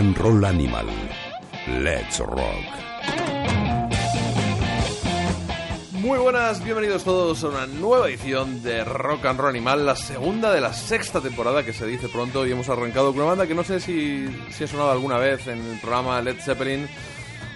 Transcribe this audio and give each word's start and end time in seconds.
And 0.00 0.16
Roll 0.16 0.42
Animal. 0.46 0.86
Let's 1.82 2.20
Rock. 2.20 2.64
Muy 5.92 6.18
buenas, 6.18 6.64
bienvenidos 6.64 7.04
todos 7.04 7.44
a 7.44 7.48
una 7.48 7.66
nueva 7.66 8.08
edición 8.08 8.62
de 8.62 8.82
Rock 8.82 9.26
and 9.26 9.38
Roll 9.38 9.50
Animal, 9.50 9.84
la 9.84 9.96
segunda 9.96 10.54
de 10.54 10.62
la 10.62 10.72
sexta 10.72 11.20
temporada 11.20 11.64
que 11.64 11.74
se 11.74 11.86
dice 11.86 12.08
pronto 12.08 12.46
y 12.46 12.52
hemos 12.52 12.70
arrancado 12.70 13.08
con 13.08 13.16
una 13.16 13.28
banda 13.28 13.46
que 13.46 13.54
no 13.54 13.62
sé 13.62 13.78
si, 13.78 14.26
si 14.50 14.64
ha 14.64 14.66
sonado 14.66 14.90
alguna 14.90 15.18
vez 15.18 15.46
en 15.48 15.58
el 15.58 15.78
programa 15.80 16.22
Led 16.22 16.40
Zeppelin. 16.40 16.88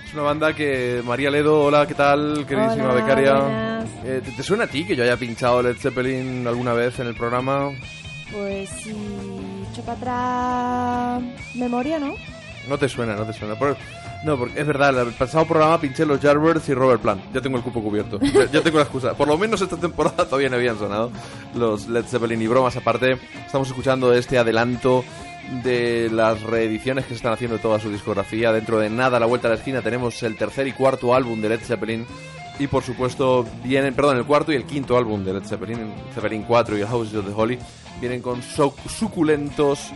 Es 0.07 0.13
una 0.13 0.25
banda 0.25 0.53
que 0.53 1.01
María 1.03 1.31
Ledo, 1.31 1.63
hola, 1.63 1.87
¿qué 1.87 1.95
tal? 1.95 2.45
Queridísima 2.47 2.93
Hola, 2.93 2.95
becaria. 2.95 3.87
Eh, 4.05 4.21
¿te, 4.23 4.33
te 4.33 4.43
suena 4.43 4.65
a 4.65 4.67
ti 4.67 4.85
que 4.85 4.95
yo 4.95 5.03
haya 5.03 5.17
pinchado 5.17 5.63
Led 5.63 5.77
Zeppelin 5.79 6.47
alguna 6.47 6.75
vez 6.75 6.99
en 6.99 7.07
el 7.07 7.15
programa? 7.15 7.71
Pues 8.31 8.69
si 8.69 8.95
echo 9.71 9.83
para 9.83 11.17
atrás 11.17 11.23
memoria, 11.55 11.99
¿no? 11.99 12.15
No 12.69 12.79
te 12.79 12.89
suena, 12.89 13.15
no 13.15 13.25
te 13.25 13.33
suena. 13.33 13.55
No, 14.25 14.39
porque 14.39 14.59
es 14.61 14.67
verdad, 14.67 14.99
el 15.07 15.13
pasado 15.13 15.45
programa 15.47 15.79
pinché 15.81 16.07
los 16.07 16.21
Yardbirds 16.21 16.69
y 16.71 16.75
Robert 16.75 17.03
Plant. 17.03 17.23
Ya 17.35 17.41
tengo 17.43 17.59
el 17.59 17.63
cupo 17.63 17.83
cubierto. 17.83 18.19
Ya, 18.21 18.45
ya 18.53 18.63
tengo 18.63 18.79
la 18.79 18.85
excusa. 18.85 19.15
Por 19.15 19.29
lo 19.29 19.37
menos 19.37 19.61
esta 19.61 19.77
temporada 19.77 20.25
todavía 20.25 20.49
no 20.49 20.57
habían 20.57 20.79
sonado 20.79 21.11
los 21.55 21.89
Led 21.89 22.05
Zeppelin 22.07 22.41
y 22.41 22.47
bromas 22.47 22.77
aparte. 22.77 23.19
Estamos 23.45 23.69
escuchando 23.69 24.13
este 24.15 24.39
adelanto 24.39 25.05
de 25.63 26.09
las 26.11 26.43
reediciones 26.43 27.05
que 27.05 27.11
se 27.11 27.17
están 27.17 27.35
haciendo 27.35 27.57
de 27.59 27.63
toda 27.63 27.79
su 27.79 27.91
discografía. 27.91 28.51
Dentro 28.51 28.79
de 28.79 28.89
nada, 28.89 29.19
a 29.19 29.21
la 29.21 29.27
vuelta 29.27 29.49
a 29.49 29.51
la 29.51 29.57
esquina, 29.57 29.83
tenemos 29.83 30.23
el 30.23 30.37
tercer 30.39 30.67
y 30.67 30.73
cuarto 30.73 31.15
álbum 31.15 31.41
de 31.43 31.51
Led 31.51 31.61
Zeppelin. 31.61 32.07
Y 32.59 32.67
por 32.69 32.83
supuesto, 32.83 33.45
vienen, 33.63 33.95
perdón, 33.95 34.17
el 34.17 34.25
cuarto 34.25 34.53
y 34.53 34.55
el 34.55 34.65
quinto 34.65 34.97
álbum 34.97 35.23
de 35.25 35.35
Led 35.35 35.43
Zeppelin, 35.45 35.93
Zeppelin 36.15 36.45
4 36.45 36.79
y 36.79 36.83
House 36.83 37.13
of 37.15 37.27
the 37.27 37.33
Holy, 37.35 37.59
vienen 38.01 38.23
con 38.23 38.41
so- 38.43 38.75
suculentos 38.89 39.91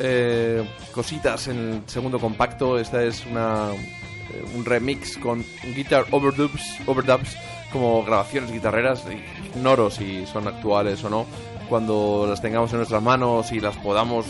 eh, 0.00 0.64
cositas 0.92 1.48
en 1.48 1.56
el 1.58 1.82
segundo 1.86 2.18
compacto. 2.18 2.78
Esta 2.78 3.02
es 3.02 3.24
una 3.26 3.72
eh, 3.72 4.44
un 4.54 4.64
remix 4.64 5.16
con 5.16 5.44
guitar 5.74 6.04
overdubs, 6.10 6.62
overdubs 6.86 7.36
como 7.72 8.04
grabaciones 8.04 8.52
guitarreras. 8.52 9.04
Ignoro 9.54 9.90
si 9.90 10.26
son 10.26 10.46
actuales 10.48 11.02
o 11.04 11.10
no. 11.10 11.26
Cuando 11.68 12.26
las 12.28 12.40
tengamos 12.40 12.70
en 12.72 12.78
nuestras 12.78 13.02
manos 13.02 13.52
y 13.52 13.60
las 13.60 13.76
podamos 13.76 14.26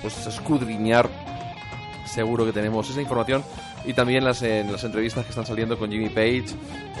pues 0.00 0.26
escudriñar, 0.26 1.08
seguro 2.06 2.46
que 2.46 2.52
tenemos 2.52 2.88
esa 2.88 3.00
información. 3.00 3.42
Y 3.84 3.92
también 3.92 4.24
las, 4.24 4.42
en 4.42 4.72
las 4.72 4.84
entrevistas 4.84 5.24
que 5.24 5.30
están 5.30 5.46
saliendo 5.46 5.78
con 5.78 5.90
Jimmy 5.90 6.08
Page, 6.08 6.46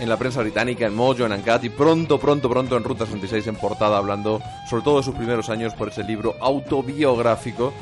en 0.00 0.08
la 0.08 0.16
prensa 0.16 0.40
británica, 0.40 0.86
en 0.86 0.94
Mojo, 0.94 1.24
en 1.24 1.32
Uncut 1.32 1.64
y 1.64 1.70
pronto, 1.70 2.18
pronto, 2.18 2.48
pronto 2.48 2.76
en 2.76 2.84
Ruta 2.84 3.04
66 3.04 3.46
en 3.48 3.56
portada, 3.56 3.98
hablando 3.98 4.40
sobre 4.70 4.84
todo 4.84 4.98
de 4.98 5.02
sus 5.02 5.14
primeros 5.14 5.50
años 5.50 5.74
por 5.74 5.88
ese 5.88 6.04
libro 6.04 6.36
autobiográfico 6.40 7.72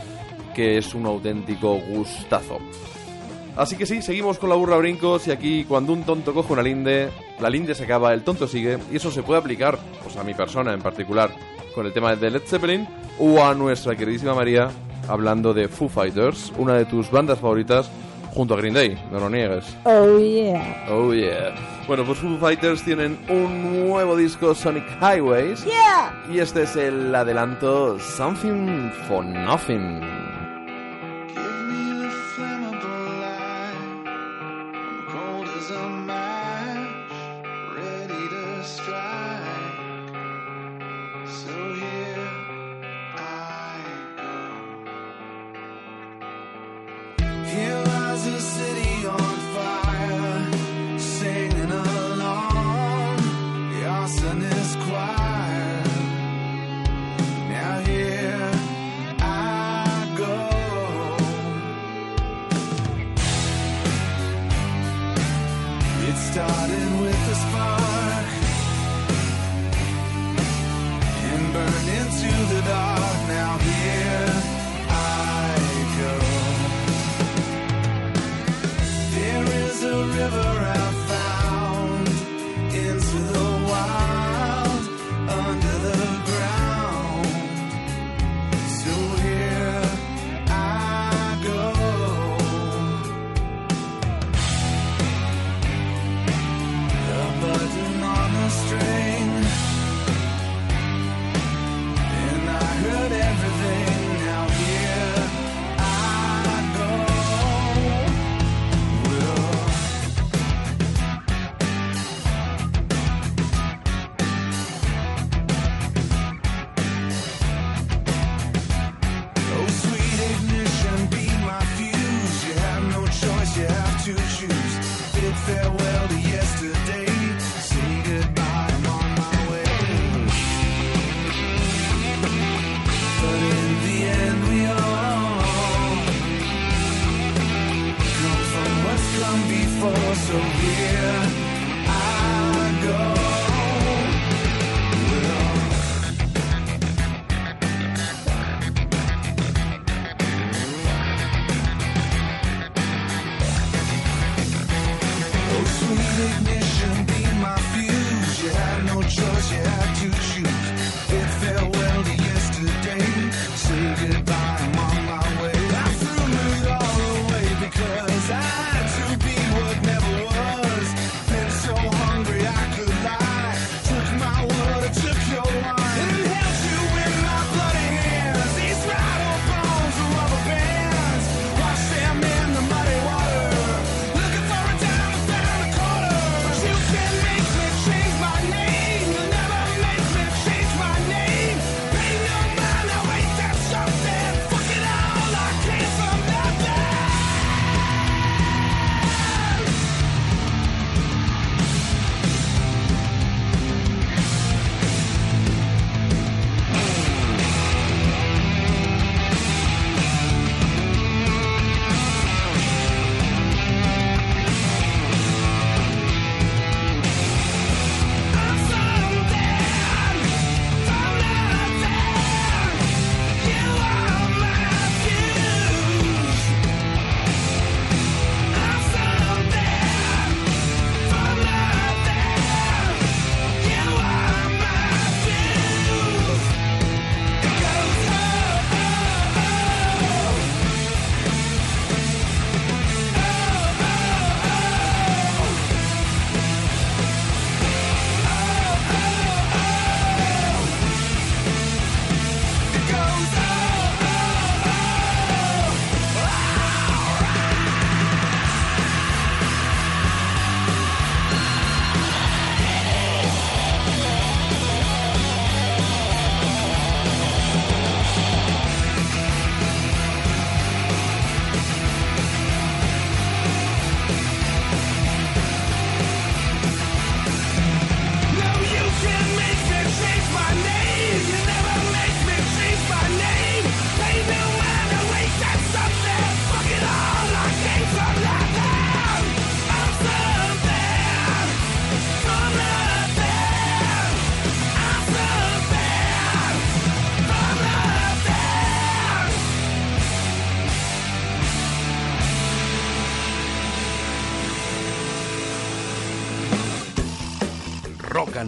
que 0.56 0.78
es 0.78 0.94
un 0.94 1.04
auténtico 1.04 1.74
gustazo. 1.74 2.58
Así 3.56 3.76
que 3.76 3.84
sí, 3.84 4.00
seguimos 4.00 4.38
con 4.38 4.48
la 4.48 4.56
burra 4.56 4.78
brincos 4.78 5.28
y 5.28 5.30
aquí 5.30 5.64
cuando 5.64 5.92
un 5.92 6.02
tonto 6.02 6.32
coge 6.32 6.54
una 6.54 6.62
linde, 6.62 7.10
la 7.40 7.50
linde 7.50 7.74
se 7.74 7.84
acaba, 7.84 8.12
el 8.14 8.22
tonto 8.22 8.46
sigue 8.48 8.78
y 8.90 8.96
eso 8.96 9.10
se 9.10 9.22
puede 9.22 9.38
aplicar 9.40 9.78
pues 10.02 10.16
a 10.16 10.24
mi 10.24 10.32
persona 10.34 10.72
en 10.72 10.80
particular 10.80 11.30
con 11.74 11.84
el 11.84 11.92
tema 11.92 12.16
de 12.16 12.30
Led 12.30 12.42
Zeppelin 12.46 12.88
o 13.18 13.44
a 13.44 13.54
nuestra 13.54 13.94
queridísima 13.94 14.34
María 14.34 14.68
hablando 15.08 15.52
de 15.54 15.68
Foo 15.68 15.88
Fighters, 15.90 16.52
una 16.56 16.74
de 16.74 16.86
tus 16.86 17.10
bandas 17.10 17.38
favoritas 17.38 17.90
junto 18.34 18.54
a 18.54 18.56
Green 18.58 18.74
Day, 18.74 18.98
no 19.10 19.20
lo 19.20 19.30
niegues. 19.30 19.64
Oh 19.84 20.18
yeah. 20.18 20.86
Oh 20.90 21.12
yeah. 21.14 21.54
Bueno, 21.86 22.04
pues 22.04 22.18
Foo 22.18 22.36
Fighters 22.38 22.82
tienen 22.82 23.18
un 23.28 23.88
nuevo 23.88 24.16
disco 24.16 24.54
Sonic 24.54 24.84
Highways 25.00 25.64
Yeah. 25.64 26.14
y 26.30 26.38
este 26.40 26.64
es 26.64 26.76
el 26.76 27.14
adelanto 27.14 27.98
Something 27.98 28.90
for 29.08 29.24
Nothing. 29.24 30.00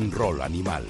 And 0.02 0.12
Roll 0.14 0.40
Animal. 0.42 0.84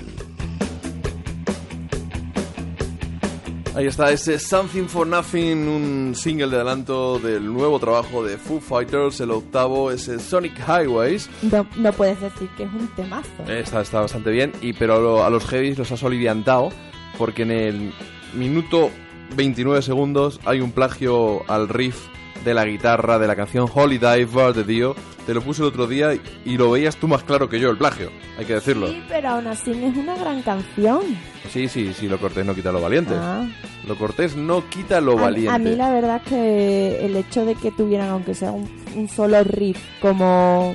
Ahí 3.74 3.86
está 3.86 4.10
ese 4.10 4.40
Something 4.40 4.86
for 4.88 5.06
Nothing, 5.06 5.68
un 5.68 6.14
single 6.16 6.48
de 6.48 6.56
adelanto 6.56 7.20
del 7.20 7.52
nuevo 7.52 7.78
trabajo 7.78 8.24
de 8.24 8.36
Foo 8.36 8.60
Fighters, 8.60 9.20
el 9.20 9.30
octavo, 9.30 9.92
ese 9.92 10.18
Sonic 10.18 10.54
Highways. 10.66 11.30
No, 11.42 11.64
no 11.76 11.92
puedes 11.92 12.20
decir 12.20 12.48
que 12.56 12.64
es 12.64 12.72
un 12.72 12.88
temazo. 12.96 13.28
Está, 13.46 13.80
está 13.82 14.00
bastante 14.00 14.30
bien, 14.30 14.50
y, 14.60 14.72
pero 14.72 14.96
a, 14.96 14.98
lo- 14.98 15.24
a 15.24 15.30
los 15.30 15.44
heavies 15.46 15.78
los 15.78 15.92
has 15.92 16.02
oliviantado 16.02 16.70
porque 17.18 17.42
en 17.42 17.50
el 17.52 17.92
minuto 18.34 18.90
29 19.36 19.80
segundos 19.82 20.40
hay 20.44 20.60
un 20.60 20.72
plagio 20.72 21.48
al 21.48 21.68
riff 21.68 22.06
de 22.44 22.54
la 22.54 22.64
guitarra 22.64 23.18
de 23.20 23.26
la 23.28 23.36
canción 23.36 23.68
Holy 23.72 23.98
Diver 23.98 24.54
de 24.54 24.64
Dio. 24.64 24.96
Te 25.28 25.34
lo 25.34 25.42
puse 25.42 25.60
el 25.60 25.68
otro 25.68 25.86
día 25.86 26.14
y, 26.14 26.22
y 26.46 26.56
lo 26.56 26.70
veías 26.70 26.96
tú 26.96 27.06
más 27.06 27.22
claro 27.22 27.50
que 27.50 27.60
yo, 27.60 27.68
el 27.68 27.76
plagio, 27.76 28.10
hay 28.38 28.46
que 28.46 28.54
decirlo. 28.54 28.88
Sí, 28.88 29.02
pero 29.10 29.28
aún 29.28 29.46
así 29.46 29.72
es 29.72 29.94
una 29.94 30.16
gran 30.16 30.40
canción. 30.40 31.02
Sí, 31.50 31.68
sí, 31.68 31.92
sí, 31.92 32.08
lo 32.08 32.16
cortés 32.18 32.46
no 32.46 32.54
quita 32.54 32.72
lo 32.72 32.80
valiente. 32.80 33.12
Ah. 33.14 33.46
Lo 33.86 33.96
cortés 33.98 34.36
no 34.36 34.66
quita 34.70 35.02
lo 35.02 35.18
A- 35.18 35.22
valiente. 35.24 35.52
A, 35.54 35.58
mí 35.58 35.76
la 35.76 35.90
verdad 35.90 36.22
es 36.24 36.30
que 36.30 37.04
el 37.04 37.14
hecho 37.14 37.44
de 37.44 37.56
que 37.56 37.70
tuvieran, 37.70 38.08
aunque 38.08 38.34
sea 38.34 38.52
un, 38.52 38.70
un 38.96 39.06
solo 39.10 39.44
riff, 39.44 39.76
como 40.00 40.74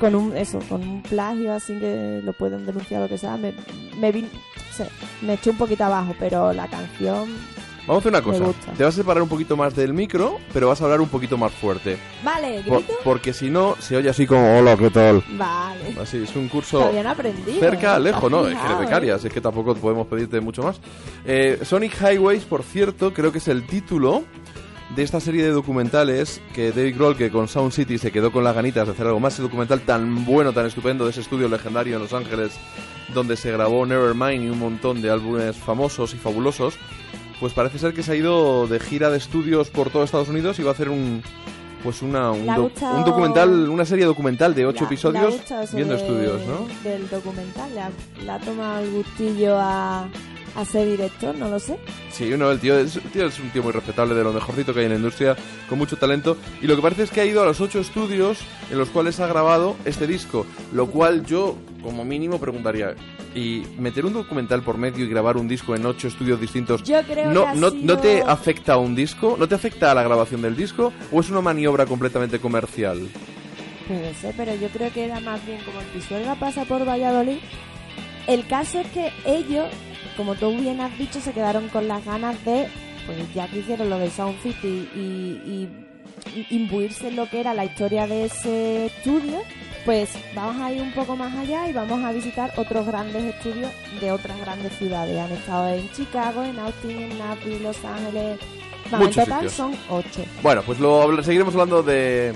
con 0.00 0.14
un 0.14 0.36
eso, 0.36 0.58
con 0.68 0.82
un 0.86 1.02
plagio 1.02 1.54
así 1.54 1.78
que 1.78 2.20
lo 2.22 2.34
pueden 2.34 2.66
denunciar 2.66 3.00
o 3.00 3.04
lo 3.04 3.08
que 3.08 3.16
sea, 3.16 3.38
me, 3.38 3.54
me, 3.98 4.12
vin- 4.12 4.28
sé, 4.70 4.86
me 5.22 5.32
eché 5.32 5.48
un 5.48 5.56
poquito 5.56 5.82
abajo, 5.82 6.14
pero 6.18 6.52
la 6.52 6.66
canción... 6.68 7.30
Vamos 7.86 8.04
a 8.04 8.08
hacer 8.08 8.12
una 8.12 8.22
cosa. 8.50 8.58
Te 8.76 8.82
vas 8.84 8.94
a 8.94 8.96
separar 8.96 9.22
un 9.22 9.28
poquito 9.28 9.56
más 9.56 9.74
del 9.76 9.92
micro, 9.94 10.38
pero 10.52 10.68
vas 10.68 10.80
a 10.80 10.84
hablar 10.84 11.00
un 11.00 11.08
poquito 11.08 11.36
más 11.38 11.52
fuerte. 11.52 11.96
Vale, 12.24 12.62
Por- 12.66 12.78
grito. 12.78 12.94
porque 13.04 13.32
si 13.32 13.48
no, 13.48 13.76
se 13.78 13.96
oye 13.96 14.10
así 14.10 14.26
como, 14.26 14.58
hola, 14.58 14.76
¿qué 14.76 14.90
tal? 14.90 15.22
Vale. 15.38 15.94
Así, 16.00 16.18
es 16.24 16.34
un 16.34 16.48
curso 16.48 16.82
aprendido. 16.84 17.60
cerca, 17.60 17.98
lejos, 18.00 18.28
¿no? 18.30 18.40
¿Has 18.40 18.46
Es 18.46 18.48
que 18.48 18.54
eres 18.56 18.62
fijado, 18.66 18.80
becaria, 18.80 19.12
eh? 19.12 19.16
así 19.16 19.28
que 19.28 19.40
tampoco 19.40 19.74
podemos 19.76 20.06
pedirte 20.08 20.40
mucho 20.40 20.62
más. 20.64 20.80
Eh, 21.24 21.60
Sonic 21.62 21.94
Highways, 22.00 22.42
por 22.44 22.64
cierto, 22.64 23.12
creo 23.14 23.30
que 23.30 23.38
es 23.38 23.46
el 23.48 23.64
título 23.66 24.24
de 24.96 25.02
esta 25.04 25.20
serie 25.20 25.44
de 25.44 25.50
documentales 25.50 26.40
que 26.54 26.72
David 26.72 26.96
Grohl, 26.96 27.16
que 27.16 27.30
con 27.30 27.46
Sound 27.48 27.70
City 27.72 27.98
se 27.98 28.10
quedó 28.10 28.32
con 28.32 28.42
las 28.42 28.54
ganitas 28.54 28.86
de 28.86 28.92
hacer 28.94 29.06
algo 29.06 29.20
más, 29.20 29.34
ese 29.34 29.42
documental 29.42 29.80
tan 29.82 30.24
bueno, 30.24 30.52
tan 30.52 30.66
estupendo 30.66 31.04
de 31.04 31.10
ese 31.10 31.20
estudio 31.20 31.48
legendario 31.48 31.96
en 31.96 32.02
Los 32.02 32.12
Ángeles, 32.12 32.52
donde 33.14 33.36
se 33.36 33.52
grabó 33.52 33.84
Nevermind 33.86 34.44
y 34.44 34.48
un 34.48 34.58
montón 34.58 35.02
de 35.02 35.10
álbumes 35.10 35.56
famosos 35.56 36.14
y 36.14 36.16
fabulosos, 36.16 36.74
pues 37.40 37.52
parece 37.52 37.78
ser 37.78 37.92
que 37.94 38.02
se 38.02 38.12
ha 38.12 38.14
ido 38.16 38.66
de 38.66 38.80
gira 38.80 39.10
de 39.10 39.18
estudios 39.18 39.68
por 39.70 39.90
todo 39.90 40.02
Estados 40.04 40.28
Unidos 40.28 40.58
y 40.58 40.62
va 40.62 40.70
a 40.70 40.74
hacer 40.74 40.88
un 40.88 41.22
pues 41.82 42.02
una, 42.02 42.32
un, 42.32 42.48
un 42.48 43.04
documental, 43.04 43.68
una 43.68 43.84
serie 43.84 44.06
documental 44.06 44.54
de 44.54 44.66
ocho 44.66 44.84
episodios 44.84 45.34
eso 45.34 45.76
viendo 45.76 45.94
de- 45.94 46.00
estudios, 46.00 46.40
¿no? 46.46 46.66
Del 46.82 47.08
documental, 47.08 47.70
le 48.24 48.30
ha 48.30 48.38
tomado 48.40 48.82
el 48.82 48.90
gustillo 48.90 49.56
a, 49.56 50.08
a 50.56 50.64
ser 50.64 50.88
director, 50.88 51.36
no 51.36 51.48
lo 51.48 51.60
sé. 51.60 51.78
Sí, 52.10 52.28
no, 52.36 52.50
el 52.50 52.58
tío, 52.58 52.76
es, 52.76 52.96
el 52.96 53.02
tío 53.12 53.26
es 53.26 53.38
un 53.38 53.50
tío 53.50 53.62
muy 53.62 53.70
respetable, 53.70 54.14
de 54.16 54.24
lo 54.24 54.32
mejorcito 54.32 54.72
que 54.74 54.80
hay 54.80 54.86
en 54.86 54.92
la 54.92 54.96
industria, 54.96 55.36
con 55.68 55.78
mucho 55.78 55.96
talento. 55.96 56.36
Y 56.60 56.66
lo 56.66 56.74
que 56.74 56.82
parece 56.82 57.04
es 57.04 57.10
que 57.10 57.20
ha 57.20 57.24
ido 57.26 57.40
a 57.42 57.44
los 57.44 57.60
ocho 57.60 57.78
estudios 57.78 58.38
en 58.72 58.78
los 58.78 58.88
cuales 58.88 59.20
ha 59.20 59.28
grabado 59.28 59.76
este 59.84 60.08
disco. 60.08 60.44
Lo 60.72 60.86
cual 60.86 61.24
yo, 61.24 61.56
como 61.86 62.04
mínimo, 62.04 62.38
preguntaría: 62.38 62.94
¿y 63.34 63.62
meter 63.78 64.04
un 64.04 64.12
documental 64.12 64.62
por 64.62 64.76
medio 64.76 65.04
y 65.04 65.08
grabar 65.08 65.36
un 65.36 65.48
disco 65.48 65.74
en 65.74 65.86
ocho 65.86 66.08
estudios 66.08 66.40
distintos 66.40 66.82
Yo 66.82 67.02
creo 67.04 67.32
no, 67.32 67.52
que 67.52 67.58
no, 67.58 67.70
sido- 67.70 67.84
¿no 67.84 67.98
te 67.98 68.22
afecta 68.22 68.74
a 68.74 68.76
un 68.78 68.94
disco? 68.94 69.36
¿No 69.38 69.46
te 69.48 69.54
afecta 69.54 69.90
a 69.90 69.94
la 69.94 70.02
grabación 70.02 70.42
del 70.42 70.56
disco? 70.56 70.92
¿O 71.12 71.20
es 71.20 71.30
una 71.30 71.40
maniobra 71.40 71.86
completamente 71.86 72.38
comercial? 72.38 73.08
Puede 73.88 74.14
ser, 74.14 74.34
pero 74.36 74.54
yo 74.56 74.68
creo 74.68 74.92
que 74.92 75.04
era 75.04 75.20
más 75.20 75.44
bien 75.46 75.60
como 75.64 75.80
el 75.80 75.86
Pisuerga 75.86 76.34
pasa 76.34 76.64
por 76.64 76.86
Valladolid. 76.86 77.38
El 78.26 78.44
caso 78.48 78.80
es 78.80 78.88
que 78.88 79.12
ellos, 79.24 79.66
como 80.16 80.34
tú 80.34 80.50
bien 80.56 80.80
has 80.80 80.98
dicho, 80.98 81.20
se 81.20 81.32
quedaron 81.32 81.68
con 81.68 81.86
las 81.86 82.04
ganas 82.04 82.44
de, 82.44 82.66
pues 83.06 83.18
ya 83.34 83.46
que 83.46 83.60
hicieron 83.60 83.88
lo 83.88 83.98
de 83.98 84.10
Sound 84.10 84.40
City 84.42 84.88
y, 84.96 84.98
y- 84.98 85.68
y 86.34 86.46
imbuirse 86.56 87.06
en 87.08 87.16
lo 87.16 87.30
que 87.30 87.38
era 87.38 87.54
la 87.54 87.64
historia 87.64 88.08
de 88.08 88.24
ese 88.24 88.86
estudio, 88.86 89.38
pues 89.86 90.10
vamos 90.34 90.60
a 90.60 90.72
ir 90.72 90.82
un 90.82 90.92
poco 90.92 91.16
más 91.16 91.34
allá 91.34 91.68
y 91.68 91.72
vamos 91.72 92.04
a 92.04 92.12
visitar 92.12 92.52
otros 92.56 92.84
grandes 92.86 93.22
estudios 93.22 93.70
de 94.00 94.10
otras 94.10 94.38
grandes 94.40 94.72
ciudades. 94.72 95.16
Han 95.18 95.30
estado 95.30 95.68
en 95.68 95.90
Chicago, 95.92 96.42
en 96.42 96.58
Austin, 96.58 96.90
en 96.90 97.18
Nashville, 97.18 97.60
Los 97.60 97.82
Ángeles. 97.84 98.40
Vamos, 98.90 99.06
Muchos 99.06 99.18
en 99.18 99.24
total 99.24 99.38
sitios. 99.48 99.52
son 99.52 99.74
ocho. 99.88 100.24
Bueno, 100.42 100.62
pues 100.66 100.80
lo 100.80 101.22
seguiremos 101.22 101.54
hablando 101.54 101.84
de, 101.84 102.34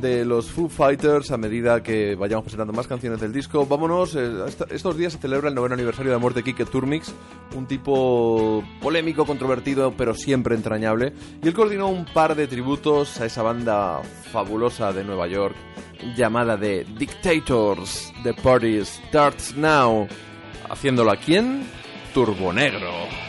de 0.00 0.24
los 0.24 0.50
Foo 0.50 0.68
Fighters 0.68 1.30
a 1.32 1.36
medida 1.36 1.82
que 1.82 2.14
vayamos 2.14 2.44
presentando 2.44 2.72
más 2.72 2.86
canciones 2.86 3.20
del 3.20 3.32
disco. 3.32 3.66
Vámonos, 3.66 4.14
eh, 4.14 4.30
estos 4.70 4.96
días 4.96 5.14
se 5.14 5.18
celebra 5.18 5.48
el 5.48 5.54
noveno 5.54 5.74
aniversario 5.74 6.10
de 6.12 6.16
la 6.16 6.20
muerte 6.20 6.40
de 6.40 6.44
Kike 6.44 6.64
Turmix, 6.66 7.12
un 7.56 7.66
tipo 7.66 8.62
polémico, 8.80 9.26
controvertido, 9.26 9.94
pero 9.96 10.14
siempre 10.14 10.54
entrañable. 10.54 11.12
Y 11.42 11.48
él 11.48 11.54
coordinó 11.54 11.88
un 11.88 12.04
par 12.04 12.36
de 12.36 12.46
tributos 12.46 13.20
a 13.20 13.26
esa 13.26 13.42
banda 13.42 14.00
fabulosa 14.30 14.92
de 14.92 15.02
Nueva 15.04 15.26
York 15.26 15.56
llamada 16.16 16.56
de 16.56 16.84
Dictators. 16.84 18.12
The 18.22 18.34
Party 18.34 18.84
Starts 18.84 19.56
Now. 19.56 20.08
¿Haciéndolo 20.68 21.10
a 21.10 21.16
quién? 21.16 21.66
Turbonegro. 22.12 23.27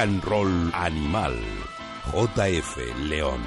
And 0.00 0.24
Roll 0.24 0.72
Animal. 0.72 1.36
JF 2.10 2.78
León. 3.04 3.40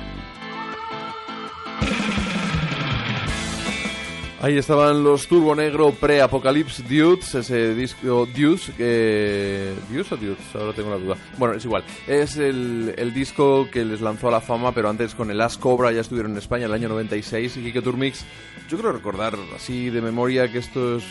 Ahí 4.40 4.58
estaban 4.58 5.04
los 5.04 5.28
Turbo 5.28 5.56
Negro 5.56 5.92
Pre-Apocalypse 5.94 6.84
Dudes, 6.84 7.34
ese 7.34 7.74
disco 7.74 8.28
Dudes, 8.28 8.70
que... 8.78 9.74
¿Dudes 9.90 10.12
o 10.12 10.18
Dudes? 10.18 10.38
Ahora 10.54 10.74
tengo 10.74 10.92
la 10.92 10.98
duda. 10.98 11.18
Bueno, 11.40 11.56
es 11.56 11.66
igual. 11.66 11.84
Es 12.06 12.38
el, 12.38 12.94
el 12.98 13.14
disco 13.16 13.68
que 13.72 13.84
les 13.84 14.02
lanzó 14.02 14.28
a 14.28 14.32
la 14.32 14.42
fama, 14.42 14.74
pero 14.74 14.90
antes 14.90 15.16
con 15.16 15.32
el 15.32 15.42
As 15.42 15.58
Cobra 15.58 15.92
ya 15.92 16.02
estuvieron 16.02 16.34
en 16.34 16.38
España 16.38 16.66
en 16.66 16.72
el 16.72 16.76
año 16.76 16.90
96 16.90 17.58
y 17.58 17.64
Kike 17.64 17.82
Turmix. 17.82 18.26
Yo 18.70 18.78
creo 18.78 18.92
recordar 18.92 19.36
así 19.56 19.90
de 19.90 20.02
memoria 20.02 20.52
que 20.52 20.60
estos 20.60 21.04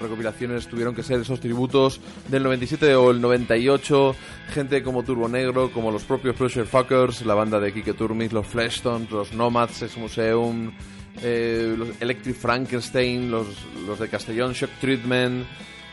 recopilaciones 0.00 0.66
tuvieron 0.68 0.94
que 0.94 1.02
ser 1.02 1.20
esos 1.20 1.40
tributos 1.40 2.00
del 2.28 2.42
97 2.42 2.94
o 2.94 3.10
el 3.10 3.20
98, 3.20 4.14
gente 4.52 4.82
como 4.82 5.02
Turbo 5.02 5.28
Negro, 5.28 5.70
como 5.72 5.90
los 5.90 6.04
propios 6.04 6.36
Pressure 6.36 6.66
Fuckers, 6.66 7.24
la 7.26 7.34
banda 7.34 7.58
de 7.60 7.72
Kike 7.72 7.94
Turmix, 7.94 8.32
los 8.32 8.46
Fleshtones, 8.46 9.10
los 9.10 9.32
Nomads, 9.32 9.74
Sex 9.76 9.96
Museum, 9.96 10.72
eh, 11.22 11.74
los 11.76 11.88
Electric 12.00 12.36
Frankenstein, 12.36 13.30
los, 13.30 13.46
los 13.86 13.98
de 13.98 14.08
Castellón, 14.08 14.52
Shock 14.52 14.70
Treatment, 14.80 15.44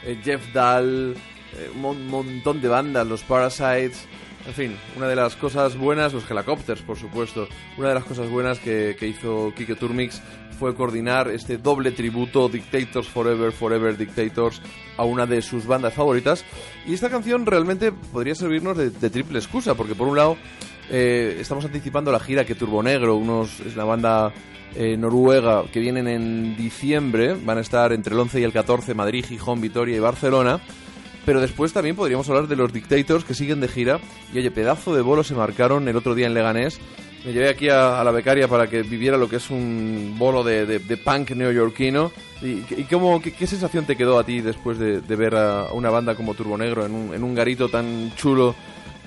eh, 0.05 0.19
Jeff 0.23 0.41
Dahl, 0.53 1.15
eh, 1.57 1.69
un 1.73 1.81
mon- 1.81 2.07
montón 2.07 2.61
de 2.61 2.67
bandas, 2.67 3.07
los 3.07 3.23
Parasites. 3.23 4.05
En 4.47 4.53
fin, 4.53 4.75
una 4.95 5.07
de 5.07 5.15
las 5.15 5.35
cosas 5.35 5.75
buenas, 5.75 6.13
los 6.13 6.29
Helicopters, 6.29 6.83
por 6.83 6.97
supuesto. 6.99 7.47
Una 7.79 7.87
de 7.89 7.95
las 7.95 8.03
cosas 8.03 8.29
buenas 8.29 8.59
que, 8.59 8.95
que 8.99 9.07
hizo 9.07 9.51
Kike 9.57 9.73
Turmix 9.73 10.21
fue 10.55 10.75
coordinar 10.75 11.29
este 11.29 11.57
doble 11.57 11.91
tributo 11.91 12.49
Dictators 12.49 13.07
Forever, 13.07 13.51
Forever 13.51 13.97
Dictators 13.97 14.61
a 14.97 15.03
una 15.03 15.25
de 15.25 15.41
sus 15.41 15.65
bandas 15.67 15.93
favoritas. 15.93 16.43
Y 16.85 16.93
esta 16.93 17.09
canción 17.09 17.45
realmente 17.45 17.91
podría 17.91 18.35
servirnos 18.35 18.77
de, 18.77 19.09
triple 19.09 19.39
excusa, 19.39 19.75
porque 19.75 19.95
por 19.95 20.07
un 20.07 20.17
lado 20.17 20.37
eh, 20.89 21.37
estamos 21.39 21.65
anticipando 21.65 22.11
la 22.11 22.19
gira 22.19 22.45
que 22.45 22.55
Turbo 22.55 22.81
Negro, 22.81 23.15
unos, 23.15 23.59
es 23.59 23.75
la 23.75 23.83
banda 23.83 24.33
eh, 24.75 24.97
noruega 24.97 25.63
que 25.71 25.79
vienen 25.79 26.07
en 26.07 26.57
diciembre, 26.57 27.33
van 27.33 27.57
a 27.57 27.61
estar 27.61 27.93
entre 27.93 28.13
el 28.13 28.19
11 28.19 28.41
y 28.41 28.43
el 28.43 28.53
14 28.53 28.93
Madrid, 28.93 29.25
Gijón, 29.25 29.61
Vitoria 29.61 29.95
y 29.95 29.99
Barcelona. 29.99 30.59
Pero 31.25 31.41
después 31.41 31.73
también 31.73 31.95
podríamos 31.95 32.29
hablar 32.29 32.47
de 32.47 32.55
los 32.55 32.71
Dictators 32.71 33.23
que 33.23 33.33
siguen 33.33 33.59
de 33.59 33.67
gira. 33.67 33.99
Y 34.31 34.37
oye, 34.37 34.51
pedazo 34.51 34.93
de 34.93 35.01
bolo 35.01 35.23
se 35.23 35.33
marcaron 35.33 35.87
el 35.87 35.95
otro 35.95 36.13
día 36.13 36.27
en 36.27 36.35
Leganés. 36.35 36.79
Me 37.25 37.33
llevé 37.33 37.49
aquí 37.49 37.69
a, 37.69 37.99
a 37.99 38.03
la 38.03 38.11
becaria 38.11 38.47
para 38.47 38.67
que 38.67 38.83
viviera 38.83 39.17
lo 39.17 39.27
que 39.27 39.37
es 39.37 39.49
un 39.49 40.15
bolo 40.17 40.43
de, 40.43 40.65
de- 40.67 40.79
de 40.79 40.97
punk 40.97 41.31
neoyorquino. 41.31 42.11
¿Y, 42.41 42.63
y 42.79 42.83
cómo, 42.89 43.19
qué, 43.21 43.31
qué 43.33 43.47
sensación 43.47 43.85
te 43.85 43.95
quedó 43.95 44.19
a 44.19 44.23
ti 44.23 44.41
después 44.41 44.77
de, 44.77 45.01
de 45.01 45.15
ver 45.15 45.35
a 45.35 45.71
una 45.73 45.89
banda 45.89 46.13
como 46.15 46.35
Turbo 46.35 46.55
Negro 46.57 46.85
en 46.85 46.93
un, 46.93 47.13
en 47.15 47.23
un 47.23 47.33
garito 47.33 47.67
tan 47.69 48.13
chulo 48.15 48.53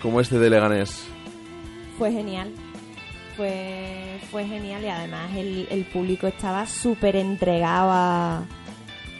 como 0.02 0.20
este 0.20 0.38
de 0.40 0.50
Leganés? 0.50 1.04
Fue 1.96 2.11
genial. 2.11 2.50
Fue, 3.37 4.18
fue 4.33 4.44
genial 4.46 4.83
y 4.83 4.88
además 4.88 5.31
el, 5.37 5.68
el 5.70 5.85
público 5.85 6.26
estaba 6.26 6.66
súper 6.66 7.14
entregado 7.14 7.90
a, 7.92 8.42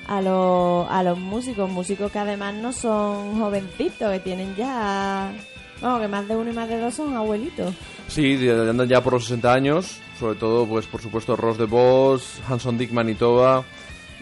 a, 0.08 0.20
los, 0.22 0.90
a 0.90 1.02
los 1.04 1.16
músicos. 1.20 1.70
Músicos 1.70 2.11
que 2.11 2.18
además 2.18 2.54
no 2.54 2.72
son 2.72 3.38
jovencitos, 3.38 4.11
que 4.12 4.18
tienen 4.18 4.56
ya... 4.56 5.32
Vamos, 5.80 6.00
que 6.00 6.08
más 6.08 6.26
de 6.26 6.36
uno 6.36 6.50
y 6.50 6.52
más 6.52 6.68
de 6.68 6.80
dos 6.80 6.94
son 6.94 7.14
abuelitos. 7.14 7.74
Sí, 8.08 8.48
andan 8.48 8.88
ya 8.88 9.02
por 9.02 9.12
los 9.12 9.24
60 9.24 9.52
años, 9.52 9.98
sobre 10.18 10.38
todo, 10.38 10.66
pues 10.66 10.86
por 10.86 11.00
supuesto, 11.00 11.36
Ross 11.36 11.58
de 11.58 11.66
Boss, 11.66 12.40
Hanson 12.48 12.78
Dick 12.78 12.90
Manitoba 12.90 13.64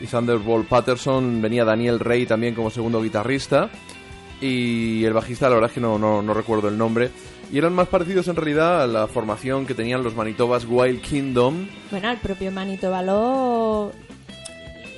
y 0.01 0.07
Thunderbolt 0.07 0.69
Patterson. 0.69 1.41
Venía 1.41 1.65
Daniel 1.65 2.01
Rey 2.01 2.27
también 2.27 2.55
como 2.55 2.71
segundo 2.71 3.01
guitarrista. 3.01 3.71
Y 4.41 5.05
el 5.05 5.15
bajista, 5.15 5.49
la 5.49 5.55
verdad 5.55 5.71
es 5.71 5.75
que 5.75 5.81
no, 5.81 5.99
no, 5.99 6.21
no 6.21 6.35
recuerdo 6.35 6.69
el 6.69 6.77
nombre. 6.77 7.11
Y 7.53 7.59
eran 7.59 7.75
más 7.75 7.89
parecidos 7.89 8.29
en 8.29 8.37
realidad 8.37 8.83
a 8.83 8.87
la 8.87 9.07
formación 9.07 9.67
que 9.67 9.75
tenían 9.75 10.03
los 10.03 10.15
Manitobas 10.15 10.67
Wild 10.69 11.01
Kingdom. 11.01 11.69
Bueno, 11.91 12.09
al 12.09 12.19
propio 12.19 12.51
Manitoba 12.51 13.03
lo, 13.03 13.93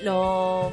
lo, 0.03 0.73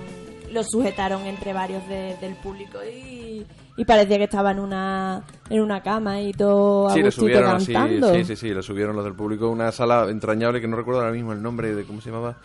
lo 0.56 0.64
sujetaron 0.64 1.22
entre 1.28 1.54
varios 1.54 1.88
de- 1.88 2.16
del 2.20 2.36
público 2.38 2.80
y, 2.84 3.46
y 3.78 3.86
parecía 3.86 4.18
que 4.18 4.24
estaba 4.24 4.50
en 4.52 4.60
una, 4.60 5.24
en 5.50 5.62
una 5.62 5.84
cama 5.84 6.20
y 6.22 6.32
todo 6.32 6.88
a 6.88 6.94
Sí, 6.94 7.00
le 7.00 7.06
gustito 7.06 7.22
subieron 7.28 7.56
así, 7.56 7.74
cantando. 7.74 8.14
sí, 8.16 8.24
sí, 8.26 8.36
sí, 8.36 8.54
le 8.54 8.64
subieron 8.64 8.96
los 8.96 9.06
del 9.06 9.14
público. 9.14 9.50
Una 9.50 9.72
sala 9.72 10.08
entrañable 10.10 10.60
que 10.60 10.68
no 10.68 10.76
recuerdo 10.78 11.02
ahora 11.02 11.12
mismo 11.14 11.34
el 11.34 11.42
nombre 11.44 11.76
de 11.76 11.84
cómo 11.84 12.02
se 12.02 12.10
llamaba. 12.10 12.38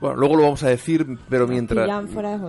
Bueno, 0.00 0.16
luego 0.16 0.36
lo 0.36 0.42
vamos 0.42 0.62
a 0.62 0.68
decir, 0.68 1.18
pero 1.30 1.46
mientras, 1.46 1.88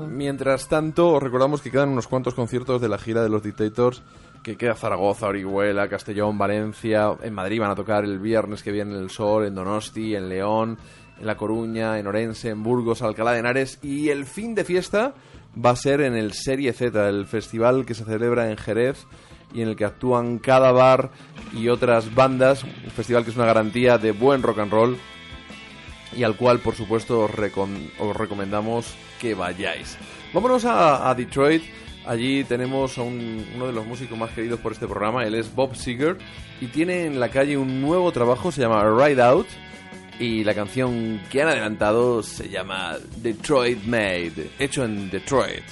mientras 0.10 0.68
tanto, 0.68 1.14
os 1.14 1.24
recordamos 1.24 1.62
que 1.62 1.72
quedan 1.72 1.90
unos 1.90 2.08
cuantos 2.08 2.34
conciertos 2.34 2.82
de 2.82 2.90
la 2.90 2.98
gira 2.98 3.24
de 3.24 3.30
los 3.30 3.44
Dictators, 3.44 4.04
que 4.44 4.58
queda 4.58 4.76
Zaragoza, 4.76 5.28
Orihuela, 5.28 5.88
Castellón, 5.88 6.38
Valencia, 6.38 7.14
en 7.22 7.34
Madrid 7.34 7.62
van 7.62 7.72
a 7.72 7.76
tocar 7.76 8.04
el 8.04 8.20
viernes 8.20 8.62
que 8.62 8.72
viene 8.72 8.94
en 8.96 9.00
El 9.04 9.10
Sol, 9.10 9.46
en 9.46 9.56
Donosti, 9.56 10.16
en 10.16 10.28
León, 10.28 10.78
en 11.20 11.26
La 11.28 11.38
Coruña, 11.38 11.98
en 12.00 12.08
Orense, 12.08 12.50
en 12.50 12.64
Burgos, 12.64 13.02
Alcalá 13.02 13.32
de 13.34 13.40
Henares, 13.40 13.80
y 13.82 14.10
el 14.10 14.26
fin 14.26 14.56
de 14.56 14.64
fiesta 14.66 15.14
va 15.64 15.70
a 15.72 15.76
ser 15.76 16.02
en 16.02 16.16
el 16.16 16.34
Serie 16.34 16.74
Z, 16.74 17.08
el 17.10 17.26
festival 17.28 17.86
que 17.86 17.94
se 17.94 18.04
celebra 18.06 18.50
en 18.52 18.58
Jerez 18.58 19.06
y 19.54 19.62
en 19.62 19.70
el 19.70 19.76
que 19.78 19.86
actúan 19.86 20.38
cada 20.40 20.72
bar 20.74 21.12
y 21.54 21.70
otras 21.70 22.14
bandas, 22.14 22.64
un 22.64 22.92
festival 22.92 23.24
que 23.24 23.30
es 23.30 23.38
una 23.38 23.46
garantía 23.46 23.98
de 23.98 24.12
buen 24.12 24.42
rock 24.44 24.60
and 24.60 24.72
roll 24.72 24.98
y 26.16 26.24
al 26.24 26.36
cual, 26.36 26.60
por 26.60 26.76
supuesto, 26.76 27.22
os, 27.22 27.32
recom- 27.32 27.90
os 28.00 28.16
recomendamos 28.16 28.94
que 29.20 29.34
vayáis. 29.34 29.98
Vámonos 30.34 30.66
a, 30.66 31.10
a 31.10 31.16
Detroit. 31.16 31.64
Allí 32.06 32.44
tenemos 32.44 32.98
a 32.98 33.02
un- 33.02 33.46
uno 33.56 33.68
de 33.68 33.74
los 33.74 33.86
músicos 33.86 34.18
más 34.18 34.30
queridos 34.32 34.60
por 34.60 34.72
este 34.74 34.88
programa. 34.88 35.26
Él 35.26 35.36
es 35.36 35.54
Bob 35.54 35.76
Seger 35.76 36.18
y 36.62 36.68
tiene 36.68 37.06
en 37.06 37.20
la 37.20 37.30
calle 37.30 37.58
un 37.58 37.82
nuevo 37.82 38.12
trabajo, 38.12 38.52
se 38.52 38.62
llama 38.62 38.84
Ride 38.84 39.22
Out. 39.24 39.48
Y 40.20 40.44
la 40.44 40.54
canción 40.54 41.22
que 41.30 41.42
han 41.42 41.50
adelantado 41.50 42.24
se 42.24 42.50
llama 42.50 42.98
Detroit 43.18 43.84
Made, 43.84 44.52
hecho 44.60 44.86
en 44.86 45.10
Detroit. 45.10 45.64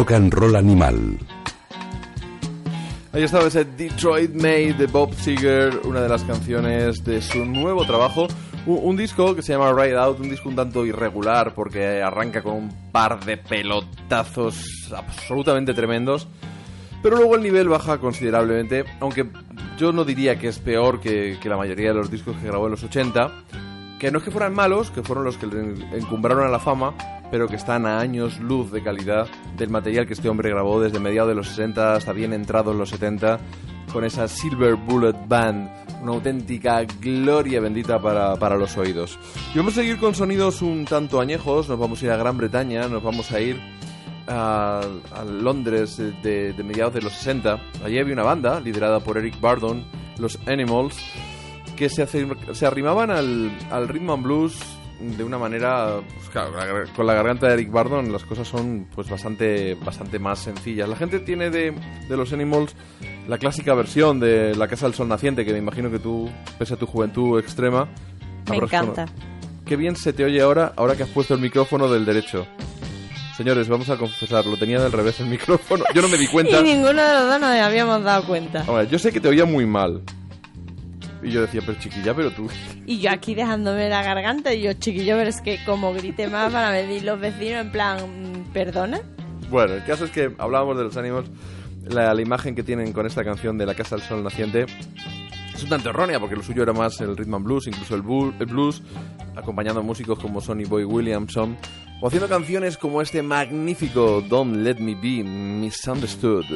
Rock 0.00 0.12
and 0.12 0.32
Roll 0.32 0.56
Animal. 0.56 1.18
Ahí 3.12 3.22
estaba 3.22 3.48
ese 3.48 3.66
Detroit 3.66 4.32
Made 4.32 4.72
de 4.72 4.86
Bob 4.86 5.12
Seger, 5.12 5.78
una 5.84 6.00
de 6.00 6.08
las 6.08 6.24
canciones 6.24 7.04
de 7.04 7.20
su 7.20 7.44
nuevo 7.44 7.84
trabajo. 7.84 8.26
Un, 8.64 8.96
disco 8.96 9.34
que 9.34 9.42
se 9.42 9.52
llama 9.52 9.74
Ride 9.74 9.98
Out, 9.98 10.20
un 10.20 10.30
disco 10.30 10.48
un 10.48 10.56
tanto 10.56 10.86
irregular 10.86 11.52
porque 11.52 12.00
arranca 12.00 12.40
con 12.40 12.54
un 12.54 12.90
par 12.90 13.22
de 13.26 13.36
pelotazos 13.36 14.90
absolutamente 14.96 15.74
tremendos. 15.74 16.28
Pero 17.02 17.16
luego 17.16 17.34
el 17.34 17.42
nivel 17.42 17.68
baja 17.68 17.98
considerablemente, 17.98 18.86
aunque 19.00 19.26
yo 19.76 19.92
no 19.92 20.06
diría 20.06 20.38
que 20.38 20.48
es 20.48 20.60
peor 20.60 21.00
que 21.00 21.38
la 21.44 21.58
mayoría 21.58 21.88
de 21.88 21.96
los 21.96 22.10
discos 22.10 22.38
que 22.38 22.46
grabó 22.46 22.68
en 22.68 22.70
los 22.70 22.82
80. 22.82 23.32
Que 24.00 24.10
no 24.10 24.18
es 24.18 24.24
que 24.24 24.30
fueran 24.30 24.54
malos, 24.54 24.90
que 24.90 25.02
fueron 25.02 25.24
los 25.24 25.36
que 25.36 25.46
le 25.46 25.98
encumbraron 25.98 26.46
a 26.46 26.48
la 26.48 26.58
fama, 26.58 26.94
pero 27.30 27.46
que 27.46 27.56
están 27.56 27.84
a 27.84 28.00
años 28.00 28.40
luz 28.40 28.72
de 28.72 28.82
calidad 28.82 29.28
del 29.58 29.68
material 29.68 30.06
que 30.06 30.14
este 30.14 30.30
hombre 30.30 30.48
grabó 30.48 30.80
desde 30.80 30.98
mediados 30.98 31.28
de 31.28 31.34
los 31.34 31.48
60 31.48 31.96
hasta 31.96 32.12
bien 32.14 32.32
entrado 32.32 32.72
en 32.72 32.78
los 32.78 32.88
70 32.88 33.38
con 33.92 34.04
esa 34.04 34.26
Silver 34.26 34.76
Bullet 34.76 35.14
Band, 35.28 35.68
una 36.00 36.12
auténtica 36.12 36.82
gloria 37.00 37.60
bendita 37.60 38.00
para, 38.00 38.36
para 38.36 38.56
los 38.56 38.76
oídos. 38.78 39.18
Y 39.54 39.58
vamos 39.58 39.74
a 39.74 39.82
seguir 39.82 39.98
con 39.98 40.14
sonidos 40.14 40.62
un 40.62 40.86
tanto 40.86 41.20
añejos, 41.20 41.68
nos 41.68 41.78
vamos 41.78 42.00
a 42.00 42.06
ir 42.06 42.10
a 42.12 42.16
Gran 42.16 42.38
Bretaña, 42.38 42.88
nos 42.88 43.02
vamos 43.02 43.30
a 43.32 43.40
ir 43.40 43.60
a, 44.28 44.80
a 45.12 45.24
Londres 45.24 45.98
de, 45.98 46.54
de 46.54 46.64
mediados 46.64 46.94
de 46.94 47.02
los 47.02 47.12
60. 47.12 47.60
Allí 47.84 47.98
había 47.98 48.14
una 48.14 48.22
banda 48.22 48.60
liderada 48.60 49.00
por 49.00 49.18
Eric 49.18 49.40
Bardon, 49.40 49.84
los 50.18 50.38
Animals, 50.46 50.96
que 51.80 51.88
se, 51.88 52.02
hace- 52.02 52.26
se 52.52 52.66
arrimaban 52.66 53.10
al, 53.10 53.50
al 53.70 53.88
rhythm 53.88 54.10
and 54.10 54.22
blues 54.22 54.54
de 55.00 55.24
una 55.24 55.38
manera 55.38 56.00
pues, 56.14 56.28
claro, 56.28 56.52
con 56.94 57.06
la 57.06 57.14
garganta 57.14 57.46
de 57.48 57.54
Eric 57.54 57.70
Bardon 57.72 58.12
las 58.12 58.22
cosas 58.24 58.46
son 58.46 58.86
pues 58.94 59.08
bastante 59.08 59.74
bastante 59.74 60.18
más 60.18 60.40
sencillas. 60.40 60.86
La 60.90 60.94
gente 60.96 61.20
tiene 61.20 61.48
de, 61.48 61.72
de 62.06 62.16
los 62.18 62.34
Animals 62.34 62.76
la 63.26 63.38
clásica 63.38 63.72
versión 63.74 64.20
de 64.20 64.54
La 64.56 64.68
Casa 64.68 64.84
del 64.86 64.94
Sol 64.94 65.08
Naciente 65.08 65.46
que 65.46 65.52
me 65.52 65.58
imagino 65.58 65.90
que 65.90 65.98
tú 66.00 66.30
pese 66.58 66.74
a 66.74 66.76
tu 66.76 66.84
juventud 66.86 67.38
extrema 67.40 67.88
Me 68.50 68.56
encanta. 68.58 69.06
cono- 69.06 69.16
qué 69.64 69.76
bien 69.76 69.96
se 69.96 70.12
te 70.12 70.22
oye 70.24 70.42
ahora 70.42 70.74
ahora 70.76 70.94
que 70.96 71.04
has 71.04 71.08
puesto 71.08 71.32
el 71.32 71.40
micrófono 71.40 71.88
del 71.88 72.04
derecho. 72.04 72.46
Señores 73.38 73.68
vamos 73.70 73.88
a 73.88 73.96
confesar 73.96 74.44
lo 74.44 74.58
tenía 74.58 74.80
del 74.82 74.92
revés 74.92 75.18
el 75.20 75.26
micrófono. 75.36 75.84
Yo 75.94 76.02
no 76.02 76.08
me 76.08 76.18
di 76.18 76.26
cuenta. 76.26 76.60
Y 76.60 76.62
ninguno 76.62 77.02
de 77.02 77.14
los 77.14 77.26
dos 77.26 77.40
nos 77.40 77.50
habíamos 77.58 78.02
dado 78.04 78.24
cuenta. 78.26 78.64
Ahora, 78.68 78.84
yo 78.84 78.98
sé 78.98 79.10
que 79.12 79.20
te 79.20 79.28
oía 79.28 79.46
muy 79.46 79.64
mal 79.64 80.02
y 81.22 81.30
yo 81.30 81.42
decía 81.42 81.62
pero 81.64 81.78
chiquilla 81.78 82.14
pero 82.14 82.30
tú 82.30 82.48
Y 82.86 83.00
yo 83.00 83.10
aquí 83.10 83.34
dejándome 83.34 83.88
la 83.88 84.02
garganta 84.02 84.52
y 84.54 84.62
yo, 84.62 84.72
chiquillo, 84.72 85.16
pero 85.16 85.28
es 85.28 85.40
que 85.40 85.58
como 85.64 85.92
grite 85.92 86.28
más 86.28 86.52
van 86.52 86.64
a 86.64 86.70
venir 86.70 87.04
los 87.04 87.20
vecinos 87.20 87.60
en 87.60 87.72
plan, 87.72 87.98
mm, 87.98 88.52
¿perdona? 88.52 89.00
Bueno, 89.50 89.74
el 89.74 89.84
caso 89.84 90.04
es 90.04 90.10
que 90.10 90.32
hablábamos 90.38 90.76
de 90.78 90.84
los 90.84 90.96
Animals, 90.96 91.28
la, 91.84 92.14
la 92.14 92.22
imagen 92.22 92.54
que 92.54 92.62
tienen 92.62 92.92
con 92.92 93.06
esta 93.06 93.24
canción 93.24 93.58
de 93.58 93.66
La 93.66 93.74
Casa 93.74 93.96
del 93.96 94.04
Sol 94.04 94.22
Naciente 94.22 94.66
es 95.60 95.64
un 95.64 95.68
tanto 95.68 95.90
errónea 95.90 96.18
porque 96.18 96.36
lo 96.36 96.42
suyo 96.42 96.62
era 96.62 96.72
más 96.72 96.98
el 97.02 97.14
rhythm 97.14 97.34
and 97.34 97.44
blues, 97.44 97.66
incluso 97.66 97.94
el, 97.94 98.02
el 98.40 98.46
blues, 98.46 98.82
acompañando 99.36 99.80
a 99.80 99.82
músicos 99.82 100.18
como 100.18 100.40
Sonny 100.40 100.64
Boy 100.64 100.84
Williamson 100.84 101.56
o 102.00 102.06
haciendo 102.06 102.28
canciones 102.28 102.78
como 102.78 103.02
este 103.02 103.22
magnífico 103.22 104.22
Don't 104.26 104.56
Let 104.56 104.76
Me 104.76 104.94
Be 104.94 105.22
Misunderstood. 105.22 106.46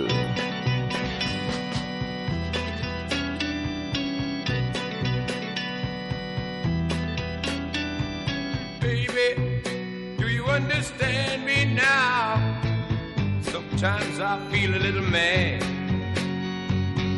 Understand 10.55 11.45
me 11.45 11.65
now? 11.65 12.39
Sometimes 13.43 14.21
I 14.21 14.39
feel 14.51 14.75
a 14.75 14.81
little 14.87 15.03
mad. 15.03 15.61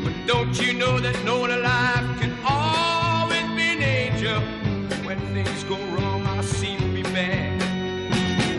But 0.02 0.14
don't 0.26 0.54
you 0.60 0.72
know 0.72 0.98
that 0.98 1.16
no 1.24 1.40
one 1.40 1.50
alive 1.50 2.06
can 2.20 2.32
always 2.48 3.46
be 3.58 3.66
an 3.76 3.82
angel? 3.82 4.40
When 5.06 5.18
things 5.34 5.64
go 5.64 5.76
wrong, 5.94 6.22
I 6.26 6.40
seem 6.40 6.78
to 6.80 6.88
be 6.88 7.02
bad. 7.02 7.60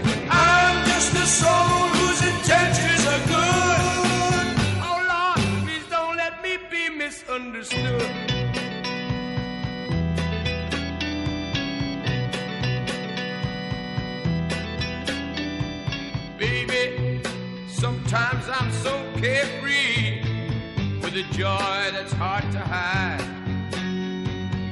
But 0.06 0.20
I'm 0.30 0.86
just 0.86 1.12
a 1.26 1.26
soul 1.42 1.82
whose 1.98 2.22
intentions 2.34 3.04
are 3.14 3.24
good. 3.34 4.48
Oh 4.90 5.00
Lord, 5.12 5.42
please 5.66 5.88
don't 5.90 6.18
let 6.18 6.44
me 6.44 6.58
be 6.70 6.90
misunderstood. 6.90 8.37
Baby, 16.38 17.20
sometimes 17.68 18.48
I'm 18.48 18.72
so 18.72 18.94
carefree 19.16 20.22
with 21.02 21.16
a 21.16 21.24
joy 21.32 21.90
that's 21.92 22.14
hard 22.14 22.44
to 22.52 22.60
hide. 22.60 23.22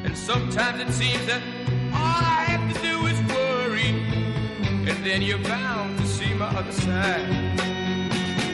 And 0.06 0.16
sometimes 0.16 0.80
it 0.80 0.94
seems 0.94 1.26
that 1.26 1.42
all 1.92 2.22
I 2.38 2.46
have 2.50 2.72
to 2.72 2.82
do 2.82 3.08
is 3.08 3.20
worry, 3.34 3.90
and 4.88 5.04
then 5.04 5.24
you're 5.24 5.40
bound 5.40 5.98
to 5.98 6.06
see 6.06 6.36
my 6.36 6.46
other 6.46 6.72
side. 6.72 7.58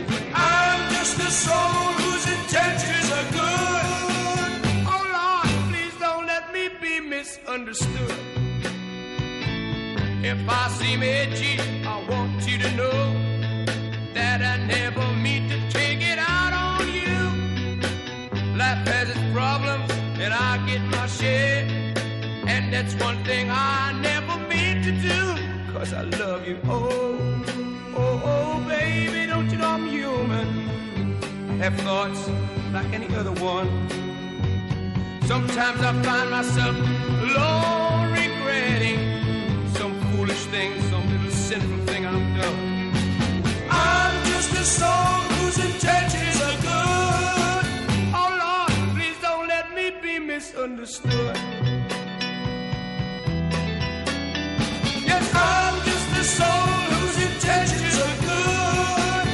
But 0.07 0.23
I'm 0.33 0.93
just 0.93 1.17
a 1.19 1.31
soul 1.31 1.91
whose 1.99 2.25
intentions 2.31 3.11
are 3.11 3.27
good. 3.39 4.53
Oh 4.87 5.03
Lord, 5.17 5.69
please 5.69 5.93
don't 5.99 6.25
let 6.27 6.53
me 6.53 6.69
be 6.79 7.01
misunderstood. 7.01 8.40
If 10.23 10.47
I 10.47 10.67
see 10.69 10.97
me 10.97 11.09
I 11.83 12.05
want 12.07 12.47
you 12.47 12.59
to 12.59 12.71
know 12.75 13.01
that 14.13 14.39
I 14.43 14.63
never 14.67 15.01
mean 15.13 15.49
to 15.49 15.57
take 15.71 15.99
it 15.99 16.19
out 16.19 16.53
on 16.53 16.87
you. 16.87 17.17
Life 18.55 18.87
has 18.87 19.09
its 19.09 19.19
problems, 19.33 19.91
and 20.19 20.31
I 20.31 20.63
get 20.67 20.81
my 20.81 21.07
share. 21.07 21.65
And 22.47 22.71
that's 22.71 22.93
one 23.03 23.23
thing 23.23 23.49
I 23.49 23.93
never 23.99 24.37
mean 24.47 24.83
to 24.83 24.91
do, 24.91 25.73
cause 25.73 25.91
I 25.91 26.03
love 26.03 26.47
you. 26.47 26.59
Oh, 26.65 27.43
oh, 27.97 28.21
oh, 28.23 28.69
baby, 28.69 29.25
don't 29.25 29.49
you 29.49 29.57
know 29.57 29.69
I'm 29.69 29.87
human? 29.87 30.47
Have 31.57 31.75
thoughts 31.77 32.29
like 32.71 32.93
any 32.93 33.07
other 33.15 33.33
one. 33.43 33.69
Sometimes 35.23 35.81
I 35.81 35.91
find 36.03 36.29
myself 36.29 36.75
low 37.35 38.05
regretting 38.11 39.20
foolish 40.21 40.45
thing, 40.53 40.71
some 40.91 41.09
little 41.09 41.31
sinful 41.31 41.85
thing 41.87 42.05
I've 42.05 42.41
done. 42.41 42.57
I'm 43.71 44.13
just 44.31 44.51
a 44.53 44.63
soul 44.79 45.17
whose 45.33 45.57
intentions 45.65 46.37
are 46.47 46.57
good. 46.69 47.65
Oh 48.21 48.29
Lord, 48.43 48.73
please 48.95 49.17
don't 49.19 49.47
let 49.47 49.73
me 49.73 49.85
be 49.99 50.19
misunderstood. 50.19 51.35
Yes, 55.09 55.25
I'm 55.33 55.75
just 55.89 56.09
a 56.21 56.23
soul 56.37 56.67
whose 56.91 57.17
intentions 57.29 57.97
are 58.07 58.17
good. 58.29 59.27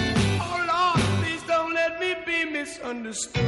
Oh 0.47 0.57
Lord, 0.71 1.01
please 1.19 1.43
don't 1.51 1.73
let 1.73 1.99
me 1.99 2.15
be 2.25 2.49
misunderstood. 2.49 3.46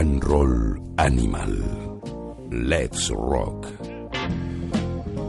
And 0.00 0.24
Roll 0.24 0.80
Animal. 0.96 2.00
Let's 2.50 3.10
Rock. 3.10 3.66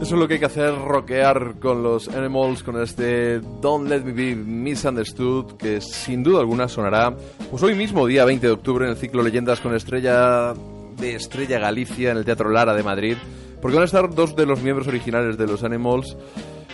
es 0.00 0.12
lo 0.12 0.26
que 0.26 0.34
hay 0.34 0.40
que 0.40 0.46
hacer, 0.46 0.74
rockear 0.74 1.56
con 1.60 1.82
los 1.82 2.08
Animals, 2.08 2.62
con 2.62 2.80
este 2.80 3.40
Don't 3.60 3.86
Let 3.86 4.00
Me 4.00 4.12
Be 4.12 4.34
Misunderstood, 4.34 5.58
que 5.58 5.82
sin 5.82 6.22
duda 6.22 6.40
alguna 6.40 6.68
sonará 6.68 7.14
pues 7.50 7.62
hoy 7.62 7.74
mismo, 7.74 8.06
día 8.06 8.24
20 8.24 8.46
de 8.46 8.52
octubre, 8.52 8.86
en 8.86 8.92
el 8.92 8.96
ciclo 8.96 9.22
Leyendas 9.22 9.60
con 9.60 9.74
Estrella 9.74 10.54
de 10.96 11.16
Estrella 11.16 11.58
Galicia, 11.58 12.12
en 12.12 12.16
el 12.16 12.24
Teatro 12.24 12.48
Lara 12.48 12.72
de 12.72 12.82
Madrid, 12.82 13.18
porque 13.60 13.76
van 13.76 13.82
a 13.82 13.86
estar 13.86 14.14
dos 14.14 14.34
de 14.34 14.46
los 14.46 14.62
miembros 14.62 14.88
originales 14.88 15.36
de 15.36 15.48
los 15.48 15.64
Animals, 15.64 16.16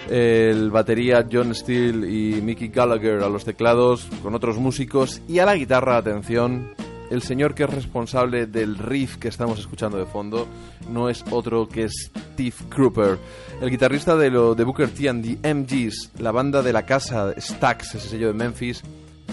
el 0.08 0.70
batería 0.70 1.26
John 1.30 1.52
Steele 1.52 2.08
y 2.08 2.40
Mickey 2.42 2.68
Gallagher 2.68 3.24
a 3.24 3.28
los 3.28 3.44
teclados, 3.44 4.08
con 4.22 4.36
otros 4.36 4.56
músicos, 4.56 5.20
y 5.26 5.40
a 5.40 5.46
la 5.46 5.56
guitarra, 5.56 5.96
atención, 5.96 6.70
el 7.10 7.22
señor 7.22 7.54
que 7.54 7.64
es 7.64 7.70
responsable 7.70 8.46
del 8.46 8.76
riff 8.78 9.16
que 9.16 9.28
estamos 9.28 9.58
escuchando 9.58 9.96
de 9.98 10.06
fondo 10.06 10.46
no 10.90 11.08
es 11.08 11.24
otro 11.30 11.68
que 11.68 11.88
Steve 11.88 12.54
Cropper, 12.68 13.18
el 13.60 13.70
guitarrista 13.70 14.16
de, 14.16 14.30
lo, 14.30 14.54
de 14.54 14.64
Booker 14.64 14.88
T 14.90 15.08
and 15.08 15.24
the 15.40 15.54
MGs, 15.54 16.12
la 16.18 16.32
banda 16.32 16.62
de 16.62 16.72
la 16.72 16.84
casa 16.86 17.34
Stax, 17.38 17.94
ese 17.94 18.08
sello 18.08 18.28
de 18.28 18.34
Memphis, 18.34 18.82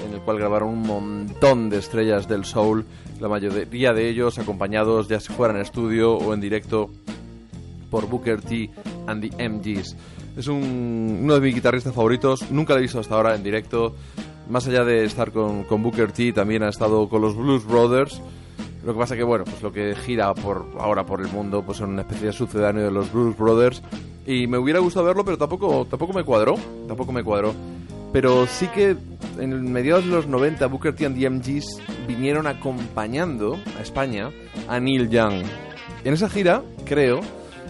en 0.06 0.14
el 0.14 0.20
cual 0.22 0.38
grabaron 0.38 0.70
un 0.70 0.82
montón 0.84 1.70
de 1.70 1.78
estrellas 1.78 2.28
del 2.28 2.46
soul, 2.46 2.86
la 3.20 3.28
mayoría 3.30 3.94
de 3.94 4.10
ellos 4.10 4.38
acompañados 4.40 5.08
ya 5.08 5.20
fuera 5.20 5.54
en 5.56 5.62
estudio 5.62 6.14
o 6.16 6.34
en 6.34 6.42
directo 6.42 6.90
por 7.90 8.08
Booker 8.08 8.42
T 8.42 8.70
and 9.08 9.22
the 9.30 9.50
MGs. 9.50 9.96
Es 10.38 10.48
un- 10.48 11.20
uno 11.24 11.34
de 11.36 11.40
mis 11.40 11.56
guitarristas 11.56 11.94
favoritos, 11.94 12.52
nunca 12.52 12.74
lo 12.74 12.80
he 12.80 12.82
visto 12.84 13.00
hasta 13.00 13.16
ahora 13.16 13.36
en 13.36 13.44
directo. 13.44 13.96
Más 14.49 14.67
allá 14.67 14.84
de 14.84 15.05
estar 15.05 15.31
con, 15.31 15.63
con 15.63 15.81
Booker 15.81 16.12
T, 16.12 16.34
también 16.34 16.63
ha 16.63 16.69
estado 16.69 17.10
con 17.10 17.21
los 17.21 17.36
Blues 17.36 17.65
Brothers. 17.65 18.21
Lo 18.86 18.93
que 18.93 18.99
pasa 18.99 19.15
que, 19.15 19.23
bueno, 19.23 19.45
pues 19.45 19.63
lo 19.63 19.71
que 19.71 19.95
gira 19.95 20.34
por 20.36 20.67
ahora 20.79 21.05
por 21.05 21.19
el 21.19 21.27
mundo 21.27 21.63
pues 21.65 21.79
son 21.79 21.89
una 21.89 22.03
especie 22.03 22.27
de 22.27 22.34
sucedáneo 22.34 22.84
de 22.84 22.91
los 22.91 23.12
Blues 23.12 23.36
Brothers. 23.36 23.81
Y 24.27 24.45
me 24.47 24.58
hubiera 24.58 24.79
gustado 24.79 25.05
verlo, 25.05 25.25
pero 25.25 25.38
tampoco, 25.38 25.86
tampoco 25.89 26.13
me 26.13 26.23
cuadró. 26.23 26.55
Tampoco 26.88 27.12
me 27.12 27.23
cuadró. 27.23 27.53
Pero 28.13 28.45
sí 28.45 28.67
que 28.67 28.95
en 29.39 29.71
mediados 29.71 30.05
de 30.05 30.12
los 30.12 30.27
90 30.27 30.67
Booker 30.67 30.95
T 30.95 31.05
and 31.05 31.43
the 31.43 31.62
vinieron 32.08 32.47
acompañando 32.47 33.58
a 33.77 33.81
España 33.81 34.29
a 34.67 34.79
Neil 34.79 35.10
Young. 35.10 35.43
En 36.03 36.13
esa 36.13 36.29
gira, 36.29 36.62
creo, 36.86 37.21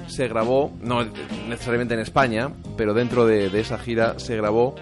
se 0.07 0.27
grabó, 0.27 0.71
no 0.81 1.05
necesariamente 1.47 1.93
en 1.93 2.01
España, 2.01 2.51
pero 2.77 2.93
dentro 2.93 3.25
de, 3.25 3.49
de 3.49 3.59
esa 3.61 3.77
gira 3.77 4.19
se 4.19 4.35
grabó 4.35 4.75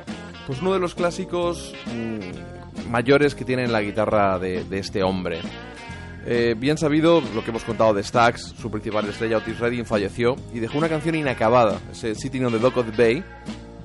pues 0.45 0.62
uno 0.62 0.73
de 0.73 0.79
los 0.79 0.95
clásicos 0.95 1.73
mm, 1.88 2.89
mayores 2.89 3.36
que 3.36 3.45
tiene 3.45 3.67
la 3.67 3.82
guitarra 3.82 4.39
de, 4.39 4.65
este 4.71 5.03
hombre. 5.03 5.41
Eh, 6.25 6.56
bien 6.58 6.77
sabido 6.77 7.21
lo 7.36 7.43
que 7.43 7.49
hemos 7.49 7.63
contado 7.63 7.93
de 7.93 8.03
Stax, 8.03 8.56
su 8.58 8.71
principal 8.71 9.08
estrella 9.10 9.38
Otis 9.38 9.60
Redding 9.60 9.86
falleció 9.86 10.36
y 10.53 10.60
dejó 10.60 10.77
una 10.77 10.88
canción 10.88 11.15
inacabada, 11.15 11.79
ese 11.91 12.15
Sitting 12.15 12.45
on 12.45 12.53
the 12.53 12.60
Dock 12.60 12.77
of 12.77 12.91
the 12.91 12.95
Bay, 12.95 13.23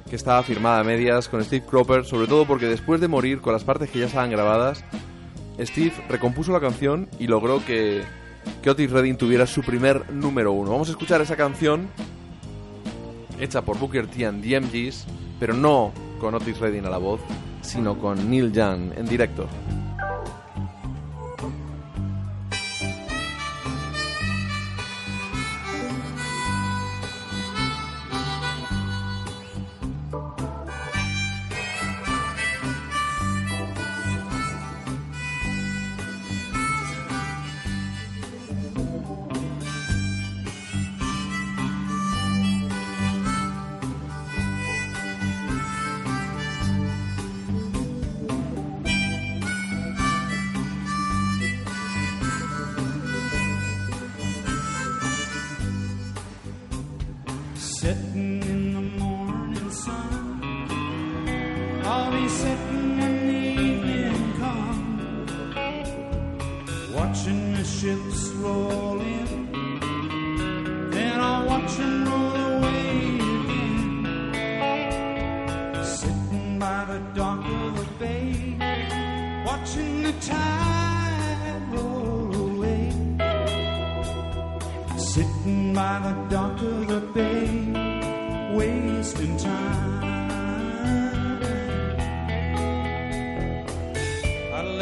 que 0.08 0.16
estaba 0.16 0.42
firmada 0.42 0.80
a 0.80 0.84
medias 0.84 1.28
con 1.28 1.44
Steve 1.44 1.66
Cropper, 1.66 2.04
sobre 2.04 2.28
todo 2.28 2.46
porque 2.46 2.66
después 2.66 3.00
de 3.00 3.08
morir 3.08 3.40
con 3.40 3.52
las 3.52 3.64
partes 3.64 3.90
que 3.90 3.98
ya 3.98 4.06
estaban 4.06 4.30
grabadas, 4.30 4.84
Steve 5.58 5.92
recompuso 6.08 6.52
la 6.52 6.60
canción 6.60 7.08
y 7.18 7.26
logró 7.26 7.64
que, 7.64 8.02
Otis 8.66 8.90
Redding 8.90 9.16
tuviera 9.16 9.46
su 9.46 9.62
primer 9.62 10.12
número 10.12 10.52
uno. 10.52 10.70
Vamos 10.70 10.88
a 10.88 10.92
escuchar 10.92 11.20
esa 11.20 11.36
canción 11.36 11.88
hecha 13.40 13.62
por 13.62 13.78
Booker 13.78 14.06
T 14.06 14.26
and 14.26 14.42
the 14.42 14.60
MGs, 14.60 15.06
pero 15.40 15.54
no 15.54 15.92
con 16.18 16.34
Otis 16.34 16.58
Redding 16.58 16.84
a 16.84 16.90
la 16.90 16.98
voz, 16.98 17.20
sino 17.62 17.98
con 17.98 18.28
Neil 18.30 18.52
Young 18.52 18.92
en 18.96 19.06
directo. 19.06 19.46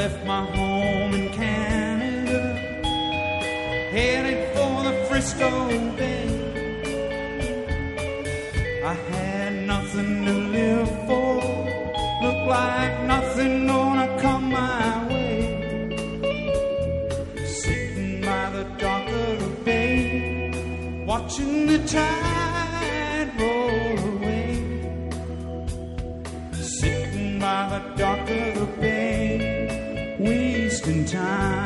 Left 0.06 0.24
my 0.24 0.44
home 0.56 1.14
in 1.14 1.28
Canada, 1.32 2.40
headed 3.90 4.40
for 4.54 4.74
the 4.86 4.94
Frisco 5.08 5.50
Bay. 5.98 6.28
I 8.84 8.94
had 9.10 9.52
nothing 9.72 10.24
to 10.26 10.34
live 10.58 10.90
for, 11.06 11.40
looked 12.22 12.46
like 12.58 12.94
nothing 13.14 13.66
gonna 13.66 14.08
come 14.22 14.44
my 14.50 15.08
way 15.08 15.40
sitting 17.64 18.20
by 18.20 18.44
the 18.56 18.64
dock 18.82 19.08
of 19.08 19.32
the 19.42 19.52
bay, 19.64 21.04
watching 21.04 21.66
the 21.66 21.80
tide 21.96 23.30
roll 23.40 23.98
away. 24.12 24.50
Sitting 26.80 27.40
by 27.40 27.60
the 27.72 27.80
dock 28.00 28.30
of 28.30 28.55
time. 31.06 31.65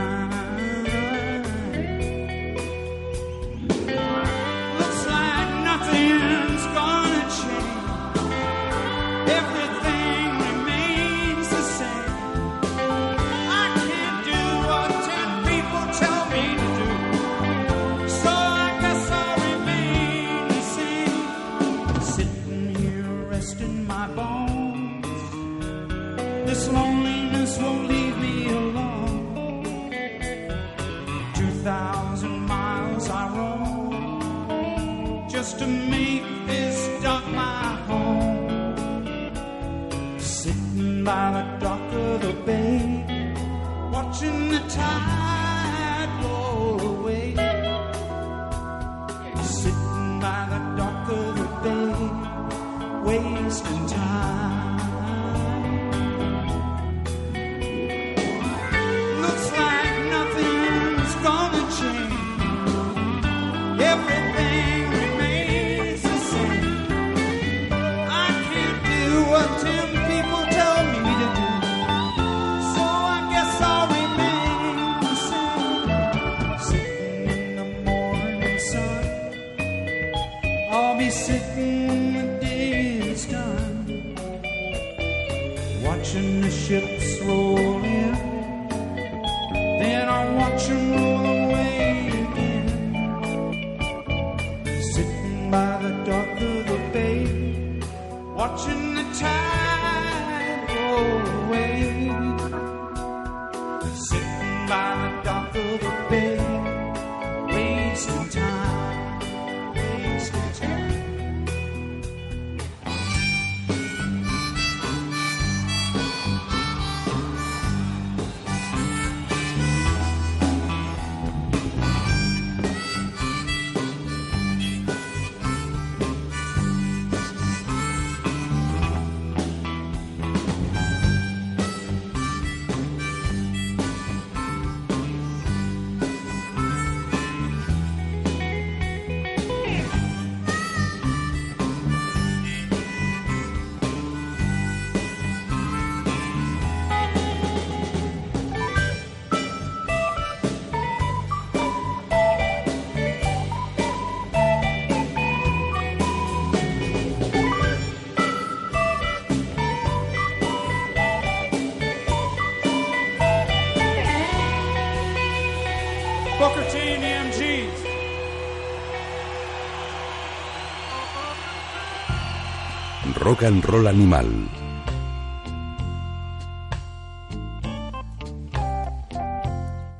Rock 173.31 173.45
and 173.45 173.65
Roll 173.65 173.87
Animal. 173.87 174.27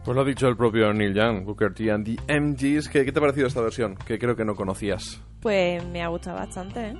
Pues 0.05 0.17
lo 0.17 0.21
ha 0.21 0.25
dicho 0.25 0.49
el 0.49 0.57
propio 0.57 0.93
Neil 0.93 1.15
Young, 1.15 1.45
Booker 1.45 1.73
T 1.73 1.93
and 1.93 2.05
the 2.05 2.41
MGs. 2.41 2.89
¿Qué, 2.89 3.05
qué 3.05 3.13
te 3.13 3.21
ha 3.21 3.23
parecido 3.23 3.47
esta 3.47 3.61
versión? 3.61 3.95
Que 3.95 4.19
creo 4.19 4.35
que 4.35 4.45
no 4.45 4.57
conocías. 4.57 5.23
Pues 5.41 5.87
me 5.87 6.03
ha 6.03 6.09
gustado 6.09 6.39
bastante, 6.39 6.89
¿eh? 6.89 6.95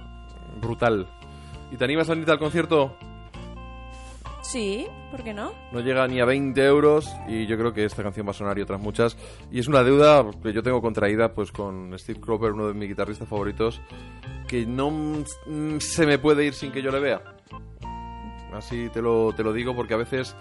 Brutal. 0.61 1.09
¿Y 1.73 1.77
te 1.77 1.83
animas 1.85 2.09
a 2.09 2.15
irte 2.15 2.31
al 2.31 2.39
concierto? 2.39 2.97
Sí, 4.51 4.87
¿por 5.11 5.23
qué 5.23 5.33
no? 5.33 5.53
No 5.71 5.81
llega 5.81 6.07
ni 6.09 6.21
a 6.21 6.25
20 6.25 6.65
euros 6.65 7.09
y 7.29 7.47
yo 7.47 7.57
creo 7.57 7.73
que 7.73 7.85
esta 7.85 8.03
canción 8.03 8.27
va 8.27 8.31
a 8.31 8.35
sonar 8.35 8.59
y 8.59 8.63
otras 8.63 8.81
muchas. 8.81 9.17
Y 9.53 9.61
es 9.61 9.69
una 9.69 9.83
deuda 9.85 10.25
que 10.43 10.53
yo 10.53 10.63
tengo 10.63 10.81
contraída 10.83 11.33
pues 11.35 11.53
con 11.53 11.97
Steve 11.99 12.21
Cropper, 12.21 12.53
uno 12.53 12.67
de 12.69 12.75
mis 12.75 12.89
guitarristas 12.89 13.29
favoritos, 13.29 13.81
que 14.49 14.67
no 14.67 14.91
mm, 14.91 15.79
se 15.79 16.07
me 16.07 16.19
puede 16.19 16.47
ir 16.47 16.55
sin 16.55 16.73
que 16.73 16.83
yo 16.83 16.91
le 16.91 16.99
vea. 17.01 17.23
Así 18.53 18.89
te 18.89 19.01
lo, 19.01 19.33
te 19.33 19.45
lo 19.45 19.53
digo 19.53 19.77
porque 19.77 19.95
a 19.95 19.99
veces 19.99 20.35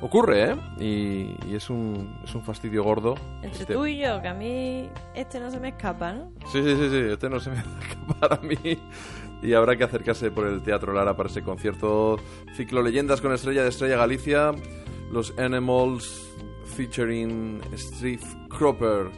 ocurre, 0.00 0.50
¿eh? 0.52 0.56
Y, 0.78 1.50
y 1.50 1.56
es, 1.56 1.68
un, 1.68 2.20
es 2.22 2.32
un 2.36 2.42
fastidio 2.42 2.84
gordo. 2.84 3.16
Entre 3.42 3.62
Este- 3.62 3.74
tú 3.74 3.84
y 3.86 3.98
yo, 3.98 4.22
que 4.22 4.28
a 4.28 4.34
mí 4.34 4.88
este 5.14 5.40
no 5.40 5.50
se 5.50 5.58
me 5.58 5.70
escapa, 5.70 6.12
¿no? 6.12 6.30
Sí, 6.52 6.62
sí, 6.62 6.76
sí, 6.76 6.88
sí, 6.90 6.98
este 7.10 7.28
no 7.28 7.40
se 7.40 7.50
me 7.50 7.56
va 7.62 7.62
a 7.62 7.80
escapar 7.80 8.38
a 8.38 8.42
mí. 8.42 8.78
Y 9.42 9.52
habrá 9.52 9.76
que 9.76 9.84
acercarse 9.84 10.30
por 10.30 10.46
el 10.46 10.62
Teatro 10.62 10.92
Lara 10.92 11.16
para 11.16 11.28
ese 11.28 11.42
concierto. 11.42 12.18
Ciclo 12.54 12.82
Leyendas 12.82 13.20
con 13.20 13.32
Estrella 13.32 13.62
de 13.62 13.68
Estrella 13.68 13.96
Galicia. 13.96 14.52
Los 15.10 15.32
Animals 15.38 16.26
featuring 16.76 17.60
Steve 17.76 18.22
Cropper, 18.48 19.10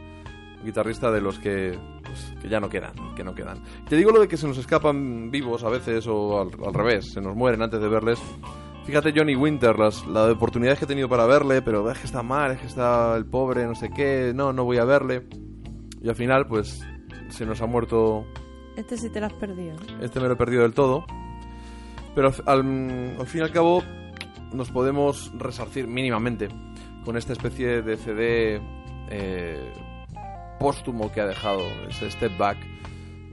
guitarrista 0.64 1.10
de 1.10 1.20
los 1.20 1.38
que, 1.38 1.78
pues, 2.02 2.34
que 2.40 2.48
ya 2.48 2.60
no 2.60 2.68
quedan, 2.68 2.92
que 3.14 3.24
no 3.24 3.34
quedan. 3.34 3.62
Te 3.88 3.96
digo 3.96 4.10
lo 4.10 4.20
de 4.20 4.28
que 4.28 4.36
se 4.36 4.46
nos 4.46 4.58
escapan 4.58 5.30
vivos 5.30 5.64
a 5.64 5.68
veces 5.68 6.06
o 6.06 6.40
al, 6.40 6.50
al 6.64 6.74
revés, 6.74 7.12
se 7.12 7.20
nos 7.20 7.34
mueren 7.34 7.62
antes 7.62 7.80
de 7.80 7.88
verles. 7.88 8.18
Fíjate 8.84 9.12
Johnny 9.14 9.36
Winter, 9.36 9.78
las, 9.78 10.06
las 10.06 10.30
oportunidades 10.30 10.78
que 10.78 10.84
he 10.84 10.88
tenido 10.88 11.08
para 11.08 11.26
verle, 11.26 11.62
pero 11.62 11.90
es 11.90 11.98
que 11.98 12.06
está 12.06 12.22
mal, 12.22 12.52
es 12.52 12.60
que 12.60 12.66
está 12.66 13.16
el 13.16 13.26
pobre, 13.26 13.66
no 13.66 13.74
sé 13.74 13.90
qué, 13.90 14.32
no, 14.34 14.52
no 14.52 14.64
voy 14.64 14.78
a 14.78 14.84
verle. 14.84 15.26
Y 16.00 16.08
al 16.08 16.14
final, 16.14 16.46
pues, 16.46 16.80
se 17.28 17.44
nos 17.44 17.60
ha 17.60 17.66
muerto 17.66 18.24
Este 18.78 18.96
sí 18.96 19.10
te 19.10 19.18
lo 19.18 19.26
has 19.26 19.32
perdido. 19.32 19.74
este 20.00 20.20
me 20.20 20.28
lo 20.28 20.34
he 20.34 20.36
perdido 20.36 20.62
del 20.62 20.72
todo. 20.72 21.04
Pero 22.14 22.32
al, 22.46 22.62
fin 23.26 23.40
y 23.40 23.44
al 23.44 23.50
cabo 23.50 23.82
nos 24.52 24.70
podemos 24.70 25.32
resarcir 25.36 25.88
mínimamente 25.88 26.48
con 27.04 27.16
esta 27.16 27.32
especie 27.32 27.82
de 27.82 27.96
CD 27.96 28.60
eh, 29.10 29.72
póstumo 30.60 31.10
que 31.10 31.20
ha 31.20 31.26
dejado, 31.26 31.62
ese 31.88 32.08
Step 32.08 32.38
Back. 32.38 32.58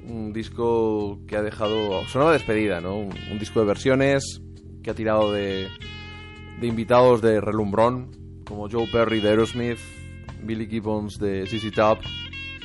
Un 0.08 0.34
disco 0.34 1.20
que 1.28 1.38
ha 1.38 1.43
dejado... 1.43 2.04
Sonaba 2.08 2.34
despedida, 2.34 2.82
¿no? 2.82 2.98
Un, 2.98 3.14
un 3.32 3.38
disco 3.38 3.60
de 3.60 3.68
versiones 3.68 4.41
que 4.82 4.89
ha 4.89 4.96
tirado 4.96 5.32
de, 5.32 5.68
de 6.60 6.68
invitados 6.68 7.22
de 7.22 7.39
relumbrón, 7.39 8.41
como 8.46 8.68
Joe 8.68 8.88
Perry 8.91 9.20
de 9.20 9.30
Aerosmith, 9.30 9.80
Billy 10.41 10.66
Gibbons 10.66 11.20
de 11.20 11.46
ZZ 11.46 11.72
Top, 11.72 12.00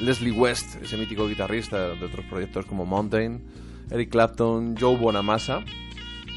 Leslie 0.00 0.32
West, 0.32 0.82
ese 0.82 0.96
mítico 0.96 1.28
guitarrista 1.28 1.94
de 1.94 2.04
otros 2.04 2.24
proyectos 2.26 2.66
como 2.66 2.86
Mountain, 2.86 3.42
Eric 3.90 4.10
Clapton, 4.10 4.76
Joe 4.78 4.96
Bonamassa 4.96 5.64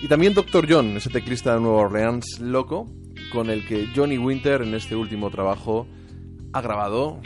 y 0.02 0.08
también 0.08 0.34
Dr. 0.34 0.68
John, 0.70 0.98
ese 0.98 1.10
teclista 1.10 1.54
de 1.54 1.62
Nueva 1.62 1.84
Orleans 1.84 2.40
loco, 2.40 2.90
con 3.32 3.50
el 3.50 3.66
que 3.66 3.88
Johnny 3.96 4.18
Winter 4.18 4.62
en 4.62 4.74
este 4.74 4.96
último 4.96 5.30
trabajo 5.30 5.88
ha 6.52 6.62
grabado 6.62 7.22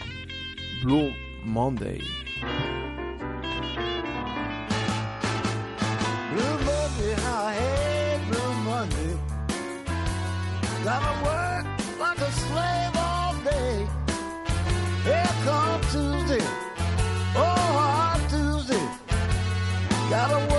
Blue 0.83 1.09
Monday. 1.43 2.01
Blue 6.31 6.57
Monday, 6.65 7.13
I 7.13 7.55
hate 7.55 8.21
Blue 8.29 8.53
Monday. 8.63 9.17
Tell 20.17 20.56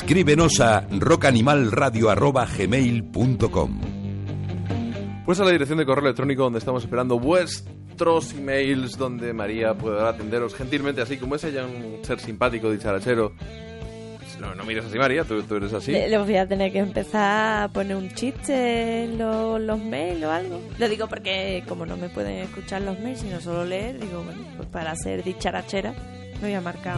Escríbenos 0.00 0.58
a 0.60 0.80
rockanimalradio.gmail.com 0.90 3.80
Pues 5.24 5.38
a 5.40 5.44
la 5.44 5.52
dirección 5.52 5.78
de 5.78 5.86
correo 5.86 6.06
electrónico 6.06 6.42
donde 6.42 6.58
estamos 6.58 6.82
esperando 6.82 7.20
vuestros 7.20 8.32
emails, 8.32 8.98
donde 8.98 9.32
María 9.32 9.72
podrá 9.74 10.08
atenderos 10.08 10.52
gentilmente, 10.56 11.00
así 11.00 11.16
como 11.16 11.36
es 11.36 11.44
ella, 11.44 11.64
un 11.64 12.04
ser 12.04 12.18
simpático, 12.18 12.72
dicharachero. 12.72 13.34
Pues 14.18 14.40
No, 14.40 14.52
no 14.56 14.64
mires 14.64 14.84
así, 14.86 14.98
María, 14.98 15.22
tú, 15.22 15.40
tú 15.44 15.54
eres 15.54 15.72
así. 15.72 15.92
Le, 15.92 16.08
le 16.08 16.18
voy 16.18 16.34
a 16.38 16.48
tener 16.48 16.72
que 16.72 16.80
empezar 16.80 17.62
a 17.62 17.68
poner 17.68 17.94
un 17.96 18.08
chiste 18.14 19.04
en 19.04 19.16
lo- 19.16 19.60
los 19.60 19.78
mails 19.80 20.24
o 20.24 20.30
algo. 20.32 20.60
Lo 20.76 20.88
digo 20.88 21.06
porque 21.06 21.62
como 21.68 21.86
no 21.86 21.96
me 21.96 22.08
pueden 22.08 22.38
escuchar 22.38 22.82
los 22.82 22.98
mails, 22.98 23.20
sino 23.20 23.40
solo 23.40 23.64
leer, 23.64 24.00
digo, 24.00 24.24
bueno, 24.24 24.40
pues 24.56 24.68
para 24.70 24.96
ser 24.96 25.22
dicharachera 25.22 25.94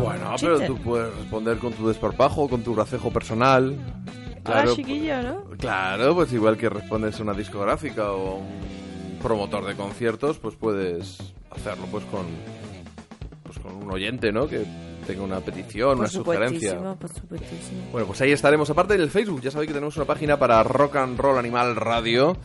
Bueno, 0.03 0.31
un 0.31 0.37
pero 0.41 0.61
tú 0.61 0.77
puedes 0.79 1.15
responder 1.17 1.59
con 1.59 1.73
tu 1.73 1.89
desparpajo, 1.89 2.49
con 2.49 2.63
tu 2.63 2.75
gracejo 2.75 3.11
personal. 3.11 3.77
Hola, 4.45 4.67
chiquillo, 4.75 5.23
¿no? 5.23 5.45
Claro, 5.59 6.15
pues 6.15 6.33
igual 6.33 6.57
que 6.57 6.69
respondes 6.69 7.19
a 7.19 7.23
una 7.23 7.33
discográfica 7.35 8.13
o 8.13 8.29
a 8.29 8.35
un 8.37 9.19
promotor 9.23 9.65
de 9.67 9.75
conciertos, 9.75 10.39
pues 10.39 10.55
puedes 10.55 11.19
hacerlo 11.51 11.87
pues 11.91 12.05
con 12.07 12.27
pues 13.43 13.59
con 13.59 13.75
un 13.77 13.91
oyente, 13.91 14.33
¿no? 14.33 14.47
Que 14.49 14.65
tenga 15.07 15.23
una 15.23 15.41
petición, 15.41 15.91
Por 15.91 15.99
una 15.99 16.09
sugerencia. 16.09 16.71
supuestísimo, 16.71 16.97
por 16.97 17.11
supuestísimo. 17.13 17.83
Bueno, 17.93 18.07
pues 18.09 18.21
ahí 18.21 18.33
estaremos. 18.33 18.69
Aparte 18.71 18.95
en 18.95 19.01
el 19.01 19.11
Facebook, 19.11 19.41
ya 19.41 19.51
sabéis 19.51 19.69
que 19.69 19.75
tenemos 19.75 19.97
una 19.97 20.07
página 20.07 20.39
para 20.39 20.63
Rock 20.63 20.97
and 20.97 21.19
Roll 21.19 21.39
Animal 21.39 21.77
Radio, 21.77 22.37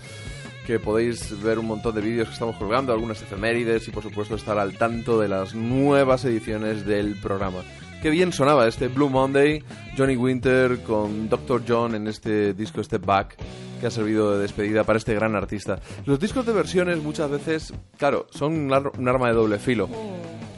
que 0.65 0.79
podéis 0.79 1.41
ver 1.41 1.59
un 1.59 1.67
montón 1.67 1.95
de 1.95 2.01
vídeos 2.01 2.27
que 2.27 2.33
estamos 2.33 2.55
colgando, 2.57 2.93
algunas 2.93 3.21
efemérides 3.21 3.87
y 3.87 3.91
por 3.91 4.03
supuesto 4.03 4.35
estar 4.35 4.57
al 4.59 4.77
tanto 4.77 5.19
de 5.19 5.27
las 5.27 5.55
nuevas 5.55 6.23
ediciones 6.25 6.85
del 6.85 7.15
programa. 7.19 7.59
Qué 8.01 8.09
bien 8.09 8.31
sonaba 8.33 8.67
este 8.67 8.87
Blue 8.87 9.09
Monday, 9.09 9.63
Johnny 9.97 10.15
Winter 10.15 10.81
con 10.83 11.29
Dr. 11.29 11.63
John 11.67 11.93
en 11.95 12.07
este 12.07 12.53
disco 12.53 12.83
Step 12.83 13.05
Back, 13.05 13.35
que 13.79 13.87
ha 13.87 13.91
servido 13.91 14.31
de 14.33 14.41
despedida 14.41 14.83
para 14.83 14.97
este 14.97 15.13
gran 15.13 15.35
artista. 15.35 15.79
Los 16.05 16.19
discos 16.19 16.45
de 16.45 16.53
versiones 16.53 17.01
muchas 17.01 17.29
veces, 17.29 17.73
claro, 17.97 18.25
son 18.31 18.53
un, 18.53 18.73
ar- 18.73 18.91
un 18.97 19.07
arma 19.07 19.27
de 19.27 19.33
doble 19.33 19.59
filo. 19.59 19.87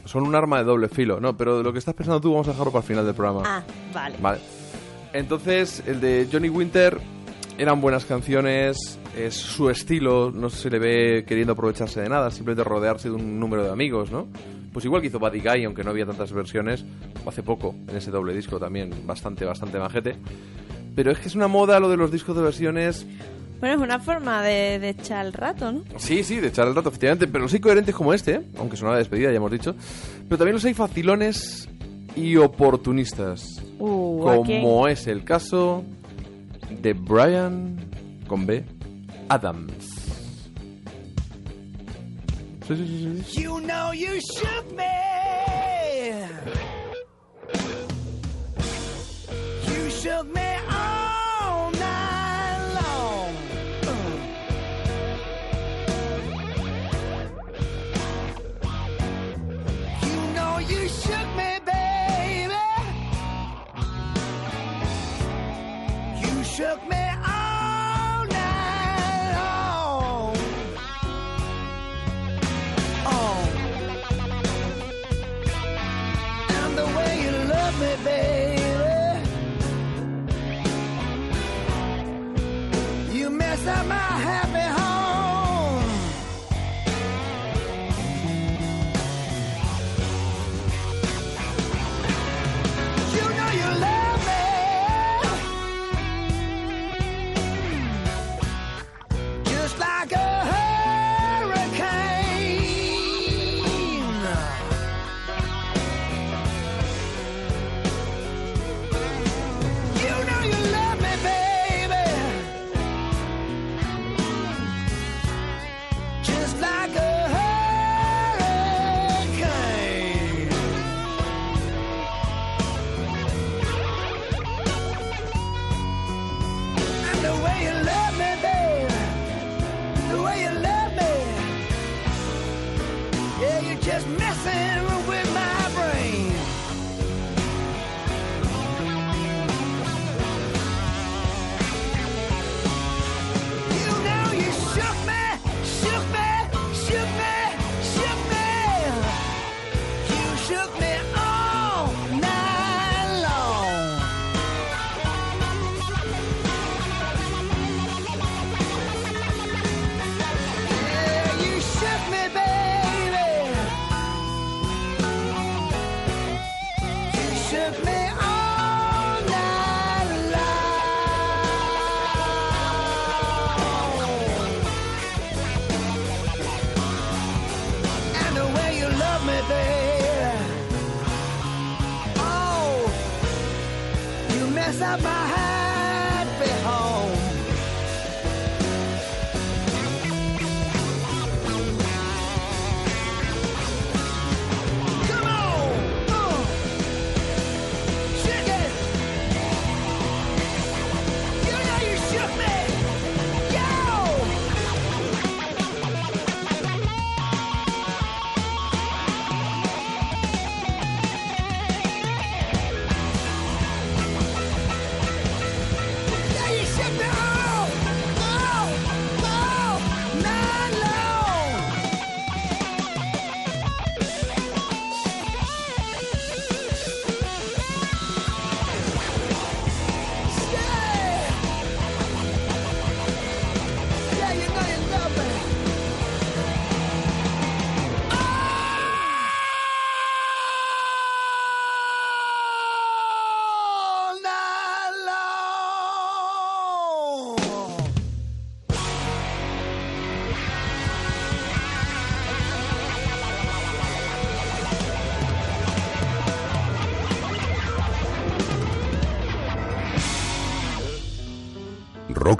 Son 0.05 0.23
un 0.23 0.35
arma 0.35 0.57
de 0.59 0.63
doble 0.65 0.89
filo, 0.89 1.19
no, 1.19 1.35
pero 1.35 1.57
de 1.57 1.63
lo 1.63 1.71
que 1.73 1.79
estás 1.79 1.93
pensando 1.95 2.19
tú 2.21 2.31
vamos 2.31 2.47
a 2.47 2.51
dejarlo 2.51 2.71
para 2.71 2.81
el 2.83 2.87
final 2.87 3.05
del 3.05 3.15
programa. 3.15 3.41
Ah, 3.45 3.63
vale. 3.93 4.15
Vale. 4.21 4.39
Entonces, 5.13 5.83
el 5.85 5.99
de 6.01 6.27
Johnny 6.31 6.49
Winter 6.49 6.97
eran 7.57 7.81
buenas 7.81 8.05
canciones, 8.05 8.99
es 9.17 9.35
su 9.35 9.69
estilo, 9.69 10.31
no 10.31 10.49
se 10.49 10.69
le 10.69 10.79
ve 10.79 11.25
queriendo 11.25 11.53
aprovecharse 11.53 12.01
de 12.01 12.09
nada, 12.09 12.31
simplemente 12.31 12.67
rodearse 12.67 13.09
de 13.09 13.15
un 13.15 13.39
número 13.39 13.63
de 13.63 13.71
amigos, 13.71 14.11
¿no? 14.11 14.27
Pues 14.71 14.85
igual 14.85 15.01
que 15.01 15.07
hizo 15.07 15.19
Buddy 15.19 15.39
Guy, 15.39 15.65
aunque 15.65 15.83
no 15.83 15.91
había 15.91 16.05
tantas 16.05 16.33
versiones, 16.33 16.83
hace 17.25 17.43
poco, 17.43 17.75
en 17.87 17.95
ese 17.95 18.09
doble 18.09 18.33
disco 18.33 18.59
también, 18.59 18.91
bastante, 19.05 19.45
bastante 19.45 19.77
majete. 19.77 20.15
Pero 20.95 21.11
es 21.11 21.19
que 21.19 21.27
es 21.27 21.35
una 21.35 21.47
moda 21.47 21.79
lo 21.79 21.89
de 21.89 21.97
los 21.97 22.11
discos 22.11 22.35
de 22.35 22.41
versiones. 22.41 23.05
Bueno, 23.59 23.75
es 23.75 23.81
una 23.81 23.99
forma 23.99 24.41
de, 24.41 24.79
de 24.79 24.89
echar 24.89 25.25
el 25.25 25.33
rato, 25.33 25.71
¿no? 25.71 25.83
Sí, 25.97 26.23
sí, 26.23 26.39
de 26.39 26.47
echar 26.47 26.67
el 26.67 26.75
rato, 26.75 26.89
efectivamente, 26.89 27.27
pero 27.27 27.43
los 27.43 27.53
hay 27.53 27.59
coherentes 27.59 27.95
como 27.95 28.13
este, 28.13 28.33
¿eh? 28.33 28.41
aunque 28.57 28.77
sonaba 28.77 28.97
despedida, 28.97 29.29
ya 29.29 29.37
hemos 29.37 29.51
dicho. 29.51 29.75
Pero 30.27 30.37
también 30.37 30.55
los 30.55 30.65
hay 30.65 30.73
facilones 30.73 31.69
y 32.15 32.35
oportunistas. 32.35 33.61
Uh, 33.79 34.43
como 34.45 34.87
es 34.87 35.07
el 35.07 35.23
caso 35.23 35.83
de 36.69 36.93
Brian 36.93 37.77
con 38.27 38.45
B 38.45 38.63
Adams. 39.29 39.89
You 43.35 43.59
know 43.61 43.91
you 43.91 44.21
shook 44.21 44.71
me. 44.71 44.83
You 49.67 49.89
shook 49.89 50.25
me 50.33 50.57
all 50.71 51.71
night. 51.71 53.33
You 60.03 60.33
know 60.33 60.57
you 60.59 60.87
shook 60.87 61.27
me, 61.35 61.59
baby. 61.65 61.82
Shook 66.55 66.87
me 66.87 67.03
all 67.25 68.25
night 68.27 69.33
long. 69.37 70.37
Oh. 73.07 73.39
And 76.49 76.77
the 76.77 76.85
way 76.95 77.11
you 77.23 77.31
love 77.55 77.75
me, 77.81 77.91
baby. 78.03 78.93
You 83.17 83.25
messed 83.31 83.67
up 83.67 83.85
my 83.87 83.95
happy 83.95 84.72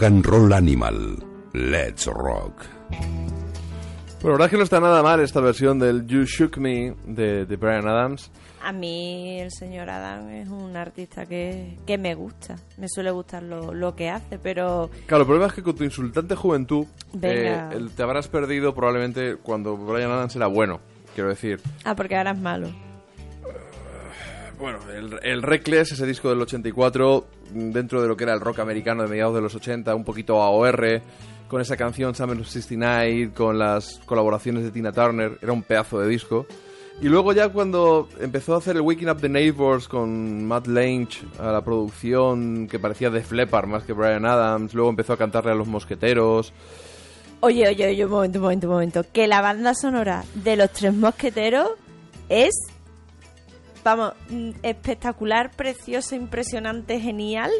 Rock 0.04 0.12
and 0.12 0.26
Roll 0.26 0.52
Animal. 0.52 1.24
Let's 1.54 2.08
Rock. 2.08 2.66
Bueno, 4.22 4.24
la 4.24 4.32
verdad 4.32 4.46
es 4.48 4.52
que 4.52 4.58
no 4.58 4.64
está 4.64 4.82
nada 4.82 5.02
mal 5.02 5.22
esta 5.22 5.40
versión 5.40 5.80
del 5.80 6.06
You 6.08 6.26
Shook 6.26 6.58
Me 6.58 6.94
de, 7.06 7.46
de 7.46 7.56
Brian 7.56 7.88
Adams. 7.88 8.30
A 8.66 8.74
mí 8.74 9.40
el 9.40 9.50
señor 9.52 9.90
Adam 9.90 10.28
es 10.28 10.50
un 10.50 10.76
artista 10.76 11.26
que, 11.26 11.78
que 11.88 11.98
me 11.98 12.16
gusta. 12.16 12.58
Me 12.78 12.90
suele 12.90 13.12
gustar 13.12 13.44
lo, 13.44 13.74
lo 13.74 13.96
que 13.96 14.10
hace, 14.10 14.38
pero 14.40 14.90
Claro, 15.06 15.22
el 15.22 15.28
problema 15.28 15.48
es 15.48 15.54
que 15.54 15.64
con 15.64 15.76
tu 15.78 15.86
insultante 15.86 16.36
juventud 16.36 16.86
eh, 17.22 17.62
el- 17.72 17.92
te 17.92 18.04
habrás 18.04 18.28
perdido 18.28 18.76
probablemente 18.76 19.38
cuando 19.38 19.78
Brian 19.78 20.12
Adams 20.12 20.36
era 20.36 20.48
bueno. 20.48 20.82
Quiero 21.16 21.30
decir, 21.30 21.62
Ah, 21.86 21.96
porque 21.96 22.18
ahora 22.18 22.32
es 22.32 22.40
malo. 22.40 22.68
Bueno, 24.60 24.80
el, 24.92 25.20
el 25.24 25.42
Reckless, 25.42 25.92
ese 25.92 26.06
disco 26.06 26.30
del 26.30 26.42
84, 26.42 27.26
mm, 27.54 27.72
dentro 27.72 28.02
de 28.02 28.08
lo 28.08 28.16
que 28.16 28.24
era 28.24 28.34
el 28.34 28.40
rock 28.40 28.60
americano 28.60 29.04
de 29.04 29.10
mediados 29.10 29.36
de 29.36 29.42
los 29.42 29.56
80, 29.56 29.94
un 29.96 30.04
poquito 30.04 30.42
AOR, 30.42 31.02
con 31.48 31.62
esa 31.62 31.78
canción 31.78 32.16
Summer 32.16 32.40
of 32.40 32.48
69, 32.48 33.32
con 33.36 33.60
las 33.60 34.00
colaboraciones 34.06 34.64
de 34.64 34.72
Tina 34.72 34.92
Turner, 34.92 35.38
era 35.42 35.52
un 35.52 35.64
pedazo 35.64 36.00
de 36.00 36.08
disco. 36.08 36.48
Y 37.02 37.10
luego 37.10 37.34
ya 37.34 37.50
cuando 37.50 38.08
empezó 38.20 38.54
a 38.56 38.60
hacer 38.60 38.76
el 38.76 38.82
Waking 38.82 39.10
Up 39.10 39.20
the 39.20 39.30
Neighbors 39.30 39.88
con 39.88 40.46
Matt 40.46 40.68
Lange 40.68 41.26
a 41.40 41.52
la 41.52 41.64
producción, 41.64 42.68
que 42.68 42.80
parecía 42.80 43.10
de 43.10 43.24
Leppard 43.30 43.68
más 43.68 43.84
que 43.84 43.94
Brian 43.94 44.26
Adams, 44.26 44.74
luego 44.74 44.90
empezó 44.90 45.14
a 45.14 45.18
cantarle 45.18 45.52
a 45.52 45.56
los 45.56 45.68
mosqueteros. 45.68 46.54
Oye, 47.42 47.68
oye, 47.68 47.88
oye, 47.88 48.06
un 48.06 48.12
momento, 48.12 48.40
un 48.40 48.44
momento, 48.44 48.68
un 48.68 48.74
momento. 48.74 49.06
Que 49.12 49.28
la 49.28 49.42
banda 49.42 49.74
sonora 49.74 50.24
de 50.34 50.56
Los 50.56 50.72
Tres 50.72 50.94
Mosqueteros 50.94 51.72
es, 52.30 52.54
vamos, 53.84 54.14
mm, 54.30 54.52
espectacular, 54.64 55.52
preciosa, 55.52 56.16
impresionante, 56.16 57.00
genial. 57.00 57.52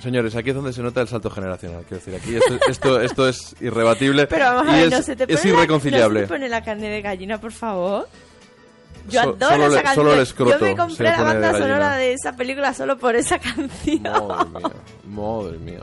Señores, 0.00 0.34
aquí 0.34 0.50
es 0.50 0.56
donde 0.56 0.72
se 0.72 0.82
nota 0.82 1.00
el 1.00 1.08
salto 1.08 1.30
generacional. 1.30 1.84
Quiero 1.88 2.04
decir, 2.04 2.14
aquí 2.16 2.34
esto, 2.34 2.58
esto, 2.68 3.00
esto 3.00 3.28
es 3.28 3.54
irrebatible 3.60 4.26
Pero 4.28 4.44
vamos 4.46 4.68
a 4.68 4.76
ver, 4.76 4.84
es, 4.86 4.90
no 4.90 5.02
se 5.02 5.14
te 5.16 5.22
es 5.32 5.40
pone 5.40 5.52
la- 5.52 5.58
irreconciliable. 5.58 6.20
no 6.20 6.26
se 6.26 6.28
te 6.28 6.34
pone 6.34 6.48
la 6.48 6.62
carne 6.64 6.88
de 6.88 7.00
gallina, 7.00 7.40
por 7.40 7.52
favor. 7.52 8.08
Yo 9.08 9.22
So- 9.22 9.28
adoro 9.30 9.48
solo 9.50 9.66
esa 9.66 9.68
le- 9.76 9.82
canción. 9.82 9.94
solo 9.94 10.14
el 10.14 10.20
escroto 10.20 10.58
Yo 10.58 10.64
me 10.64 10.76
compré 10.76 11.04
la 11.10 11.16
de 11.18 11.22
banda 11.24 11.52
sonora 11.58 11.96
de 11.96 12.12
esa 12.14 12.32
película 12.36 12.72
solo 12.74 12.96
por 12.98 13.14
esa 13.16 13.38
canción. 13.38 14.02
Madre 14.02 14.48
mía, 14.50 14.62
madre 15.06 15.58
mía. 15.58 15.80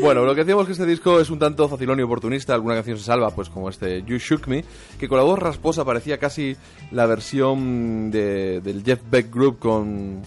Bueno, 0.00 0.24
lo 0.24 0.34
que 0.34 0.40
decíamos 0.42 0.66
que 0.66 0.72
este 0.72 0.86
disco 0.86 1.20
es 1.20 1.28
un 1.30 1.38
tanto 1.38 1.68
facilón 1.68 1.98
y 1.98 2.02
oportunista. 2.02 2.54
Alguna 2.54 2.74
canción 2.76 2.98
se 2.98 3.04
salva, 3.04 3.30
pues 3.30 3.48
como 3.48 3.68
este 3.68 4.02
You 4.04 4.18
Shook 4.18 4.46
Me, 4.46 4.64
que 4.98 5.08
con 5.08 5.18
la 5.18 5.24
voz 5.24 5.38
rasposa 5.38 5.84
parecía 5.84 6.18
casi 6.18 6.56
la 6.92 7.06
versión 7.06 8.10
de, 8.10 8.60
del 8.60 8.82
Jeff 8.84 9.00
Beck 9.10 9.32
Group 9.34 9.58
con, 9.58 10.22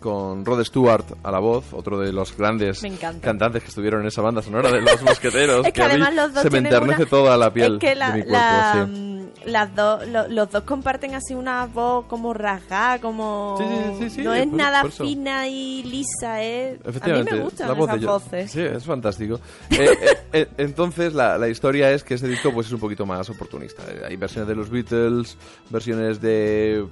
con 0.00 0.44
Rod 0.44 0.64
Stewart 0.64 1.04
a 1.22 1.30
la 1.30 1.38
voz, 1.38 1.72
otro 1.72 1.98
de 1.98 2.12
los 2.12 2.36
grandes 2.36 2.82
cantantes 3.22 3.62
que 3.62 3.68
estuvieron 3.68 4.02
en 4.02 4.08
esa 4.08 4.20
banda 4.22 4.42
sonora 4.42 4.70
de 4.70 4.80
Los 4.80 5.00
Mosqueteros. 5.02 5.66
Es 5.66 5.72
que 5.72 5.82
a 5.82 5.86
mí 5.86 5.90
además 5.92 6.14
los 6.14 6.34
dos 6.34 6.42
se 6.42 6.50
me 6.50 6.58
enternece 6.58 7.02
una- 7.02 7.10
toda 7.10 7.36
la 7.36 7.52
piel 7.52 7.74
es 7.74 7.80
que 7.80 7.94
la- 7.94 8.10
de 8.10 8.16
mi 8.18 8.22
cuerpo. 8.24 8.32
la- 8.38 8.86
sí. 8.92 9.17
Las 9.46 9.74
dos, 9.74 10.06
lo- 10.08 10.28
los 10.28 10.50
dos 10.50 10.62
comparten 10.64 11.14
así 11.14 11.34
una 11.34 11.66
voz 11.66 12.06
como 12.06 12.34
rasgada, 12.34 13.00
como 13.00 13.56
Sí, 13.98 14.10
sí, 14.10 14.22
no 14.22 14.34
es 14.34 14.46
por- 14.46 14.56
nada 14.56 14.82
por 14.82 14.92
fina 14.92 15.48
y 15.48 15.82
lisa, 15.84 16.42
es 16.42 16.78
a 17.02 17.06
mí 17.08 17.22
me 17.30 17.40
gustan 17.40 17.68
la 17.68 17.74
voz 17.74 17.88
esas 17.90 18.04
voces. 18.04 18.50
Sí, 18.50 18.60
es 18.60 18.84
fantástico. 18.84 19.40
Eh, 19.70 19.78
eh, 20.00 20.16
eh, 20.32 20.48
entonces, 20.58 21.14
la, 21.14 21.38
la 21.38 21.48
historia 21.48 21.90
es 21.90 22.02
que 22.04 22.14
este 22.14 22.28
disco 22.28 22.52
pues 22.52 22.66
es 22.68 22.72
un 22.72 22.80
poquito 22.80 23.06
más 23.06 23.28
oportunista. 23.30 23.82
Eh, 23.90 24.02
Hay 24.08 24.16
versiones 24.16 24.48
de 24.48 24.54
los 24.54 24.70
Beatles, 24.70 25.36
versiones 25.70 26.20
de 26.20 26.86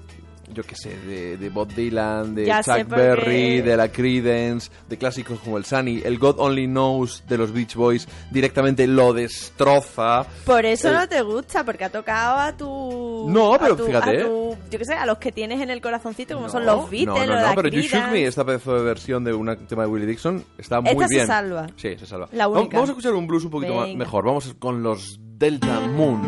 yo 0.52 0.62
qué 0.62 0.74
sé, 0.76 0.96
de, 1.06 1.36
de 1.36 1.48
Bob 1.50 1.68
Dylan, 1.74 2.34
de 2.34 2.46
Ya 2.46 2.62
Chuck. 2.62 2.86
Berry, 2.88 3.60
de 3.62 3.76
la 3.76 3.88
Creedence, 3.90 4.70
de 4.88 4.96
clásicos 4.96 5.38
como 5.40 5.58
el 5.58 5.64
Sunny, 5.64 6.02
el 6.04 6.18
God 6.18 6.36
Only 6.38 6.66
Knows 6.66 7.24
de 7.28 7.36
los 7.36 7.52
Beach 7.52 7.74
Boys 7.74 8.06
directamente 8.30 8.86
lo 8.86 9.12
destroza. 9.12 10.24
Por 10.44 10.64
eso 10.64 10.88
El- 10.88 10.94
no 10.94 11.08
te 11.08 11.20
gusta, 11.22 11.64
porque 11.64 11.84
ha 11.84 11.90
tocado 11.90 12.38
a 12.38 12.56
tu 12.56 13.26
No, 13.28 13.54
a 13.54 13.58
pero 13.58 13.76
tu- 13.76 13.86
fíjate. 13.86 14.20
a 14.20 14.24
tu- 14.24 14.56
yo 14.70 14.78
qué 14.78 14.84
sé, 14.84 14.94
a 14.94 15.04
los 15.06 15.18
que 15.18 15.32
tienes 15.32 15.60
en 15.60 15.70
el 15.70 15.80
corazoncito 15.80 16.34
como 16.36 16.48
son 16.48 16.64
No, 16.64 16.76
los 16.76 16.90
Beatles, 16.90 17.06
No, 17.08 17.26
no, 17.26 17.34
no, 17.34 17.40
la 17.48 17.54
pero 17.54 17.68
You 17.68 17.80
Shook. 17.82 18.10
Me, 18.12 18.24
esta 18.26 18.44
pedazo 18.44 18.74
de 18.76 18.84
versión 18.84 19.24
de 19.24 19.34
un 19.34 19.54
tema 19.66 19.82
de 19.82 19.88
Willie 19.88 20.06
Dixon, 20.06 20.44
está 20.58 20.80
muy 20.80 20.92
Esta 20.92 21.08
se 21.08 21.14
bien. 21.14 21.26
salva. 21.26 21.66
Sí, 21.76 21.96
se 21.98 22.06
salva. 22.06 22.28
La 22.32 22.46
Vamos- 22.46 22.62
única. 22.62 22.76
Vamos 22.76 22.90
a 22.90 22.92
escuchar 22.92 23.14
un 23.14 23.26
blues 23.26 23.44
un 23.44 23.50
poquito 23.50 23.74
más- 23.74 23.94
mejor. 23.94 24.24
Vamos 24.24 24.54
con 24.58 24.82
los 24.82 25.18
Delta 25.20 25.80
Moon. 25.80 26.22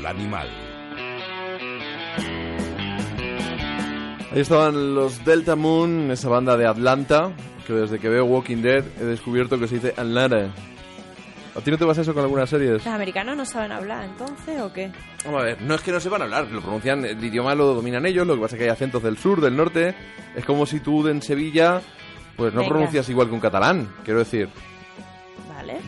Roll 0.00 0.06
Animal. 0.06 0.48
Ahí 4.32 4.40
estaban 4.40 4.94
los 4.94 5.24
Delta 5.24 5.56
Moon, 5.56 6.10
esa 6.10 6.28
banda 6.28 6.56
de 6.56 6.66
Atlanta, 6.66 7.32
que 7.66 7.72
desde 7.72 7.98
que 7.98 8.08
veo 8.08 8.24
Walking 8.24 8.62
Dead 8.62 8.84
he 9.00 9.04
descubierto 9.04 9.58
que 9.58 9.66
se 9.66 9.76
dice 9.76 9.94
Atlanta. 9.96 10.50
¿A 11.56 11.60
ti 11.60 11.70
no 11.72 11.76
te 11.78 11.84
pasa 11.84 12.02
eso 12.02 12.14
con 12.14 12.22
algunas 12.22 12.48
series? 12.48 12.74
¿Los 12.74 12.86
americanos 12.86 13.36
no 13.36 13.44
saben 13.44 13.72
hablar 13.72 14.04
entonces 14.04 14.60
o 14.60 14.72
qué? 14.72 14.92
Vamos 15.24 15.42
a 15.42 15.44
ver, 15.46 15.60
no 15.62 15.74
es 15.74 15.80
que 15.80 15.90
no 15.90 15.98
sepan 15.98 16.22
hablar, 16.22 16.46
lo 16.48 16.60
pronuncian, 16.60 17.04
el 17.04 17.22
idioma 17.22 17.56
lo 17.56 17.74
dominan 17.74 18.06
ellos, 18.06 18.24
lo 18.24 18.36
que 18.36 18.40
pasa 18.42 18.54
es 18.54 18.58
que 18.60 18.64
hay 18.66 18.70
acentos 18.70 19.02
del 19.02 19.18
sur, 19.18 19.40
del 19.40 19.56
norte. 19.56 19.94
Es 20.36 20.44
como 20.44 20.64
si 20.64 20.78
tú 20.78 21.08
en 21.08 21.20
Sevilla, 21.20 21.82
pues 22.36 22.54
no 22.54 22.60
Venga. 22.60 22.72
pronuncias 22.72 23.08
igual 23.08 23.26
que 23.28 23.34
un 23.34 23.40
catalán, 23.40 23.88
quiero 24.04 24.20
decir. 24.20 24.48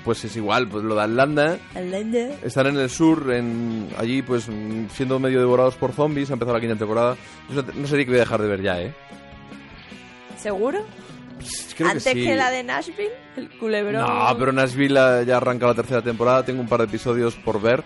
Pues 0.05 0.25
es 0.25 0.37
igual, 0.37 0.69
pues 0.69 0.83
lo 0.83 0.95
de 0.97 1.03
Atlanta, 1.03 1.59
Atlanta. 1.75 2.19
están 2.43 2.67
en 2.67 2.77
el 2.77 2.91
sur, 2.91 3.33
en 3.33 3.89
allí 3.97 4.23
pues 4.23 4.49
siendo 4.93 5.21
medio 5.21 5.39
devorados 5.39 5.77
por 5.77 5.93
zombies, 5.93 6.31
ha 6.31 6.33
empezado 6.33 6.55
la 6.55 6.61
quinta 6.61 6.77
temporada. 6.77 7.17
No, 7.51 7.63
no 7.63 7.87
sería 7.87 8.05
que 8.05 8.11
voy 8.11 8.19
a 8.19 8.25
dejar 8.25 8.43
de 8.43 8.49
ver 8.49 8.63
ya, 8.63 8.81
¿eh? 8.81 8.93
¿Seguro? 10.39 10.85
Creo 11.77 11.89
Antes 11.89 12.05
que, 12.05 12.13
sí. 12.15 12.25
que 12.25 12.37
la 12.37 12.51
de 12.51 12.63
Nashville, 12.63 13.13
el 13.37 13.49
culebrón. 13.59 14.03
No, 14.03 14.37
pero 14.39 14.53
Nashville 14.53 15.25
ya 15.27 15.37
arranca 15.37 15.67
la 15.67 15.75
tercera 15.75 16.03
temporada, 16.03 16.45
tengo 16.45 16.61
un 16.61 16.69
par 16.69 16.81
de 16.81 16.87
episodios 16.87 17.35
por 17.37 17.61
ver. 17.61 17.83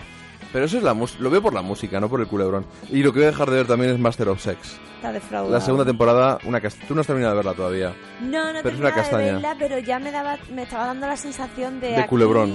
Pero 0.52 0.64
eso 0.64 0.78
es 0.78 0.82
la 0.82 0.94
mus- 0.94 1.18
lo 1.20 1.28
veo 1.30 1.42
por 1.42 1.52
la 1.52 1.62
música, 1.62 2.00
no 2.00 2.08
por 2.08 2.20
el 2.20 2.26
culebrón. 2.28 2.64
Y 2.90 3.02
lo 3.02 3.12
que 3.12 3.18
voy 3.20 3.24
a 3.28 3.30
dejar 3.30 3.50
de 3.50 3.56
ver 3.56 3.66
también 3.66 3.92
es 3.92 3.98
Master 3.98 4.28
of 4.28 4.40
Sex. 4.40 4.78
Está 4.96 5.12
defraudado. 5.12 5.52
La 5.52 5.60
segunda 5.60 5.84
temporada, 5.84 6.38
una 6.44 6.60
Tú 6.88 6.94
no 6.94 7.00
has 7.02 7.06
terminado 7.06 7.32
de 7.32 7.36
verla 7.36 7.54
todavía. 7.54 7.94
No, 8.22 8.52
no 8.52 8.60
Pero 8.62 8.74
es 8.74 8.80
una 8.80 8.92
castaña. 8.94 9.24
de 9.26 9.32
verla, 9.32 9.56
pero 9.58 9.78
ya 9.78 9.98
me 9.98 10.10
daba, 10.10 10.38
me 10.52 10.62
estaba 10.62 10.86
dando 10.86 11.06
la 11.06 11.16
sensación 11.16 11.80
de 11.80 11.88
De 11.88 11.96
aquí- 11.98 12.08
culebrón. 12.08 12.50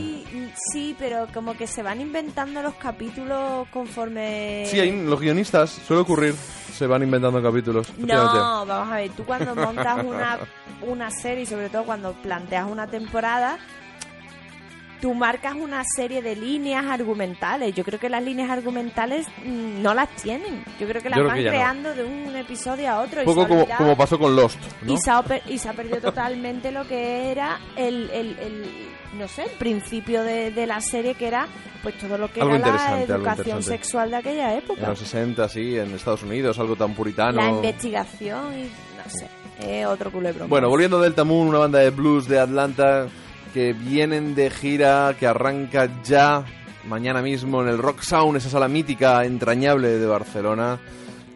Sí, 0.73 0.95
pero 0.97 1.27
como 1.33 1.55
que 1.55 1.67
se 1.67 1.83
van 1.83 2.01
inventando 2.01 2.61
los 2.63 2.73
capítulos 2.75 3.67
conforme. 3.71 4.65
Sí, 4.67 4.79
hay, 4.79 5.05
los 5.05 5.19
guionistas, 5.19 5.69
suele 5.69 6.01
ocurrir, 6.01 6.33
se 6.33 6.87
van 6.87 7.03
inventando 7.03 7.41
capítulos. 7.43 7.87
No, 7.97 8.65
vamos 8.65 8.91
a 8.91 8.95
ver, 8.95 9.11
tú 9.11 9.23
cuando 9.23 9.53
montas 9.55 10.03
una, 10.03 10.39
una 10.81 11.11
serie, 11.11 11.45
sobre 11.45 11.69
todo 11.69 11.83
cuando 11.83 12.13
planteas 12.13 12.67
una 12.69 12.87
temporada, 12.87 13.59
tú 15.01 15.13
marcas 15.13 15.55
una 15.55 15.83
serie 15.83 16.21
de 16.21 16.35
líneas 16.35 16.85
argumentales. 16.85 17.73
Yo 17.75 17.83
creo 17.83 17.99
que 17.99 18.09
las 18.09 18.23
líneas 18.23 18.49
argumentales 18.49 19.27
mm, 19.43 19.81
no 19.81 19.93
las 19.93 20.09
tienen. 20.15 20.63
Yo 20.79 20.87
creo 20.87 21.01
que 21.01 21.09
las 21.09 21.17
creo 21.17 21.27
van 21.27 21.37
que 21.37 21.43
ya 21.43 21.51
no. 21.51 21.55
creando 21.57 21.93
de 21.95 22.03
un 22.03 22.35
episodio 22.35 22.89
a 22.89 22.99
otro. 23.01 23.21
Un 23.21 23.25
poco 23.25 23.47
como, 23.77 23.97
pasó 23.97 24.17
con 24.19 24.35
Lost, 24.35 24.59
¿no? 24.83 24.93
y, 24.93 24.97
se 24.97 25.11
ha, 25.11 25.23
y 25.47 25.57
se 25.57 25.69
ha 25.69 25.73
perdido 25.73 25.99
totalmente 25.99 26.71
lo 26.71 26.87
que 26.87 27.31
era 27.31 27.59
el, 27.75 28.09
el, 28.11 28.37
el- 28.39 28.87
no 29.17 29.27
sé, 29.27 29.43
el 29.43 29.51
principio 29.51 30.23
de, 30.23 30.51
de 30.51 30.65
la 30.67 30.79
serie, 30.79 31.15
que 31.15 31.27
era 31.27 31.45
pues 31.83 31.97
todo 31.97 32.17
lo 32.17 32.31
que 32.31 32.39
Algo 32.41 32.55
era 32.55 32.71
la 32.75 33.01
educación 33.01 33.61
sexual 33.63 34.11
de 34.11 34.17
aquella 34.17 34.51
En 34.53 34.59
época. 34.59 34.87
los 34.87 34.99
60, 34.99 35.49
sí, 35.49 35.77
en 35.77 35.93
Estados 35.95 36.23
Unidos, 36.23 36.57
algo 36.59 36.75
tan 36.77 36.93
puritano. 36.93 37.41
La 37.41 37.49
investigación 37.49 38.57
y 38.57 38.63
no 38.63 39.09
sé, 39.09 39.27
es 39.59 39.85
otro 39.85 40.11
culebrón. 40.11 40.47
Bueno, 40.47 40.69
volviendo 40.69 40.97
a 40.99 41.01
Delta 41.01 41.23
Moon, 41.23 41.47
una 41.47 41.57
banda 41.59 41.79
de 41.79 41.89
blues 41.89 42.27
de 42.27 42.39
Atlanta, 42.39 43.07
que 43.53 43.73
vienen 43.73 44.35
de 44.35 44.49
gira, 44.49 45.15
que 45.19 45.27
arranca 45.27 45.89
ya 46.03 46.45
mañana 46.87 47.21
mismo 47.21 47.61
en 47.61 47.67
el 47.67 47.77
Rock 47.77 48.01
Sound, 48.01 48.37
esa 48.37 48.49
sala 48.49 48.67
mítica, 48.67 49.25
entrañable 49.25 49.99
de 49.99 50.05
Barcelona. 50.05 50.79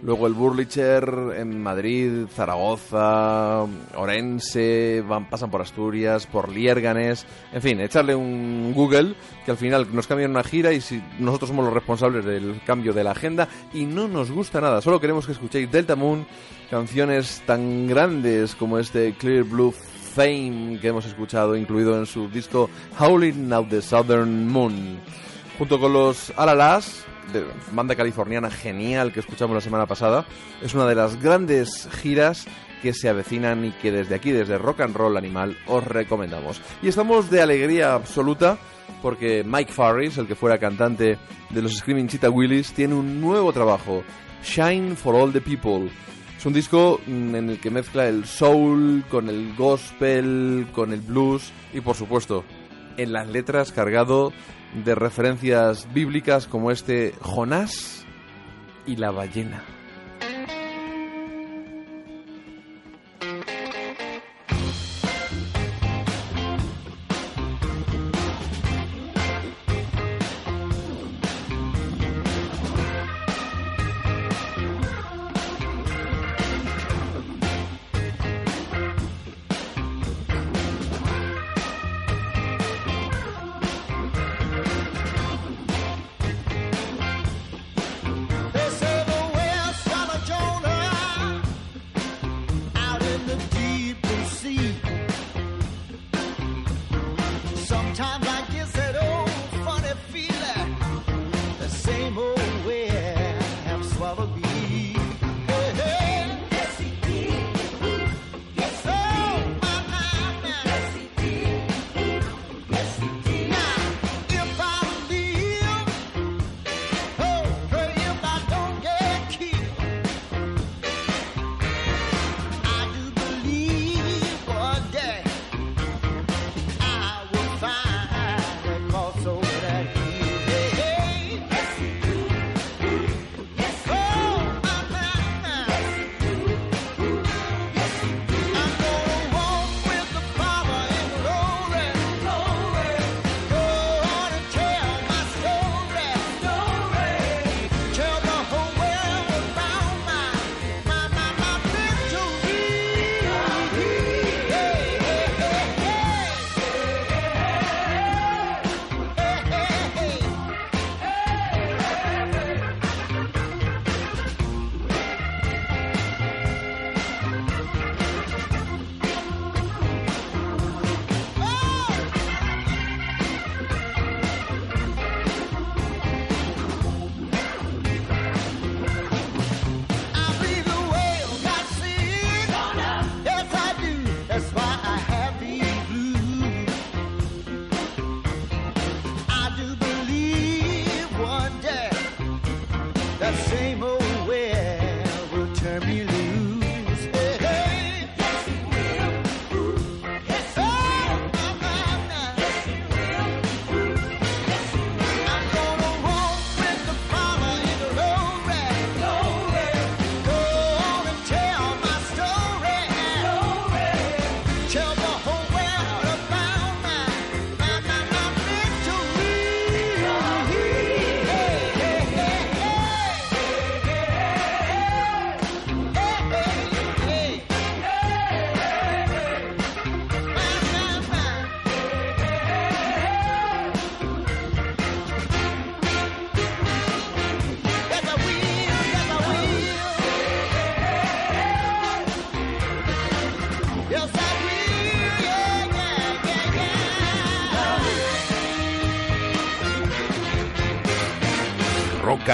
Luego 0.02 0.28
el 0.28 0.34
Burlicher 0.34 1.34
en 1.38 1.64
Madrid, 1.64 2.28
Zaragoza, 2.32 3.64
Orense, 3.96 5.04
van, 5.08 5.28
pasan 5.30 5.50
por 5.50 5.62
Asturias, 5.62 6.28
por 6.28 6.50
Liérganes. 6.50 7.26
En 7.52 7.62
fin, 7.62 7.80
echarle 7.80 8.14
un 8.14 8.72
Google 8.76 9.16
que 9.46 9.52
al 9.52 9.58
final 9.58 9.88
nos 9.94 10.06
cambian 10.06 10.32
una 10.32 10.44
gira 10.44 10.74
y 10.74 10.82
si 10.82 11.02
nosotros 11.18 11.50
somos 11.50 11.66
los 11.66 11.74
responsables 11.74 12.24
del 12.24 12.62
cambio 12.66 12.94
de 12.94 13.04
la 13.04 13.12
agenda 13.12 13.48
y 13.74 13.86
no 13.86 14.08
nos 14.08 14.30
gusta 14.30 14.62
nada. 14.62 14.82
Solo 14.82 15.00
queremos 15.00 15.26
que 15.26 15.32
escuchéis 15.32 15.72
Delta 15.72 15.96
Moon, 15.96 16.28
canciones 16.70 17.42
tan 17.48 17.88
grandes 17.88 18.54
como 18.54 18.78
este 18.78 19.14
Clear 19.14 19.44
Blue 19.44 19.74
Fame 20.16 20.80
que 20.80 20.88
hemos 20.88 21.06
escuchado, 21.06 21.58
incluido 21.58 22.00
en 22.00 22.06
su 22.06 22.30
disco 22.30 22.70
Howling 22.98 23.52
Out 23.52 23.70
the 23.70 23.82
Southern 23.82 24.48
Moon. 24.48 24.98
Junto 25.58 25.78
con 25.78 25.92
los 25.92 26.32
Alalas, 26.38 27.04
de 27.34 27.46
banda 27.74 27.96
californiana 27.96 28.50
genial 28.50 29.12
que 29.12 29.20
escuchamos 29.20 29.54
la 29.54 29.62
semana 29.62 29.86
pasada, 29.86 30.26
es 30.62 30.74
una 30.74 30.86
de 30.86 30.96
las 30.96 31.22
grandes 31.22 31.90
giras 32.02 32.46
que 32.82 32.94
se 32.94 33.10
avecinan 33.10 33.66
y 33.66 33.72
que 33.72 33.92
desde 33.92 34.16
aquí, 34.16 34.32
desde 34.32 34.58
Rock 34.58 34.82
and 34.82 34.96
Roll 34.96 35.18
Animal, 35.18 35.58
os 35.68 35.84
recomendamos. 35.84 36.62
Y 36.82 36.88
estamos 36.88 37.30
de 37.30 37.42
alegría 37.42 37.94
absoluta 37.94 38.58
porque 39.02 39.44
Mike 39.46 39.74
Farris, 39.74 40.18
el 40.18 40.28
que 40.28 40.36
fuera 40.36 40.60
cantante 40.60 41.18
de 41.50 41.62
los 41.62 41.76
Screaming 41.76 42.08
Cheetah 42.08 42.30
Willis, 42.30 42.72
tiene 42.72 42.96
un 42.96 43.20
nuevo 43.20 43.52
trabajo, 43.52 44.04
Shine 44.44 44.96
for 44.96 45.16
All 45.16 45.34
the 45.34 45.42
People. 45.42 45.90
Es 46.46 46.48
un 46.48 46.54
disco 46.54 47.02
mm, 47.08 47.36
en 47.36 47.50
el 47.50 47.60
que 47.60 47.72
mezcla 47.72 48.08
el 48.08 48.26
soul 48.26 49.04
con 49.10 49.30
el 49.30 49.56
gospel, 49.56 50.68
con 50.74 50.94
el 50.94 51.02
blues 51.02 51.52
y 51.74 51.82
por 51.82 51.96
supuesto 51.96 52.44
en 52.98 53.14
las 53.14 53.28
letras 53.28 53.72
cargado 53.72 54.32
de 54.86 54.94
referencias 54.94 55.92
bíblicas 55.92 56.46
como 56.46 56.70
este 56.70 57.16
Jonás 57.20 58.06
y 58.86 58.98
la 58.98 59.10
ballena. 59.10 59.75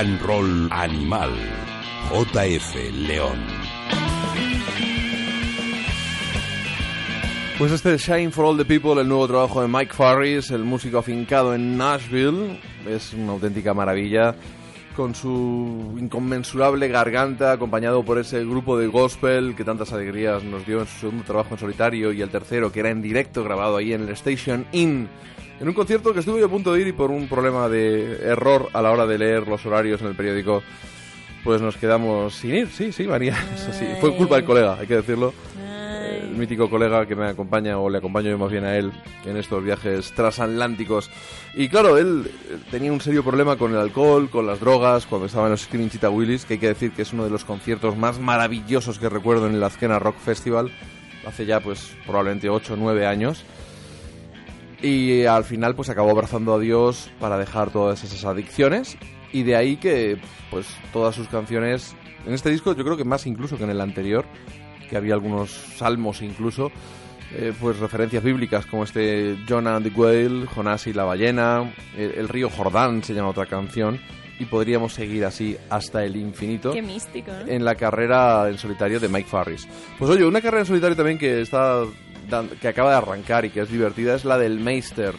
Roll 0.01 0.67
Animal. 0.71 1.29
JF 2.09 2.75
León. 3.07 3.37
Pues 7.59 7.71
este 7.71 7.93
es 7.93 8.01
Shine 8.01 8.31
for 8.31 8.45
All 8.45 8.57
the 8.57 8.65
People, 8.65 8.99
el 8.99 9.07
nuevo 9.07 9.27
trabajo 9.27 9.61
de 9.61 9.67
Mike 9.67 9.93
Farris, 9.93 10.49
el 10.49 10.63
músico 10.63 10.97
afincado 10.97 11.53
en 11.53 11.77
Nashville. 11.77 12.59
Es 12.87 13.13
una 13.13 13.33
auténtica 13.33 13.75
maravilla. 13.75 14.33
Con 14.95 15.13
su 15.13 15.95
inconmensurable 15.99 16.87
garganta, 16.87 17.51
acompañado 17.51 18.03
por 18.03 18.17
ese 18.17 18.43
grupo 18.43 18.79
de 18.79 18.87
gospel 18.87 19.53
que 19.55 19.63
tantas 19.63 19.93
alegrías 19.93 20.43
nos 20.43 20.65
dio 20.65 20.79
en 20.79 20.87
su 20.87 20.99
segundo 20.99 21.23
trabajo 21.25 21.53
en 21.53 21.59
solitario 21.59 22.11
y 22.11 22.23
el 22.23 22.29
tercero, 22.29 22.71
que 22.71 22.79
era 22.79 22.89
en 22.89 23.03
directo, 23.03 23.43
grabado 23.43 23.77
ahí 23.77 23.93
en 23.93 24.01
el 24.01 24.09
Station 24.09 24.65
Inn. 24.71 25.07
En 25.61 25.67
un 25.67 25.75
concierto 25.75 26.11
que 26.11 26.21
estuve 26.21 26.43
a 26.43 26.47
punto 26.47 26.73
de 26.73 26.81
ir 26.81 26.87
y 26.87 26.91
por 26.91 27.11
un 27.11 27.27
problema 27.27 27.69
de 27.69 28.17
error 28.23 28.69
a 28.73 28.81
la 28.81 28.91
hora 28.91 29.05
de 29.05 29.19
leer 29.19 29.47
los 29.47 29.63
horarios 29.63 30.01
en 30.01 30.07
el 30.07 30.15
periódico, 30.15 30.63
pues 31.43 31.61
nos 31.61 31.77
quedamos 31.77 32.33
sin 32.33 32.55
ir. 32.55 32.67
Sí, 32.69 32.91
sí, 32.91 33.03
María. 33.03 33.37
Eso 33.55 33.71
sí. 33.71 33.85
Fue 34.01 34.17
culpa 34.17 34.37
del 34.37 34.45
colega, 34.45 34.77
hay 34.79 34.87
que 34.87 34.95
decirlo. 34.95 35.35
Ay. 35.63 36.33
mítico 36.35 36.67
colega 36.67 37.05
que 37.05 37.15
me 37.15 37.27
acompaña, 37.27 37.77
o 37.77 37.91
le 37.91 37.99
acompaño 37.99 38.31
yo 38.31 38.39
más 38.39 38.49
bien 38.49 38.63
a 38.63 38.75
él, 38.75 38.91
en 39.23 39.37
estos 39.37 39.63
viajes 39.63 40.11
transatlánticos. 40.13 41.11
Y 41.53 41.69
claro, 41.69 41.99
él 41.99 42.31
tenía 42.71 42.91
un 42.91 42.99
serio 42.99 43.23
problema 43.23 43.55
con 43.55 43.71
el 43.71 43.77
alcohol, 43.77 44.31
con 44.31 44.47
las 44.47 44.59
drogas, 44.59 45.05
cuando 45.05 45.27
estaba 45.27 45.45
en 45.45 45.51
los 45.51 45.61
Screaming 45.61 45.91
Cheetah 45.91 46.09
Willis, 46.09 46.43
que 46.43 46.55
hay 46.55 46.59
que 46.59 46.69
decir 46.69 46.91
que 46.91 47.03
es 47.03 47.13
uno 47.13 47.23
de 47.23 47.29
los 47.29 47.45
conciertos 47.45 47.95
más 47.95 48.19
maravillosos 48.19 48.97
que 48.97 49.09
recuerdo 49.09 49.45
en 49.45 49.53
el 49.53 49.63
Azkena 49.63 49.99
Rock 49.99 50.17
Festival, 50.17 50.71
hace 51.27 51.45
ya 51.45 51.59
pues 51.59 51.91
probablemente 52.07 52.49
8 52.49 52.73
o 52.73 52.77
9 52.77 53.05
años. 53.05 53.45
Y 54.81 55.25
al 55.25 55.43
final 55.43 55.75
pues 55.75 55.89
acabó 55.89 56.09
abrazando 56.11 56.53
a 56.55 56.59
Dios 56.59 57.11
para 57.19 57.37
dejar 57.37 57.71
todas 57.71 58.03
esas 58.03 58.25
adicciones 58.25 58.97
y 59.31 59.43
de 59.43 59.55
ahí 59.55 59.77
que 59.77 60.17
pues 60.49 60.67
todas 60.91 61.15
sus 61.15 61.27
canciones 61.27 61.95
en 62.25 62.33
este 62.33 62.49
disco 62.49 62.75
yo 62.75 62.83
creo 62.83 62.97
que 62.97 63.05
más 63.05 63.25
incluso 63.25 63.57
que 63.57 63.63
en 63.63 63.69
el 63.69 63.79
anterior 63.79 64.25
que 64.89 64.97
había 64.97 65.13
algunos 65.13 65.51
salmos 65.51 66.21
incluso 66.21 66.71
eh, 67.33 67.53
pues 67.59 67.79
referencias 67.79 68.23
bíblicas 68.23 68.65
como 68.65 68.83
este 68.83 69.37
Jonah 69.47 69.77
and 69.77 69.89
the 69.89 69.97
Whale, 69.97 70.45
Jonás 70.47 70.85
y 70.87 70.93
la 70.93 71.05
ballena, 71.05 71.73
el, 71.95 72.11
el 72.11 72.27
río 72.27 72.49
Jordán 72.49 73.03
se 73.03 73.13
llama 73.13 73.29
otra 73.29 73.45
canción 73.45 73.99
y 74.37 74.45
podríamos 74.45 74.93
seguir 74.93 75.23
así 75.23 75.55
hasta 75.69 76.03
el 76.03 76.17
infinito 76.17 76.73
Qué 76.73 76.81
místico, 76.81 77.31
¿eh? 77.31 77.55
en 77.55 77.63
la 77.63 77.75
carrera 77.75 78.49
en 78.49 78.57
solitario 78.57 78.99
de 78.99 79.07
Mike 79.07 79.29
Farris. 79.29 79.67
Pues 79.97 80.11
oye, 80.11 80.25
una 80.25 80.41
carrera 80.41 80.61
en 80.61 80.65
solitario 80.65 80.97
también 80.97 81.17
que 81.17 81.41
está 81.41 81.83
que 82.61 82.67
acaba 82.67 82.91
de 82.91 82.97
arrancar 82.97 83.45
y 83.45 83.49
que 83.49 83.61
es 83.61 83.69
divertida 83.69 84.15
es 84.15 84.25
la 84.25 84.37
del 84.37 84.59
Meister. 84.59 85.13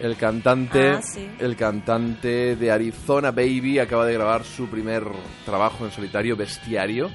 El 0.00 0.16
cantante, 0.16 0.90
Ah, 0.90 1.02
sí. 1.02 1.28
el 1.38 1.54
cantante 1.56 2.56
de 2.56 2.70
Arizona 2.72 3.30
Baby 3.30 3.78
acaba 3.78 4.04
de 4.06 4.14
grabar 4.14 4.44
su 4.44 4.66
primer 4.68 5.04
trabajo 5.44 5.84
en 5.84 5.92
solitario, 5.92 6.36
Bestiario, 6.36 7.10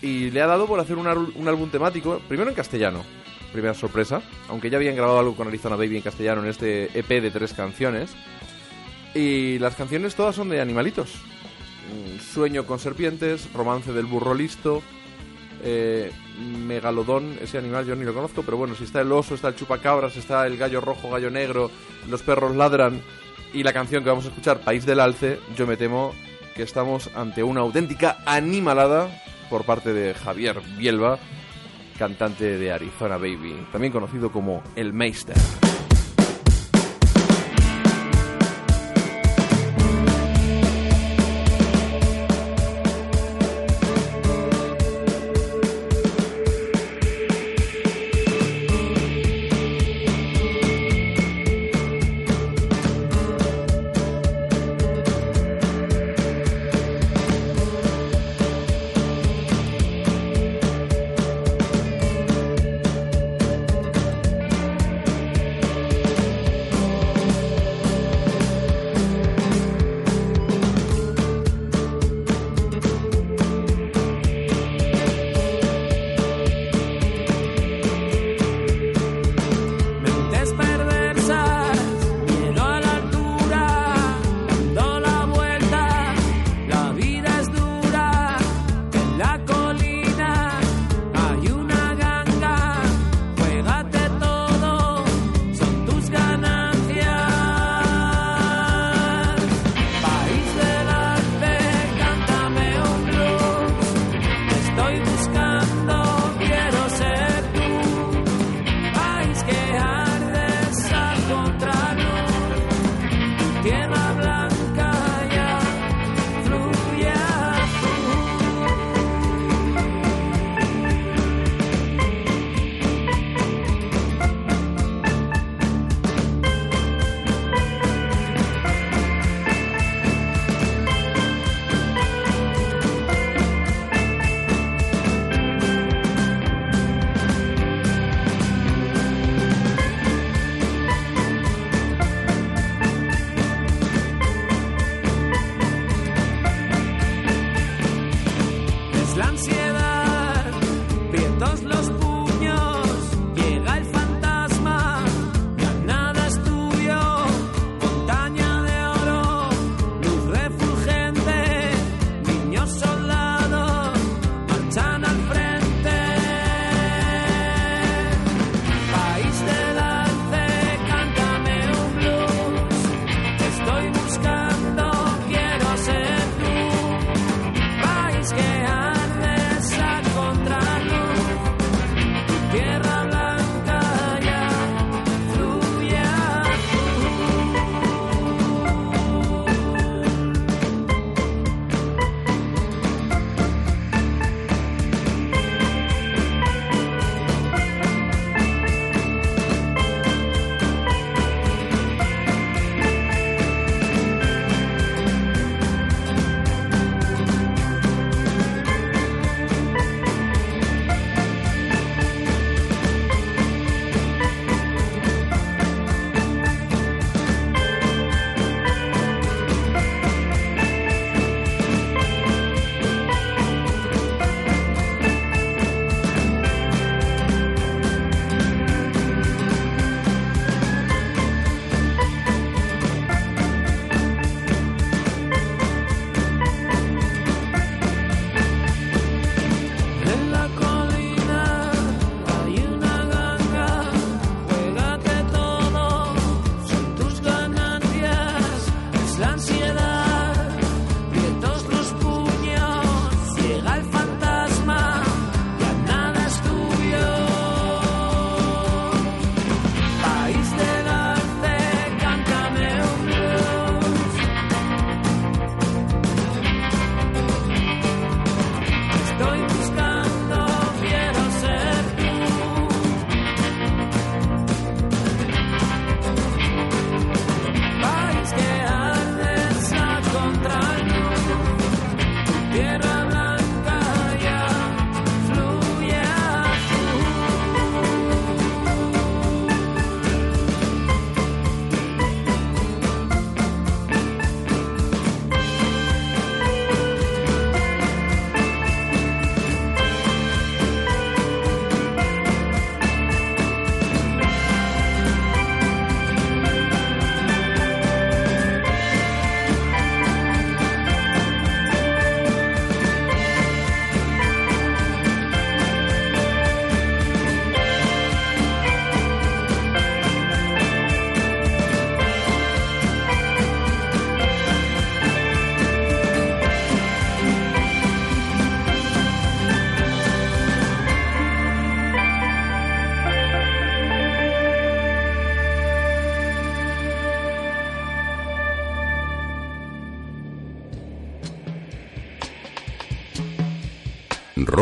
y 0.00 0.30
le 0.30 0.40
ha 0.40 0.46
dado 0.46 0.66
por 0.66 0.80
hacer 0.80 0.96
un, 0.96 1.06
un 1.06 1.48
álbum 1.48 1.68
temático, 1.70 2.20
primero 2.28 2.48
en 2.48 2.56
castellano, 2.56 3.02
primera 3.52 3.74
sorpresa, 3.74 4.22
aunque 4.48 4.70
ya 4.70 4.76
habían 4.78 4.96
grabado 4.96 5.18
algo 5.18 5.34
con 5.36 5.48
Arizona 5.48 5.76
Baby 5.76 5.96
en 5.96 6.02
castellano 6.02 6.42
en 6.42 6.48
este 6.50 6.98
EP 6.98 7.08
de 7.20 7.30
tres 7.30 7.52
canciones, 7.52 8.14
y 9.14 9.58
las 9.58 9.74
canciones 9.74 10.14
todas 10.14 10.34
son 10.34 10.48
de 10.48 10.60
animalitos. 10.60 11.10
Mm, 11.14 12.20
Sueño 12.20 12.64
con 12.66 12.78
serpientes, 12.78 13.52
Romance 13.52 13.92
del 13.92 14.06
burro 14.06 14.34
listo, 14.34 14.82
eh, 15.62 16.10
Megalodón, 16.38 17.38
ese 17.40 17.58
animal 17.58 17.86
yo 17.86 17.94
ni 17.94 18.04
lo 18.04 18.14
conozco, 18.14 18.42
pero 18.42 18.56
bueno, 18.56 18.74
si 18.74 18.84
está 18.84 19.00
el 19.00 19.12
oso, 19.12 19.34
está 19.34 19.48
el 19.48 19.56
chupacabras, 19.56 20.16
está 20.16 20.46
el 20.46 20.56
gallo 20.56 20.80
rojo, 20.80 21.10
gallo 21.10 21.30
negro, 21.30 21.70
los 22.08 22.22
perros 22.22 22.56
ladran 22.56 23.00
y 23.52 23.62
la 23.62 23.72
canción 23.72 24.02
que 24.02 24.10
vamos 24.10 24.24
a 24.24 24.28
escuchar, 24.28 24.60
País 24.60 24.84
del 24.84 25.00
Alce, 25.00 25.38
yo 25.56 25.66
me 25.66 25.76
temo 25.76 26.12
que 26.54 26.62
estamos 26.62 27.10
ante 27.14 27.42
una 27.42 27.60
auténtica 27.60 28.18
animalada 28.26 29.08
por 29.48 29.64
parte 29.64 29.92
de 29.92 30.14
Javier 30.14 30.60
Bielba, 30.76 31.18
cantante 31.98 32.58
de 32.58 32.72
Arizona 32.72 33.16
Baby, 33.16 33.66
también 33.70 33.92
conocido 33.92 34.32
como 34.32 34.62
El 34.74 34.92
Meister. 34.92 35.36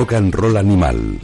Rock 0.02 0.14
and 0.14 0.34
Roll 0.34 0.56
Animal. 0.56 1.20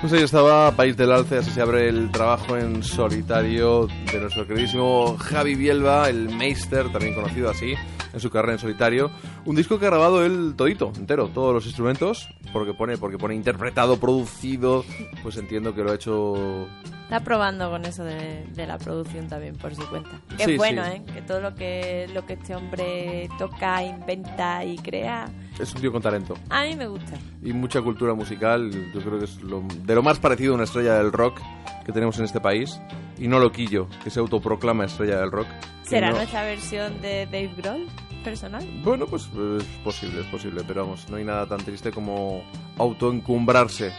Pues 0.00 0.12
ahí 0.12 0.22
estaba 0.22 0.70
País 0.76 0.96
del 0.96 1.10
Alce, 1.10 1.38
así 1.38 1.50
se 1.50 1.60
abre 1.60 1.88
el 1.88 2.12
trabajo 2.12 2.56
en 2.56 2.84
solitario 2.84 3.88
de 4.12 4.20
nuestro 4.20 4.46
queridísimo 4.46 5.16
Javi 5.18 5.56
Bielba, 5.56 6.08
el 6.08 6.28
Meister, 6.28 6.88
también 6.92 7.16
conocido 7.16 7.50
así, 7.50 7.74
en 8.12 8.20
su 8.20 8.30
carrera 8.30 8.52
en 8.52 8.58
solitario. 8.60 9.10
Un 9.44 9.56
disco 9.56 9.80
que 9.80 9.86
ha 9.86 9.90
grabado 9.90 10.24
él 10.24 10.54
todito, 10.56 10.92
entero, 10.96 11.30
todos 11.34 11.52
los 11.52 11.66
instrumentos, 11.66 12.28
porque 12.52 12.74
pone, 12.74 12.96
porque 12.96 13.18
pone 13.18 13.34
interpretado, 13.34 13.98
producido, 13.98 14.84
pues 15.24 15.36
entiendo 15.36 15.74
que 15.74 15.82
lo 15.82 15.90
ha 15.90 15.94
hecho 15.96 16.68
Está 17.08 17.20
probando 17.20 17.70
con 17.70 17.86
eso 17.86 18.04
de, 18.04 18.44
de 18.54 18.66
la 18.66 18.76
producción 18.76 19.28
también 19.28 19.56
por 19.56 19.74
su 19.74 19.88
cuenta. 19.88 20.10
Que 20.36 20.44
Sí, 20.44 20.50
es 20.52 20.56
bueno, 20.58 20.84
sí. 20.84 20.90
¿eh? 20.90 21.02
Que 21.14 21.22
todo 21.22 21.40
lo 21.40 21.54
que, 21.54 22.06
lo 22.12 22.26
que 22.26 22.34
este 22.34 22.54
hombre 22.54 23.30
toca, 23.38 23.82
inventa 23.82 24.62
y 24.62 24.76
crea, 24.76 25.24
es 25.58 25.74
un 25.74 25.80
tío 25.80 25.92
con 25.92 26.00
talento. 26.02 26.34
a 26.50 26.62
mí 26.64 26.76
me 26.76 26.86
gusta. 26.86 27.14
y 27.42 27.52
mucha 27.52 27.80
cultura 27.82 28.14
musical. 28.14 28.70
Yo 28.94 29.00
creo 29.00 29.18
que 29.18 29.24
es 29.24 29.42
lo- 29.42 29.62
de 29.84 29.94
lo 29.94 30.02
más 30.02 30.18
parecido 30.18 30.52
a 30.52 30.54
una 30.56 30.64
estrella 30.64 30.94
del 30.98 31.12
rock 31.12 31.40
que 31.84 31.92
tenemos 31.92 32.18
en 32.18 32.24
este 32.24 32.40
país. 32.40 32.80
Y 33.18 33.26
no 33.28 33.38
Loquillo, 33.40 33.88
que 34.04 34.10
se 34.10 34.20
autoproclama 34.20 34.84
estrella 34.84 35.18
del 35.20 35.32
rock. 35.32 35.46
¿Será 35.82 36.10
no- 36.10 36.16
nuestra 36.16 36.44
versión 36.44 37.00
de 37.00 37.26
Dave 37.26 37.52
Grohl 37.56 37.86
personal? 38.22 38.64
Bueno, 38.84 39.06
pues 39.06 39.24
es 39.58 39.64
posible, 39.82 40.20
es 40.20 40.26
posible, 40.26 40.62
pero 40.66 40.82
vamos, 40.84 41.08
no 41.08 41.16
hay 41.16 41.24
nada 41.24 41.46
tan 41.46 41.58
triste 41.58 41.90
como 41.90 42.42
autoencumbrarse. 42.76 43.92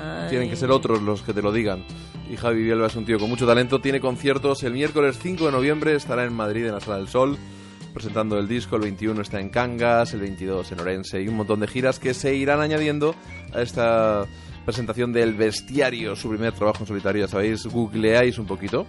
Ay. 0.00 0.28
Tienen 0.30 0.48
que 0.50 0.56
ser 0.56 0.70
otros 0.70 1.02
los 1.02 1.22
que 1.22 1.32
te 1.32 1.42
lo 1.42 1.52
digan. 1.52 1.84
Y 2.30 2.36
Javi 2.36 2.62
Bielba 2.62 2.86
es 2.86 2.96
un 2.96 3.04
tío 3.04 3.18
con 3.18 3.28
mucho 3.28 3.46
talento, 3.46 3.80
tiene 3.80 4.00
conciertos 4.00 4.62
el 4.62 4.72
miércoles 4.72 5.18
5 5.20 5.46
de 5.46 5.52
noviembre, 5.52 5.94
estará 5.94 6.24
en 6.24 6.32
Madrid 6.34 6.66
en 6.66 6.72
la 6.72 6.80
Sala 6.80 6.96
del 6.98 7.08
Sol, 7.08 7.36
presentando 7.92 8.38
el 8.38 8.48
disco, 8.48 8.76
el 8.76 8.82
21 8.82 9.20
está 9.20 9.40
en 9.40 9.48
Cangas, 9.48 10.14
el 10.14 10.20
22 10.20 10.72
en 10.72 10.80
Orense 10.80 11.22
y 11.22 11.28
un 11.28 11.36
montón 11.36 11.60
de 11.60 11.66
giras 11.66 11.98
que 11.98 12.14
se 12.14 12.34
irán 12.34 12.60
añadiendo 12.60 13.14
a 13.54 13.62
esta 13.62 14.26
presentación 14.64 15.12
del 15.12 15.34
Bestiario, 15.34 16.16
su 16.16 16.28
primer 16.28 16.52
trabajo 16.52 16.80
en 16.80 16.86
solitario, 16.86 17.24
ya 17.24 17.28
sabéis, 17.30 17.66
googleáis 17.66 18.38
un 18.38 18.46
poquito. 18.46 18.86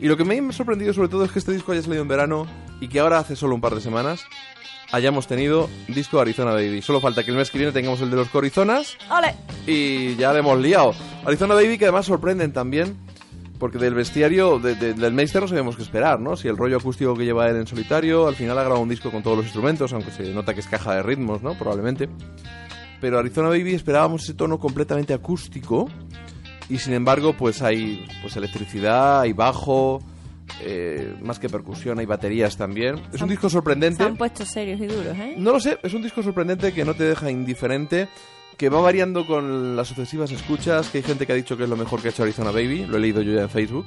Y 0.00 0.06
lo 0.06 0.16
que 0.16 0.24
me 0.24 0.38
ha 0.38 0.52
sorprendido 0.52 0.92
sobre 0.92 1.08
todo 1.08 1.24
es 1.24 1.32
que 1.32 1.38
este 1.38 1.52
disco 1.52 1.72
haya 1.72 1.82
salido 1.82 2.02
en 2.02 2.08
verano 2.08 2.46
y 2.80 2.88
que 2.88 3.00
ahora 3.00 3.18
hace 3.18 3.36
solo 3.36 3.54
un 3.54 3.60
par 3.60 3.74
de 3.74 3.80
semanas 3.80 4.24
hayamos 4.92 5.26
tenido 5.26 5.68
disco 5.88 6.16
de 6.16 6.22
Arizona 6.22 6.52
Baby. 6.52 6.82
Solo 6.82 7.00
falta 7.00 7.24
que 7.24 7.30
el 7.30 7.36
mes 7.36 7.50
que 7.50 7.58
viene 7.58 7.72
tengamos 7.72 8.00
el 8.00 8.10
de 8.10 8.16
los 8.16 8.28
Corizonas 8.28 8.96
¡Ole! 9.10 9.34
y 9.66 10.16
ya 10.16 10.32
le 10.32 10.38
hemos 10.40 10.58
liado. 10.58 10.92
Arizona 11.24 11.54
Baby 11.54 11.78
que 11.78 11.84
además 11.86 12.06
sorprenden 12.06 12.52
también, 12.52 12.96
porque 13.58 13.78
del 13.78 13.94
bestiario 13.94 14.58
de- 14.58 14.74
de- 14.74 14.94
del 14.94 15.12
Meister 15.12 15.42
no 15.42 15.48
sabemos 15.48 15.76
qué 15.76 15.82
esperar, 15.82 16.20
¿no? 16.20 16.36
Si 16.36 16.48
el 16.48 16.56
rollo 16.56 16.76
acústico 16.76 17.14
que 17.16 17.24
lleva 17.24 17.48
él 17.48 17.56
en 17.56 17.66
solitario, 17.66 18.26
al 18.28 18.34
final 18.36 18.56
ha 18.58 18.62
grabado 18.62 18.80
un 18.82 18.88
disco 18.88 19.10
con 19.10 19.22
todos 19.22 19.36
los 19.36 19.46
instrumentos, 19.46 19.92
aunque 19.92 20.10
se 20.10 20.32
nota 20.32 20.54
que 20.54 20.60
es 20.60 20.66
caja 20.66 20.94
de 20.94 21.02
ritmos, 21.02 21.42
¿no? 21.42 21.54
Probablemente. 21.58 22.08
Pero 23.00 23.18
Arizona 23.18 23.48
Baby 23.48 23.74
esperábamos 23.74 24.24
ese 24.24 24.34
tono 24.34 24.58
completamente 24.58 25.14
acústico 25.14 25.88
y 26.68 26.78
sin 26.78 26.92
embargo 26.94 27.32
pues 27.36 27.62
hay 27.62 28.06
pues 28.22 28.36
electricidad, 28.36 29.20
hay 29.20 29.32
bajo, 29.32 30.00
eh, 30.62 31.14
más 31.22 31.38
que 31.38 31.48
percusión, 31.48 31.98
hay 31.98 32.06
baterías 32.06 32.56
también. 32.56 33.00
Es 33.12 33.20
un 33.22 33.28
disco 33.28 33.48
Se 33.48 33.52
sorprendente. 33.54 34.02
han 34.02 34.16
puesto 34.16 34.44
serios 34.44 34.80
y 34.80 34.86
duros, 34.86 35.16
¿eh? 35.16 35.34
No 35.38 35.52
lo 35.52 35.60
sé, 35.60 35.78
es 35.82 35.94
un 35.94 36.02
disco 36.02 36.22
sorprendente 36.22 36.72
que 36.72 36.84
no 36.84 36.94
te 36.94 37.04
deja 37.04 37.30
indiferente, 37.30 38.08
que 38.58 38.68
va 38.68 38.80
variando 38.80 39.24
con 39.24 39.76
las 39.76 39.86
sucesivas 39.86 40.32
escuchas, 40.32 40.88
que 40.88 40.98
hay 40.98 41.04
gente 41.04 41.26
que 41.26 41.32
ha 41.32 41.36
dicho 41.36 41.56
que 41.56 41.62
es 41.62 41.68
lo 41.68 41.76
mejor 41.76 42.02
que 42.02 42.08
ha 42.08 42.10
hecho 42.10 42.24
Arizona 42.24 42.50
Baby, 42.50 42.86
lo 42.86 42.96
he 42.96 43.00
leído 43.00 43.22
yo 43.22 43.32
ya 43.32 43.42
en 43.42 43.48
Facebook. 43.48 43.86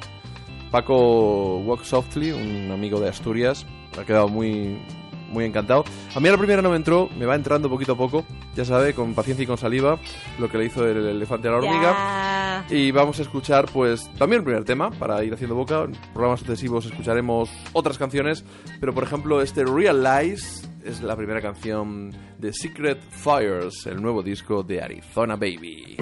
Paco 0.71 1.57
Walk 1.57 1.83
Softly, 1.83 2.31
un 2.31 2.71
amigo 2.71 3.01
de 3.01 3.09
Asturias, 3.09 3.65
ha 3.99 4.05
quedado 4.05 4.29
muy, 4.29 4.81
muy 5.29 5.43
encantado. 5.43 5.83
A 6.15 6.21
mí 6.21 6.29
a 6.29 6.31
la 6.31 6.37
primera 6.37 6.61
no 6.61 6.69
me 6.69 6.77
entró, 6.77 7.09
me 7.17 7.25
va 7.25 7.35
entrando 7.35 7.69
poquito 7.69 7.91
a 7.91 7.97
poco, 7.97 8.25
ya 8.55 8.63
sabe, 8.63 8.93
con 8.93 9.13
paciencia 9.13 9.43
y 9.43 9.45
con 9.47 9.57
saliva, 9.57 9.99
lo 10.39 10.49
que 10.49 10.57
le 10.57 10.65
hizo 10.67 10.87
el 10.87 11.05
elefante 11.05 11.49
a 11.49 11.51
la 11.51 11.57
hormiga. 11.57 12.65
Y 12.69 12.91
vamos 12.91 13.19
a 13.19 13.23
escuchar, 13.23 13.65
pues, 13.73 14.09
también 14.17 14.39
el 14.39 14.45
primer 14.45 14.63
tema, 14.63 14.89
para 14.89 15.21
ir 15.25 15.33
haciendo 15.33 15.55
boca. 15.55 15.83
En 15.83 15.91
programas 16.13 16.39
sucesivos 16.39 16.85
escucharemos 16.85 17.49
otras 17.73 17.97
canciones, 17.97 18.45
pero 18.79 18.93
por 18.93 19.03
ejemplo, 19.03 19.41
este 19.41 19.65
Realize 19.65 20.70
es 20.83 21.01
la 21.01 21.15
primera 21.15 21.41
canción 21.41 22.11
de 22.37 22.53
Secret 22.53 22.99
Fires, 22.99 23.85
el 23.85 24.01
nuevo 24.01 24.23
disco 24.23 24.63
de 24.63 24.81
Arizona 24.81 25.35
Baby. 25.35 25.97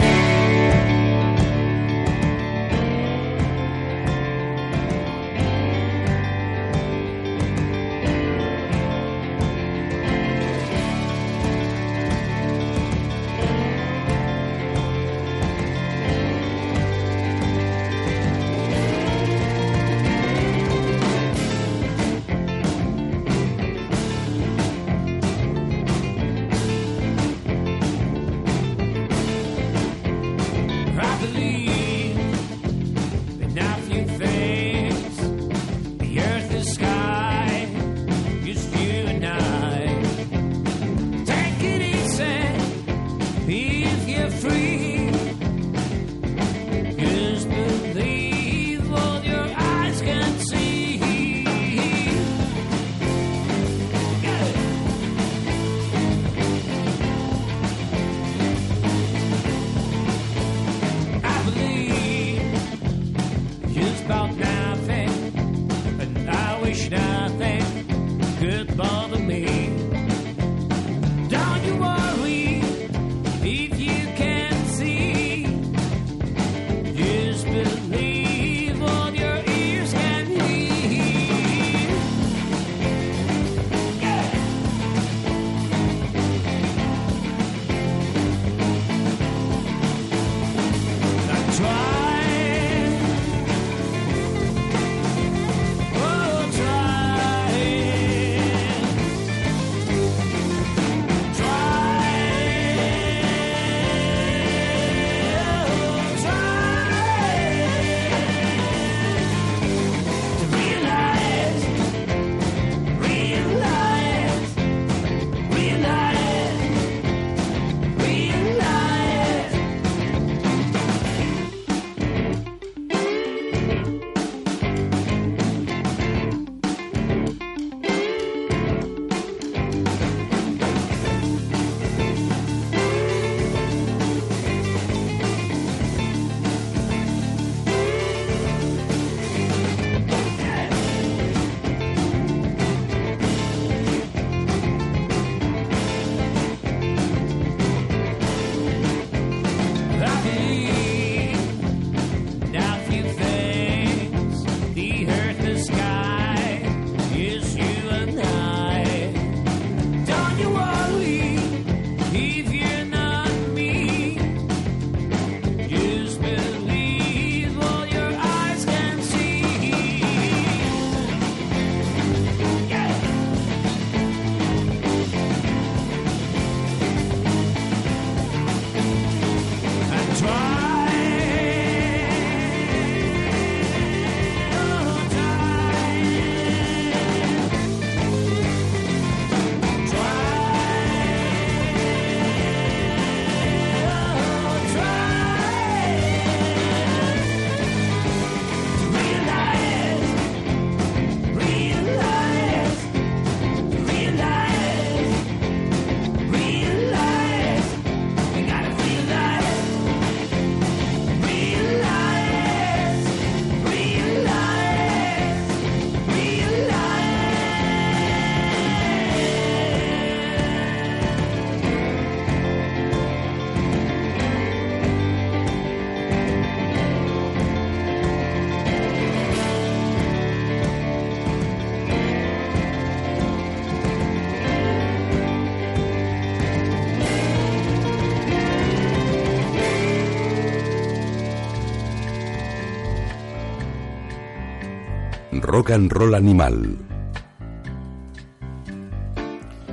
Rock 245.49 245.71
and 245.71 245.91
Roll 245.91 246.13
Animal. 246.13 246.77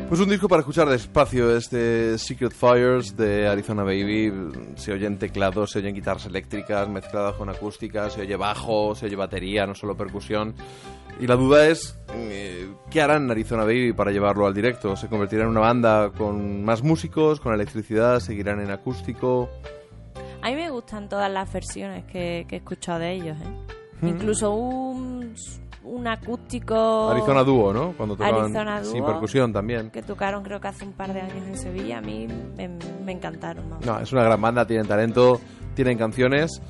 Pues 0.08 0.20
un 0.20 0.30
disco 0.30 0.48
para 0.48 0.60
escuchar 0.60 0.88
despacio, 0.88 1.54
este 1.54 2.16
Secret 2.16 2.54
Fires 2.54 3.14
de 3.14 3.46
Arizona 3.46 3.82
Baby. 3.82 4.32
Se 4.76 4.92
oyen 4.92 5.18
teclados, 5.18 5.72
se 5.72 5.80
oyen 5.80 5.94
guitarras 5.94 6.24
eléctricas 6.24 6.88
mezcladas 6.88 7.34
con 7.34 7.50
acústicas, 7.50 8.14
se 8.14 8.22
oye 8.22 8.36
bajo, 8.36 8.94
se 8.94 9.04
oye 9.04 9.16
batería, 9.16 9.66
no 9.66 9.74
solo 9.74 9.94
percusión. 9.94 10.54
Y 11.20 11.26
la 11.26 11.36
duda 11.36 11.68
es, 11.68 11.98
eh, 12.14 12.70
¿qué 12.90 13.02
harán 13.02 13.30
Arizona 13.30 13.64
Baby 13.64 13.92
para 13.92 14.12
llevarlo 14.12 14.46
al 14.46 14.54
directo? 14.54 14.96
¿Se 14.96 15.08
convertirán 15.08 15.44
en 15.44 15.50
una 15.50 15.60
banda 15.60 16.10
con 16.16 16.64
más 16.64 16.82
músicos, 16.82 17.38
con 17.38 17.52
electricidad? 17.52 18.20
¿Seguirán 18.20 18.60
en 18.60 18.70
acústico? 18.70 19.50
A 20.40 20.48
mí 20.48 20.54
me 20.54 20.70
gustan 20.70 21.10
todas 21.10 21.30
las 21.30 21.52
versiones 21.52 22.04
que, 22.06 22.46
que 22.48 22.54
he 22.54 22.58
escuchado 22.60 23.00
de 23.00 23.12
ellos, 23.12 23.36
¿eh? 23.36 23.76
Incluso 24.02 24.50
un, 24.50 25.34
un 25.86 26.06
acústico... 26.06 27.10
Arizona 27.10 27.42
Dúo, 27.42 27.72
¿no? 27.72 27.92
Cuando 27.96 28.16
tocaban 28.16 28.44
Arizona 28.44 28.84
sin 28.84 28.98
Duo. 28.98 29.06
percusión 29.06 29.52
también. 29.52 29.90
Que 29.90 30.02
tocaron 30.02 30.42
creo 30.42 30.60
que 30.60 30.68
hace 30.68 30.84
un 30.84 30.92
par 30.92 31.12
de 31.12 31.20
años 31.20 31.46
en 31.46 31.56
Sevilla. 31.56 31.98
A 31.98 32.00
mí 32.00 32.26
me, 32.56 32.68
me 33.04 33.12
encantaron. 33.12 33.68
vamos. 33.70 33.86
No, 33.86 33.98
es 33.98 34.12
una 34.12 34.24
gran 34.24 34.40
banda, 34.40 34.66
tienen 34.66 34.86
talento, 34.86 35.40
tienen 35.74 35.96
canciones. 35.96 36.60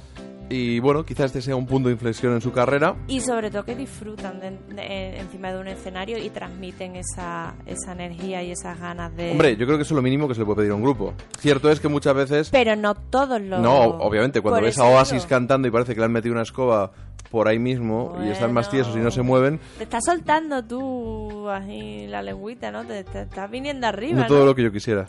Y 0.49 0.79
bueno, 0.79 1.05
quizás 1.05 1.27
este 1.27 1.43
sea 1.43 1.57
un 1.57 1.67
punto 1.67 1.89
de 1.89 1.95
inflexión 1.95 2.33
en 2.35 2.41
su 2.41 2.53
carrera. 2.53 2.95
Y 3.09 3.21
sobre 3.21 3.51
todo 3.51 3.65
que 3.65 3.75
disfrutan 3.75 4.39
de- 4.41 4.59
de- 4.75 5.19
encima 5.19 5.53
de 5.53 5.59
un 5.59 5.67
escenario 5.69 6.19
y 6.19 6.31
transmiten 6.31 6.95
esa, 6.97 7.55
esa 7.67 7.93
energía 7.93 8.43
y 8.45 8.53
esas 8.53 8.79
ganas 8.79 9.15
de... 9.17 9.33
Hombre, 9.33 9.57
yo 9.57 9.67
creo 9.67 9.77
que 9.77 9.83
eso 9.83 9.95
es 9.95 9.97
lo 9.97 10.03
mínimo 10.03 10.29
que 10.29 10.35
se 10.35 10.41
le 10.41 10.47
puede 10.47 10.59
pedir 10.59 10.71
a 10.71 10.75
un 10.77 10.83
grupo. 10.83 11.15
Cierto 11.39 11.71
es 11.71 11.81
que 11.81 11.89
muchas 11.89 12.15
veces... 12.15 12.51
Pero 12.51 12.77
no 12.77 12.95
todos 12.95 13.41
los... 13.41 13.61
No, 13.61 13.77
obviamente, 13.77 14.41
cuando 14.41 14.61
ves 14.61 14.79
a 14.79 14.85
Oasis 14.85 15.15
digo, 15.23 15.29
cantando 15.29 15.67
y 15.67 15.71
parece 15.73 15.95
que 15.95 16.01
le 16.01 16.07
han 16.07 16.13
metido 16.13 16.33
una 16.33 16.43
escoba 16.43 16.93
por 17.31 17.49
ahí 17.49 17.59
mismo 17.59 18.17
y 18.25 18.29
están 18.29 18.53
más 18.53 18.67
Bueno. 18.69 18.85
tiesos 18.85 18.97
y 18.97 19.05
no 19.05 19.11
se 19.11 19.23
mueven, 19.23 19.59
Te 19.79 19.83
estás 19.85 20.05
soltando 20.05 20.65
tú 20.65 21.49
así 21.51 22.07
la 22.07 22.23
lengüita, 22.23 22.71
¿no? 22.71 22.85
Te, 22.85 23.03
te 23.03 23.23
estás 23.23 23.51
viniendo 23.51 23.87
arriba, 23.89 24.21
no 24.21 24.27
todo 24.29 24.39
¿no? 24.41 24.47
lo 24.47 24.55
que 24.55 24.63
yo 24.63 24.71
quisiera. 24.71 25.07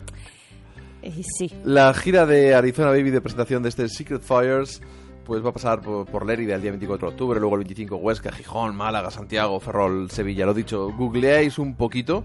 Y 1.00 1.22
sí. 1.22 1.52
La 1.64 1.94
gira 1.94 2.26
de 2.26 2.56
Arizona 2.56 2.90
Baby 2.90 3.10
de 3.10 3.20
presentación 3.20 3.62
de 3.62 3.68
este 3.68 3.88
Secret 3.88 4.20
Fires 4.20 4.82
pues 5.28 5.44
va 5.44 5.50
a 5.50 5.52
pasar 5.52 5.82
por, 5.82 6.06
por 6.06 6.24
Lérida 6.24 6.54
el 6.54 6.62
día 6.62 6.70
24 6.70 7.08
de 7.08 7.12
octubre, 7.12 7.38
luego 7.38 7.56
el 7.56 7.60
25 7.60 7.96
Huesca, 7.96 8.32
Gijón, 8.32 8.74
Málaga, 8.74 9.10
Santiago, 9.10 9.60
Ferrol, 9.60 10.10
Sevilla. 10.10 10.46
Lo 10.46 10.54
dicho, 10.54 10.90
googleáis 10.90 11.58
un 11.58 11.76
poquito 11.76 12.24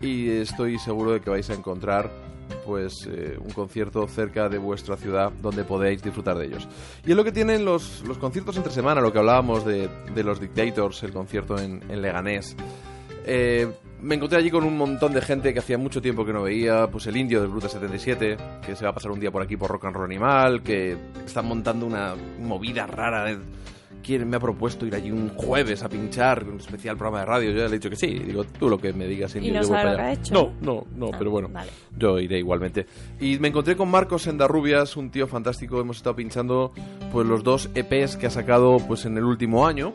y 0.00 0.30
estoy 0.30 0.78
seguro 0.78 1.12
de 1.12 1.20
que 1.20 1.28
vais 1.28 1.50
a 1.50 1.52
encontrar 1.52 2.10
pues 2.64 3.06
eh, 3.12 3.36
un 3.38 3.50
concierto 3.50 4.08
cerca 4.08 4.48
de 4.48 4.56
vuestra 4.56 4.96
ciudad 4.96 5.30
donde 5.42 5.64
podéis 5.64 6.02
disfrutar 6.02 6.38
de 6.38 6.46
ellos. 6.46 6.66
Y 7.04 7.10
es 7.10 7.16
lo 7.16 7.24
que 7.24 7.32
tienen 7.32 7.66
los, 7.66 8.02
los 8.08 8.16
conciertos 8.16 8.56
entre 8.56 8.72
semana, 8.72 9.02
lo 9.02 9.12
que 9.12 9.18
hablábamos 9.18 9.66
de, 9.66 9.90
de 10.14 10.24
los 10.24 10.40
Dictators, 10.40 11.02
el 11.02 11.12
concierto 11.12 11.58
en, 11.58 11.84
en 11.90 12.00
Leganés. 12.00 12.56
Eh, 13.26 13.70
me 14.02 14.14
encontré 14.16 14.38
allí 14.38 14.50
con 14.50 14.64
un 14.64 14.76
montón 14.76 15.12
de 15.12 15.20
gente 15.20 15.52
que 15.52 15.58
hacía 15.60 15.78
mucho 15.78 16.00
tiempo 16.02 16.24
que 16.24 16.32
no 16.32 16.42
veía, 16.42 16.86
pues 16.88 17.06
el 17.06 17.16
indio 17.16 17.40
del 17.40 17.50
Bruta 17.50 17.68
77, 17.68 18.36
que 18.64 18.76
se 18.76 18.84
va 18.84 18.90
a 18.90 18.94
pasar 18.94 19.10
un 19.10 19.20
día 19.20 19.30
por 19.30 19.42
aquí 19.42 19.56
por 19.56 19.70
Rock 19.70 19.86
and 19.86 19.96
Roll 19.96 20.04
Animal, 20.06 20.62
que 20.62 20.96
están 21.24 21.46
montando 21.46 21.86
una 21.86 22.14
movida 22.40 22.86
rara. 22.86 23.24
de- 23.24 23.38
¿Quién 24.02 24.26
me 24.30 24.38
ha 24.38 24.40
propuesto 24.40 24.86
ir 24.86 24.94
allí 24.94 25.10
un 25.10 25.28
jueves 25.36 25.82
a 25.82 25.88
pinchar 25.90 26.42
un 26.44 26.56
especial 26.58 26.96
programa 26.96 27.20
de 27.20 27.26
radio? 27.26 27.50
Yo 27.50 27.58
ya 27.58 27.64
le 27.64 27.76
he 27.76 27.78
dicho 27.78 27.90
que 27.90 27.96
sí. 27.96 28.06
Digo, 28.18 28.44
tú 28.44 28.70
lo 28.70 28.78
que 28.78 28.94
me 28.94 29.06
digas, 29.06 29.36
indio, 29.36 29.52
no 29.52 29.60
yo 29.60 29.68
voy 29.68 29.76
para 29.76 29.90
lo 29.90 29.96
que 29.96 30.02
allá. 30.02 30.10
ha 30.10 30.12
hecho, 30.14 30.32
No, 30.34 30.52
no, 30.62 30.86
no, 30.96 31.10
Ah, 31.12 31.16
pero 31.18 31.30
bueno, 31.30 31.48
vale. 31.52 31.70
yo 31.98 32.18
iré 32.18 32.38
igualmente. 32.38 32.86
Y 33.20 33.38
me 33.38 33.48
encontré 33.48 33.76
con 33.76 33.90
Marcos 33.90 34.26
Endarrubias, 34.26 34.96
un 34.96 35.10
tío 35.10 35.26
fantástico. 35.26 35.78
Hemos 35.82 35.98
estado 35.98 36.16
pinchando 36.16 36.72
pues 37.12 37.26
los 37.26 37.44
dos 37.44 37.68
EPs 37.74 38.16
que 38.16 38.26
ha 38.26 38.30
sacado 38.30 38.78
pues 38.88 39.04
en 39.04 39.18
el 39.18 39.24
último 39.24 39.66
año. 39.66 39.92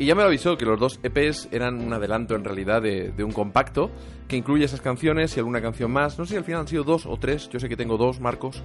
Y 0.00 0.06
ya 0.06 0.14
me 0.14 0.22
lo 0.22 0.28
avisó 0.28 0.56
que 0.56 0.64
los 0.64 0.80
dos 0.80 0.98
EPs 1.02 1.48
eran 1.52 1.78
un 1.78 1.92
adelanto 1.92 2.34
en 2.34 2.42
realidad 2.42 2.80
de, 2.80 3.12
un 3.22 3.32
compacto 3.32 3.90
que 4.28 4.36
incluye 4.38 4.64
esas 4.64 4.80
canciones 4.80 5.36
y 5.36 5.40
alguna 5.40 5.60
canción 5.60 5.90
más. 5.92 6.18
No 6.18 6.24
sé 6.24 6.30
si 6.30 6.36
al 6.38 6.44
final 6.44 6.62
han 6.62 6.68
sido 6.68 6.84
dos 6.84 7.04
o 7.04 7.18
tres, 7.18 7.50
yo 7.50 7.60
sé 7.60 7.68
que 7.68 7.76
tengo 7.76 7.98
dos, 7.98 8.18
Marcos. 8.18 8.62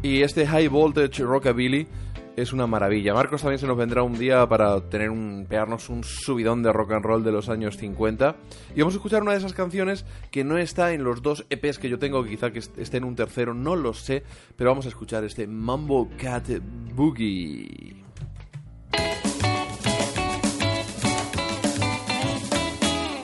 Y 0.00 0.22
este 0.22 0.46
High 0.46 0.68
Voltage 0.68 1.24
Rockabilly 1.24 1.88
es 2.36 2.52
una 2.52 2.68
maravilla. 2.68 3.14
Marcos 3.14 3.42
también 3.42 3.58
se 3.58 3.66
nos 3.66 3.76
vendrá 3.76 4.04
un 4.04 4.16
día 4.16 4.46
para 4.48 4.80
tener 4.88 5.10
un, 5.10 5.46
pegarnos 5.48 5.88
un 5.88 6.04
subidón 6.04 6.62
de 6.62 6.72
rock 6.72 6.92
and 6.92 7.04
roll 7.04 7.24
de 7.24 7.32
los 7.32 7.48
años 7.48 7.76
50. 7.78 8.36
Y 8.76 8.78
vamos 8.78 8.94
a 8.94 8.98
escuchar 8.98 9.22
una 9.22 9.32
de 9.32 9.38
esas 9.38 9.54
canciones 9.54 10.04
que 10.30 10.44
no 10.44 10.56
está 10.56 10.92
en 10.92 11.02
los 11.02 11.20
dos 11.20 11.46
EPs 11.50 11.80
que 11.80 11.88
yo 11.88 11.98
tengo, 11.98 12.22
que 12.22 12.30
quizá 12.30 12.52
que 12.52 12.60
est- 12.60 12.78
esté 12.78 12.98
en 12.98 13.04
un 13.04 13.16
tercero, 13.16 13.54
no 13.54 13.74
lo 13.74 13.92
sé. 13.92 14.22
Pero 14.54 14.70
vamos 14.70 14.86
a 14.86 14.90
escuchar 14.90 15.24
este 15.24 15.48
Mambo 15.48 16.08
Cat 16.16 16.48
Boogie. 16.94 18.05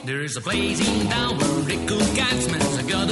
There's 0.04 0.36
a 0.36 0.40
place 0.40 0.80
in 0.80 1.08
town 1.08 1.38
where 1.38 1.70
it 1.70 1.88
cool 1.88 2.00
cat 2.16 2.34
smells. 2.42 2.78
I 2.78 2.82
got 2.82 3.08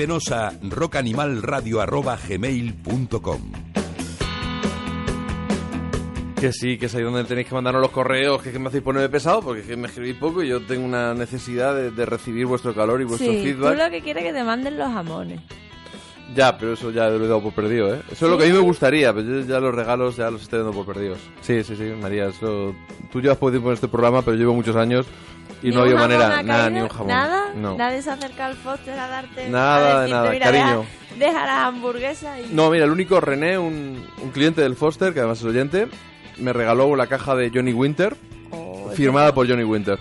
Escríbenos 0.00 0.32
a 0.32 0.54
rockanimalradio.gmail.com 0.62 3.40
Que 6.40 6.52
sí, 6.54 6.78
que 6.78 6.86
es 6.86 6.94
ahí 6.94 7.02
donde 7.02 7.24
tenéis 7.24 7.46
que 7.48 7.54
mandarnos 7.54 7.82
los 7.82 7.90
correos, 7.90 8.40
que, 8.40 8.48
es 8.48 8.54
que 8.54 8.58
me 8.58 8.68
hacéis 8.68 8.82
ponerme 8.82 9.10
pesado, 9.10 9.42
porque 9.42 9.60
es 9.60 9.66
que 9.66 9.76
me 9.76 9.88
escribís 9.88 10.16
poco 10.16 10.42
y 10.42 10.48
yo 10.48 10.62
tengo 10.62 10.86
una 10.86 11.12
necesidad 11.12 11.74
de, 11.74 11.90
de 11.90 12.06
recibir 12.06 12.46
vuestro 12.46 12.74
calor 12.74 13.02
y 13.02 13.04
vuestro 13.04 13.30
Sí, 13.30 13.36
tú 13.36 13.42
feedback. 13.44 13.76
lo 13.76 13.90
que 13.90 14.00
quieres 14.00 14.24
es 14.24 14.30
que 14.32 14.38
te 14.38 14.42
manden 14.42 14.78
los 14.78 14.88
jamones. 14.90 15.38
Ya, 16.34 16.56
pero 16.56 16.72
eso 16.72 16.90
ya 16.90 17.10
lo 17.10 17.22
he 17.22 17.28
dado 17.28 17.42
por 17.42 17.52
perdido, 17.52 17.94
¿eh? 17.94 18.00
Eso 18.10 18.24
es 18.24 18.30
lo 18.32 18.38
que 18.38 18.44
a 18.44 18.46
mí 18.46 18.54
me 18.54 18.58
gustaría, 18.60 19.12
pero 19.12 19.26
yo 19.28 19.40
ya 19.46 19.60
los 19.60 19.74
regalos 19.74 20.16
ya 20.16 20.30
los 20.30 20.40
estoy 20.40 20.60
dando 20.60 20.72
por 20.72 20.86
perdidos. 20.86 21.18
Sí, 21.42 21.62
sí, 21.62 21.76
sí, 21.76 21.92
María, 22.00 22.28
eso... 22.28 22.74
Tú 23.12 23.20
llevas 23.20 23.36
poco 23.36 23.50
tiempo 23.50 23.68
en 23.68 23.74
este 23.74 23.88
programa, 23.88 24.22
pero 24.22 24.38
llevo 24.38 24.54
muchos 24.54 24.76
años 24.76 25.04
y 25.62 25.68
¿Ni 25.70 25.74
no 25.74 25.82
había 25.82 25.94
manera, 25.96 26.42
nada, 26.42 26.70
ni 26.70 26.80
un 26.80 26.88
jamón. 26.88 27.08
¿Nada? 27.08 27.44
No. 27.54 27.76
Nadie 27.76 28.02
se 28.02 28.10
acerca 28.10 28.46
al 28.46 28.54
Foster 28.56 28.98
a 28.98 29.08
darte... 29.08 29.48
Nada 29.48 29.76
a 29.76 30.00
decirte, 30.02 30.14
nada, 30.14 30.30
"Mira, 30.30 30.44
cariño. 30.46 30.84
deja- 31.10 31.26
Deja 31.32 31.46
las 31.46 31.58
hamburguesas 31.66 32.38
y... 32.50 32.54
No, 32.54 32.70
mira, 32.70 32.84
el 32.84 32.90
único 32.90 33.20
René, 33.20 33.58
un, 33.58 34.06
un 34.22 34.30
cliente 34.30 34.62
del 34.62 34.76
Foster, 34.76 35.12
que 35.12 35.18
además 35.20 35.38
es 35.40 35.44
oyente, 35.44 35.88
me 36.38 36.52
regaló 36.52 36.94
la 36.96 37.06
caja 37.08 37.34
de 37.34 37.50
Johnny 37.52 37.72
Winter, 37.72 38.16
Oh, 38.52 38.90
firmada 38.94 39.32
por 39.34 39.48
Johnny 39.48 39.62
Winter. 39.64 39.98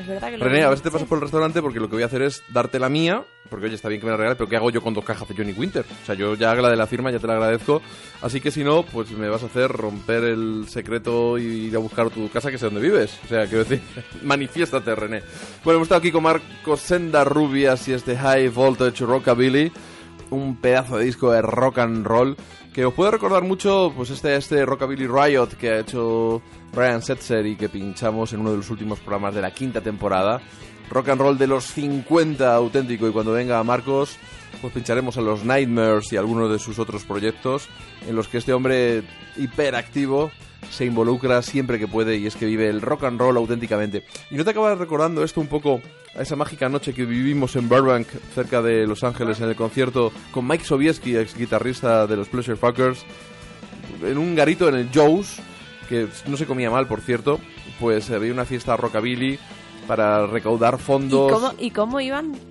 Es 0.00 0.06
verdad 0.06 0.30
que 0.30 0.38
lo 0.38 0.44
René, 0.46 0.62
a 0.64 0.68
ver 0.70 0.78
si 0.78 0.84
te 0.84 0.90
pasas 0.90 1.06
por 1.06 1.18
el 1.18 1.22
restaurante 1.22 1.60
porque 1.60 1.78
lo 1.78 1.88
que 1.88 1.96
voy 1.96 2.02
a 2.02 2.06
hacer 2.06 2.22
es 2.22 2.42
darte 2.48 2.78
la 2.78 2.88
mía, 2.88 3.22
porque 3.50 3.66
oye, 3.66 3.74
está 3.74 3.88
bien 3.88 4.00
que 4.00 4.06
me 4.06 4.12
la 4.12 4.16
regales, 4.16 4.38
pero 4.38 4.48
¿qué 4.48 4.56
hago 4.56 4.70
yo 4.70 4.80
con 4.80 4.94
dos 4.94 5.04
cajas 5.04 5.28
de 5.28 5.34
Johnny 5.34 5.52
Winter? 5.52 5.84
O 6.02 6.06
sea, 6.06 6.14
yo 6.14 6.34
ya 6.36 6.54
la 6.54 6.70
de 6.70 6.76
la 6.76 6.86
firma 6.86 7.10
ya 7.10 7.18
te 7.18 7.26
la 7.26 7.34
agradezco, 7.34 7.82
así 8.22 8.40
que 8.40 8.50
si 8.50 8.64
no, 8.64 8.82
pues 8.82 9.10
me 9.10 9.28
vas 9.28 9.42
a 9.42 9.46
hacer 9.46 9.70
romper 9.70 10.24
el 10.24 10.66
secreto 10.68 11.36
y 11.36 11.66
ir 11.66 11.76
a 11.76 11.80
buscar 11.80 12.08
tu 12.08 12.30
casa 12.30 12.50
que 12.50 12.56
sé 12.56 12.64
dónde 12.64 12.80
vives. 12.80 13.18
O 13.24 13.28
sea, 13.28 13.46
quiero 13.46 13.64
decir, 13.64 13.82
manifiéstate, 14.22 14.94
René. 14.94 15.22
Bueno, 15.64 15.76
hemos 15.76 15.86
estado 15.86 15.98
aquí 15.98 16.10
con 16.10 16.22
Marcos 16.22 16.80
Senda 16.80 17.22
Rubias 17.24 17.86
y 17.88 17.92
este 17.92 18.16
High 18.16 18.48
Voltage 18.48 19.04
Rockabilly, 19.04 19.70
un 20.30 20.56
pedazo 20.56 20.96
de 20.96 21.04
disco 21.04 21.30
de 21.30 21.42
rock 21.42 21.78
and 21.78 22.06
roll 22.06 22.36
que 22.72 22.84
os 22.84 22.94
puede 22.94 23.10
recordar 23.10 23.42
mucho 23.42 23.92
pues 23.96 24.10
este 24.10 24.36
este 24.36 24.64
Rockabilly 24.64 25.06
Riot 25.06 25.56
que 25.58 25.70
ha 25.70 25.80
hecho 25.80 26.40
Brian 26.72 27.02
Setzer 27.02 27.44
y 27.46 27.56
que 27.56 27.68
pinchamos 27.68 28.32
en 28.32 28.40
uno 28.40 28.52
de 28.52 28.58
los 28.58 28.70
últimos 28.70 29.00
programas 29.00 29.34
de 29.34 29.42
la 29.42 29.50
quinta 29.50 29.80
temporada. 29.80 30.40
Rock 30.88 31.10
and 31.10 31.20
roll 31.20 31.38
de 31.38 31.46
los 31.46 31.64
50 31.66 32.54
auténtico 32.54 33.08
y 33.08 33.12
cuando 33.12 33.32
venga 33.32 33.62
Marcos 33.62 34.16
pues 34.60 34.72
pincharemos 34.72 35.16
a 35.16 35.20
los 35.20 35.44
Nightmares 35.44 36.12
y 36.12 36.16
algunos 36.16 36.50
de 36.50 36.58
sus 36.58 36.78
otros 36.78 37.04
proyectos 37.04 37.68
en 38.08 38.16
los 38.16 38.28
que 38.28 38.38
este 38.38 38.52
hombre 38.52 39.04
hiperactivo 39.36 40.30
se 40.70 40.84
involucra 40.84 41.42
siempre 41.42 41.78
que 41.78 41.88
puede 41.88 42.16
y 42.16 42.26
es 42.26 42.36
que 42.36 42.46
vive 42.46 42.68
el 42.68 42.80
rock 42.80 43.04
and 43.04 43.20
roll 43.20 43.36
auténticamente. 43.36 44.04
¿Y 44.30 44.36
no 44.36 44.44
te 44.44 44.50
acabas 44.50 44.78
recordando 44.78 45.22
esto 45.22 45.40
un 45.40 45.48
poco 45.48 45.80
a 46.16 46.22
esa 46.22 46.36
mágica 46.36 46.68
noche 46.68 46.94
que 46.94 47.04
vivimos 47.04 47.56
en 47.56 47.68
Burbank, 47.68 48.06
cerca 48.34 48.62
de 48.62 48.86
Los 48.86 49.04
Ángeles, 49.04 49.40
en 49.40 49.48
el 49.48 49.56
concierto 49.56 50.12
con 50.30 50.46
Mike 50.46 50.64
Sobieski, 50.64 51.16
ex 51.16 51.36
guitarrista 51.36 52.06
de 52.06 52.16
los 52.16 52.28
Pleasure 52.28 52.56
Fuckers, 52.56 53.04
en 54.02 54.18
un 54.18 54.34
garito 54.34 54.68
en 54.68 54.76
el 54.76 54.88
Joe's, 54.94 55.40
que 55.88 56.06
no 56.26 56.36
se 56.36 56.46
comía 56.46 56.70
mal, 56.70 56.86
por 56.86 57.00
cierto, 57.00 57.40
pues 57.78 58.10
había 58.10 58.32
una 58.32 58.44
fiesta 58.44 58.76
rockabilly 58.76 59.38
para 59.86 60.26
recaudar 60.26 60.76
¿Y 60.78 60.82
fondos. 60.82 61.32
cómo, 61.32 61.52
¿Y 61.58 61.70
cómo 61.70 62.00
iban 62.00 62.49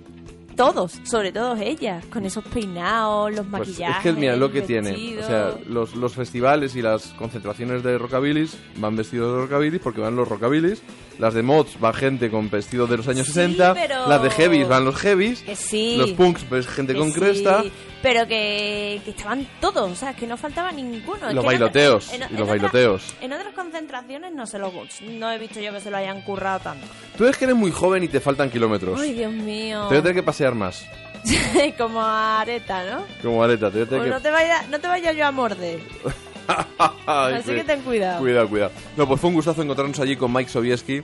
todos? 0.60 1.00
Sobre 1.04 1.32
todo 1.32 1.56
ellas, 1.56 2.04
con 2.06 2.26
esos 2.26 2.44
peinados, 2.44 3.30
los 3.30 3.46
Pues 3.46 3.68
maquillajes, 3.68 3.96
es 3.96 4.02
que 4.02 4.20
mira 4.20 4.36
lo 4.36 4.52
que 4.52 4.60
tiene. 4.60 5.18
O 5.18 5.26
sea, 5.26 5.54
los, 5.66 5.96
los 5.96 6.14
festivales 6.14 6.76
y 6.76 6.82
las 6.82 7.06
concentraciones 7.14 7.82
de 7.82 7.96
rockabilis 7.96 8.58
van 8.76 8.94
vestidos 8.94 9.34
de 9.34 9.42
rockabilis 9.42 9.80
porque 9.80 10.02
van 10.02 10.16
los 10.16 10.28
rockabilis. 10.28 10.82
Las 11.20 11.34
de 11.34 11.42
mods 11.42 11.76
va 11.82 11.92
gente 11.92 12.30
con 12.30 12.48
vestidos 12.50 12.88
de 12.88 12.96
los 12.96 13.06
años 13.06 13.26
Sí, 13.26 13.34
60. 13.34 13.74
pero- 13.74 14.08
Las 14.08 14.22
de 14.22 14.30
heavies 14.30 14.66
van 14.66 14.84
los 14.86 14.96
heavies. 14.96 15.42
Que 15.42 15.54
sí. 15.54 15.96
Los 15.98 16.10
punks, 16.12 16.44
pues 16.48 16.66
gente 16.66 16.94
Que 16.94 16.98
con 16.98 17.12
sí, 17.12 17.20
cresta. 17.20 17.62
pero 18.00 18.26
que, 18.26 19.00
que 19.04 19.10
estaban 19.10 19.46
todos, 19.60 19.90
o 19.90 19.94
sea, 19.94 20.14
que 20.16 20.26
no 20.26 20.36
faltaba 20.38 20.72
ninguno. 20.72 21.18
Los 21.20 21.30
en 21.30 21.34
y 21.34 21.34
los 21.34 21.44
otras- 21.44 22.46
bailoteos. 22.46 23.14
en 23.20 23.32
otras 23.34 23.54
concentraciones 23.54 24.32
no 24.32 24.46
se 24.46 24.58
lo 24.58 24.72
no 25.10 25.30
he 25.30 25.38
visto 25.38 25.60
yo 25.60 25.72
que 25.74 25.80
se 25.80 25.90
lo 25.90 25.98
hayan 25.98 26.22
currado 26.22 26.60
tanto. 26.60 26.86
Tú 27.18 27.24
eres 27.24 27.36
que 27.36 27.44
eres 27.44 27.56
muy 27.56 27.70
joven 27.70 28.02
y 28.02 28.08
te 28.08 28.18
faltan 28.20 28.48
kilómetros. 28.50 28.98
Ay, 28.98 29.12
Dios 29.12 29.32
mío. 29.32 29.82
Te 29.82 29.88
voy 29.88 29.98
a 29.98 30.02
tener 30.02 30.14
que 30.14 30.22
pasear 30.22 30.54
más. 30.54 30.86
Como 31.76 32.00
areta, 32.02 32.82
¿no? 32.90 33.04
Como 33.22 33.44
Areta, 33.44 33.70
te 33.70 33.76
voy 33.78 33.86
a 33.86 33.88
tener 33.90 34.08
no 34.08 34.16
que... 34.16 34.22
te 34.22 34.30
vaya, 34.30 34.62
no 34.70 34.80
te 34.80 34.88
vaya 34.88 35.12
yo 35.12 35.26
a 35.26 35.30
morder. 35.30 35.80
Así 37.06 37.50
sí. 37.50 37.54
que 37.54 37.64
ten 37.64 37.80
cuidado. 37.82 38.20
Cuidado, 38.20 38.48
cuidado. 38.48 38.72
No, 38.96 39.06
pues 39.06 39.20
fue 39.20 39.28
un 39.28 39.34
gustazo 39.34 39.62
encontrarnos 39.62 39.98
allí 40.00 40.16
con 40.16 40.32
Mike 40.32 40.50
Sobieski 40.50 41.02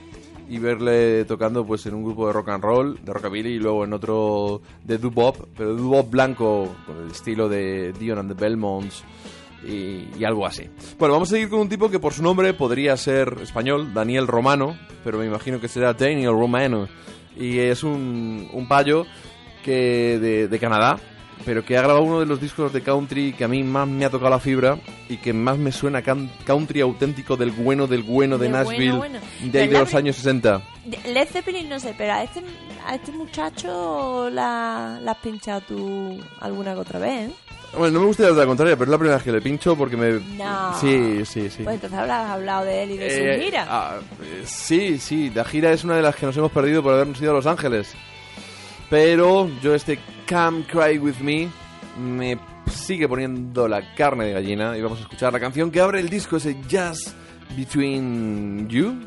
y 0.49 0.59
verle 0.59 1.25
tocando 1.25 1.65
pues 1.65 1.85
en 1.85 1.93
un 1.93 2.03
grupo 2.03 2.27
de 2.27 2.33
rock 2.33 2.49
and 2.49 2.63
roll, 2.63 2.99
de 3.03 3.13
rockabilly 3.13 3.55
y 3.55 3.59
luego 3.59 3.83
en 3.83 3.93
otro 3.93 4.61
de 4.83 4.97
doo-wop, 4.97 5.47
pero 5.57 5.75
doo-wop 5.75 6.09
blanco 6.09 6.75
con 6.85 7.03
el 7.03 7.11
estilo 7.11 7.49
de 7.49 7.91
Dion 7.93 8.19
and 8.19 8.33
the 8.33 8.41
Belmonts 8.41 9.03
y, 9.67 10.07
y 10.17 10.23
algo 10.25 10.45
así. 10.45 10.69
Bueno, 10.97 11.13
vamos 11.15 11.29
a 11.29 11.35
seguir 11.35 11.49
con 11.49 11.59
un 11.59 11.69
tipo 11.69 11.89
que 11.89 11.99
por 11.99 12.13
su 12.13 12.23
nombre 12.23 12.53
podría 12.53 12.95
ser 12.95 13.37
español, 13.41 13.93
Daniel 13.93 14.27
Romano, 14.27 14.77
pero 15.03 15.17
me 15.17 15.25
imagino 15.25 15.59
que 15.59 15.67
será 15.67 15.93
Daniel 15.93 16.31
Romano 16.31 16.87
y 17.35 17.59
es 17.59 17.83
un, 17.83 18.47
un 18.53 18.67
payo 18.69 19.05
que 19.63 20.17
de, 20.17 20.47
de 20.47 20.59
Canadá 20.59 20.97
pero 21.47 21.63
que 21.63 21.77
ha 21.77 21.81
grabado 21.81 22.03
uno 22.03 22.19
de 22.19 22.25
los 22.25 22.41
discos 22.41 22.73
de 22.73 22.81
country 22.81 23.31
que 23.31 23.45
a 23.45 23.47
mí 23.47 23.63
más 23.63 23.87
me 23.87 24.03
ha 24.03 24.09
tocado 24.09 24.29
la 24.31 24.39
fibra 24.39 24.77
y 25.07 25.15
que 25.15 25.31
más 25.31 25.57
me 25.57 25.71
suena 25.71 26.01
country 26.03 26.81
auténtico 26.81 27.37
del 27.37 27.51
bueno 27.51 27.87
del 27.87 28.03
bueno 28.03 28.37
de 28.37 28.49
Nashville 28.49 28.91
bueno, 28.97 29.19
bueno. 29.19 29.19
de 29.51 29.59
ahí 29.61 29.67
de 29.69 29.79
los 29.79 29.93
años 29.95 30.17
60. 30.17 30.61
De- 30.83 31.13
Led 31.13 31.27
Zeppelin 31.29 31.69
no 31.69 31.79
sé, 31.79 31.95
pero 31.97 32.11
a 32.13 32.23
este, 32.23 32.41
a 32.85 32.95
este 32.95 33.13
muchacho 33.13 34.29
la, 34.29 34.99
la 35.01 35.11
has 35.13 35.17
pinchado 35.19 35.61
tú 35.61 36.19
alguna 36.41 36.73
que 36.73 36.79
otra 36.81 36.99
vez, 36.99 37.29
¿eh? 37.29 37.33
Bueno, 37.77 37.93
no 37.95 37.99
me 38.01 38.05
gusta 38.07 38.29
la 38.29 38.45
contraria, 38.45 38.75
pero 38.75 38.85
es 38.89 38.91
la 38.91 38.97
primera 38.97 39.15
vez 39.17 39.23
que 39.23 39.31
le 39.31 39.41
pincho 39.41 39.75
porque 39.77 39.95
me... 39.97 40.19
No. 40.37 40.73
Sí, 40.79 41.23
sí, 41.25 41.49
sí. 41.49 41.63
Pues 41.63 41.75
entonces 41.75 41.97
habrás 41.99 42.29
hablado 42.29 42.65
de 42.65 42.83
él 42.83 42.91
y 42.91 42.97
de 42.97 43.07
Eh, 43.07 43.37
su 43.37 43.43
gira. 43.45 43.65
ah, 43.69 43.95
eh, 44.21 44.43
sí, 44.45 44.97
sí, 44.99 45.29
la 45.33 45.43
gira 45.45 45.71
es 45.71 45.83
una 45.85 45.95
de 45.95 46.01
las 46.01 46.15
que 46.15 46.25
nos 46.25 46.35
hemos 46.37 46.51
perdido 46.51 46.83
por 46.83 46.93
habernos 46.93 47.21
ido 47.21 47.31
a 47.31 47.35
Los 47.35 47.45
Ángeles. 47.45 47.93
Pero 48.89 49.49
yo 49.61 49.75
este 49.75 49.99
Come 50.27 50.65
Cry 50.65 50.97
With 50.97 51.19
Me 51.21 51.49
me 51.97 52.37
sigue 52.69 53.07
poniendo 53.07 53.67
la 53.67 53.95
carne 53.95 54.25
de 54.25 54.33
gallina 54.33 54.77
y 54.77 54.81
vamos 54.81 54.99
a 54.99 55.01
escuchar 55.03 55.31
la 55.31 55.39
canción 55.39 55.71
que 55.71 55.79
abre 55.79 56.01
el 56.01 56.09
disco, 56.09 56.35
ese 56.35 56.57
Just 56.69 57.15
Between 57.55 58.67
You 58.67 58.99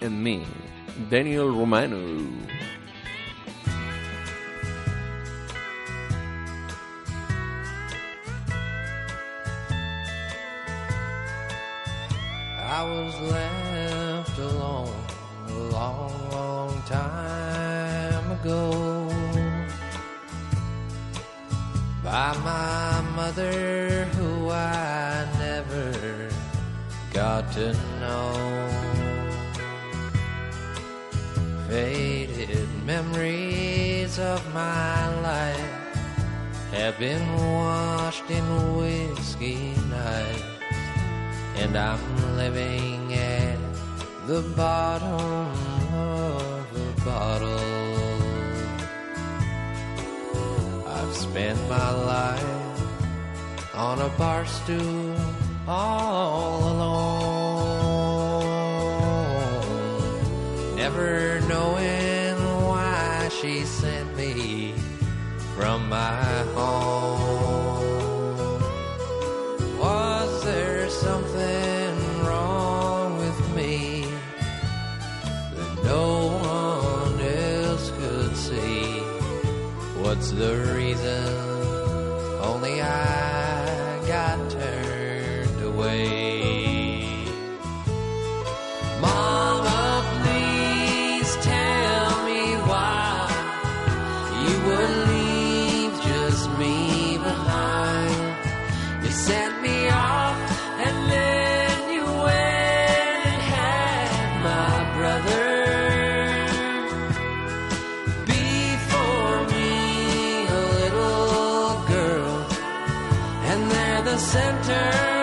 and 0.00 0.22
Me, 0.22 0.42
Daniel 1.10 1.48
Romano. 1.48 1.96
I 12.56 12.84
was 12.84 13.20
left 13.20 14.38
alone 14.38 14.94
a 15.48 15.52
long, 15.72 16.30
long 16.30 16.82
time 16.86 18.40
ago 18.40 18.81
by 22.02 22.36
my 22.38 23.00
mother, 23.16 24.04
who 24.16 24.50
I 24.50 25.26
never 25.38 26.28
got 27.12 27.52
to 27.52 27.72
know. 28.00 28.68
Faded 31.68 32.68
memories 32.84 34.18
of 34.18 34.40
my 34.52 35.20
life 35.20 35.72
have 36.72 36.98
been 36.98 37.24
washed 37.36 38.30
in 38.30 38.44
whiskey 38.76 39.74
nights 39.88 40.52
and 41.56 41.76
I'm 41.76 42.36
living 42.36 43.12
at 43.14 43.58
the 44.26 44.42
bottom 44.56 45.52
of 45.94 46.66
a 46.76 47.04
bottle. 47.04 47.81
I've 51.02 51.16
spent 51.16 51.58
my 51.68 51.90
life 51.90 53.74
on 53.74 54.00
a 54.00 54.08
bar 54.10 54.46
stool 54.46 55.16
all 55.66 56.62
alone, 56.72 57.56
never 60.76 61.40
knowing 61.48 62.36
why 62.68 63.28
she 63.40 63.64
sent 63.64 64.16
me 64.16 64.74
from 65.56 65.88
my 65.88 66.22
home. 66.54 67.01
What's 80.22 80.34
the 80.34 80.56
reason? 80.76 81.34
Only 82.40 82.80
I 82.80 84.06
got 84.06 84.50
turned 84.52 85.62
away. 85.64 86.21
Center 114.32 115.21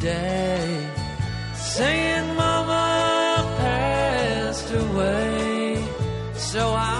today 0.00 0.88
saying 1.54 2.34
Mama 2.34 3.44
passed 3.58 4.72
away. 4.72 5.84
So 6.36 6.70
I'll 6.70 6.99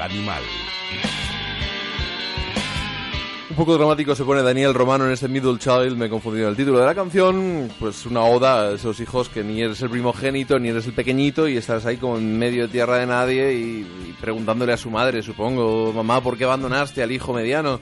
animal. 0.00 0.42
Un 3.50 3.56
poco 3.56 3.76
dramático 3.76 4.14
se 4.14 4.24
pone 4.24 4.42
Daniel 4.42 4.72
Romano 4.72 5.06
en 5.06 5.12
este 5.12 5.28
Middle 5.28 5.58
Child, 5.58 5.96
me 5.96 6.06
he 6.06 6.08
confundido 6.08 6.48
el 6.48 6.56
título 6.56 6.78
de 6.78 6.86
la 6.86 6.94
canción, 6.94 7.68
pues 7.80 8.06
una 8.06 8.22
oda 8.22 8.68
a 8.68 8.72
esos 8.72 9.00
hijos 9.00 9.28
que 9.28 9.42
ni 9.42 9.60
eres 9.60 9.82
el 9.82 9.90
primogénito, 9.90 10.58
ni 10.58 10.68
eres 10.68 10.86
el 10.86 10.92
pequeñito 10.92 11.48
y 11.48 11.56
estás 11.56 11.84
ahí 11.84 11.96
como 11.96 12.16
en 12.16 12.38
medio 12.38 12.62
de 12.62 12.68
tierra 12.68 12.98
de 12.98 13.06
nadie 13.06 13.52
y, 13.54 13.80
y 14.08 14.16
preguntándole 14.20 14.72
a 14.72 14.76
su 14.76 14.90
madre, 14.90 15.22
supongo, 15.22 15.92
mamá, 15.92 16.22
¿por 16.22 16.38
qué 16.38 16.44
abandonaste 16.44 17.02
al 17.02 17.10
hijo 17.10 17.32
mediano? 17.32 17.80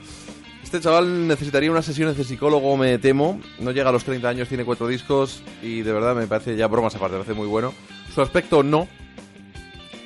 Este 0.63 0.81
chaval 0.81 1.27
necesitaría 1.27 1.71
unas 1.71 1.85
sesiones 1.85 2.17
de 2.17 2.23
psicólogo, 2.23 2.75
me 2.77 2.97
temo, 2.99 3.39
no 3.59 3.71
llega 3.71 3.89
a 3.89 3.91
los 3.91 4.03
30 4.03 4.29
años, 4.29 4.47
tiene 4.47 4.65
cuatro 4.65 4.87
discos 4.87 5.41
y 5.63 5.81
de 5.81 5.93
verdad 5.93 6.15
me 6.15 6.27
parece 6.27 6.55
ya 6.55 6.67
bromas 6.67 6.95
aparte, 6.95 7.13
me 7.17 7.23
parece 7.23 7.39
muy 7.39 7.47
bueno. 7.47 7.73
Su 8.13 8.21
aspecto 8.21 8.61
no. 8.61 8.87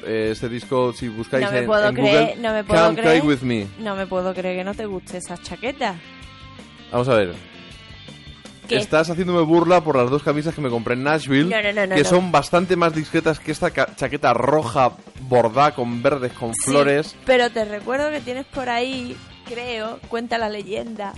Eh, 0.06 0.30
este 0.32 0.50
disco, 0.50 0.94
si 0.94 1.08
buscáis 1.10 1.46
No 1.46 1.52
me 1.52 1.60
en, 1.60 1.66
puedo 1.66 1.90
en 1.90 1.96
creer, 1.96 2.28
Google, 2.30 2.42
no 2.48 2.54
me 2.54 2.64
puedo 2.64 2.86
Come 2.86 3.02
creer. 3.02 3.20
Cry 3.22 3.28
With 3.28 3.42
Me. 3.42 3.68
No 3.80 3.96
me 3.96 4.08
puedo 4.08 4.34
creer 4.34 4.58
que 4.58 4.64
no 4.64 4.74
te 4.74 4.86
guste 4.86 5.18
esa 5.18 5.38
chaqueta. 5.38 5.96
Vamos 6.92 7.08
a 7.10 7.16
ver. 7.16 7.34
¿Qué? 8.68 8.78
Estás 8.78 9.10
haciéndome 9.10 9.42
burla 9.42 9.84
por 9.84 9.98
las 9.98 10.10
dos 10.10 10.24
camisas 10.24 10.56
que 10.56 10.62
me 10.62 10.70
compré 10.70 10.94
en 10.94 11.04
Nashville, 11.04 11.50
No, 11.50 11.62
no, 11.62 11.74
no, 11.74 11.86
no, 11.88 11.96
que 11.96 12.06
son 12.06 12.32
bastante 12.32 12.76
más 12.78 12.96
discretas 12.96 13.38
que 13.40 13.52
esta 13.52 13.72
chaqueta 13.96 14.34
roja 14.34 14.94
bordada 15.28 15.74
con 15.76 16.02
verdes, 16.02 16.32
con 16.32 16.54
Sí, 16.54 16.72
flores. 16.72 17.14
pero 17.26 17.50
te 17.50 17.66
recuerdo 17.66 18.10
que 18.10 18.22
tienes 18.22 18.46
por 18.46 18.70
ahí, 18.70 19.18
creo, 19.50 20.00
cuenta 20.08 20.38
la 20.38 20.48
leyenda, 20.50 21.12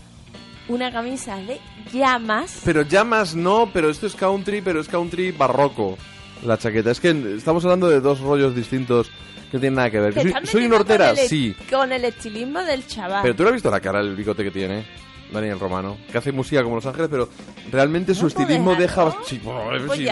una 0.67 0.91
camisa 0.91 1.37
de 1.37 1.59
llamas. 1.93 2.61
Pero 2.65 2.81
llamas 2.81 3.35
no, 3.35 3.69
pero 3.71 3.91
esto 3.91 4.07
es 4.07 4.15
country, 4.15 4.61
pero 4.61 4.79
es 4.81 4.87
country 4.87 5.31
barroco. 5.31 5.99
La 6.45 6.57
chaqueta. 6.57 6.91
Es 6.91 6.99
que 6.99 7.09
estamos 7.37 7.63
hablando 7.65 7.89
de 7.89 7.99
dos 8.01 8.19
rollos 8.19 8.55
distintos 8.55 9.07
que 9.51 9.57
no 9.57 9.59
tienen 9.59 9.75
nada 9.75 9.89
que 9.89 9.99
ver. 9.99 10.13
Te 10.13 10.21
¿Que 10.21 10.27
estás 10.29 10.49
¿Soy, 10.49 10.63
soy 10.63 10.71
hortera? 10.71 11.09
con 11.09 11.19
el- 11.19 11.27
Sí. 11.29 11.55
Con 11.69 11.91
el 11.91 12.05
estilismo 12.05 12.61
del 12.63 12.85
chaval. 12.87 13.21
Pero 13.23 13.35
tú 13.35 13.43
le 13.43 13.49
has 13.49 13.53
visto 13.53 13.71
la 13.71 13.79
cara, 13.79 13.99
el 13.99 14.15
bigote 14.15 14.43
que 14.43 14.51
tiene. 14.51 14.85
Daniel 15.33 15.59
Romano, 15.59 15.97
que 16.11 16.19
hace 16.19 16.31
música 16.31 16.61
como 16.61 16.75
Los 16.75 16.85
Ángeles, 16.85 17.07
pero 17.09 17.27
realmente 17.71 18.13
su 18.13 18.21
No, 18.21 18.27
estilismo 18.27 18.75
deja... 18.75 19.11
Sí, 19.25 19.41
Pues 19.43 19.97
sí. 19.99 20.07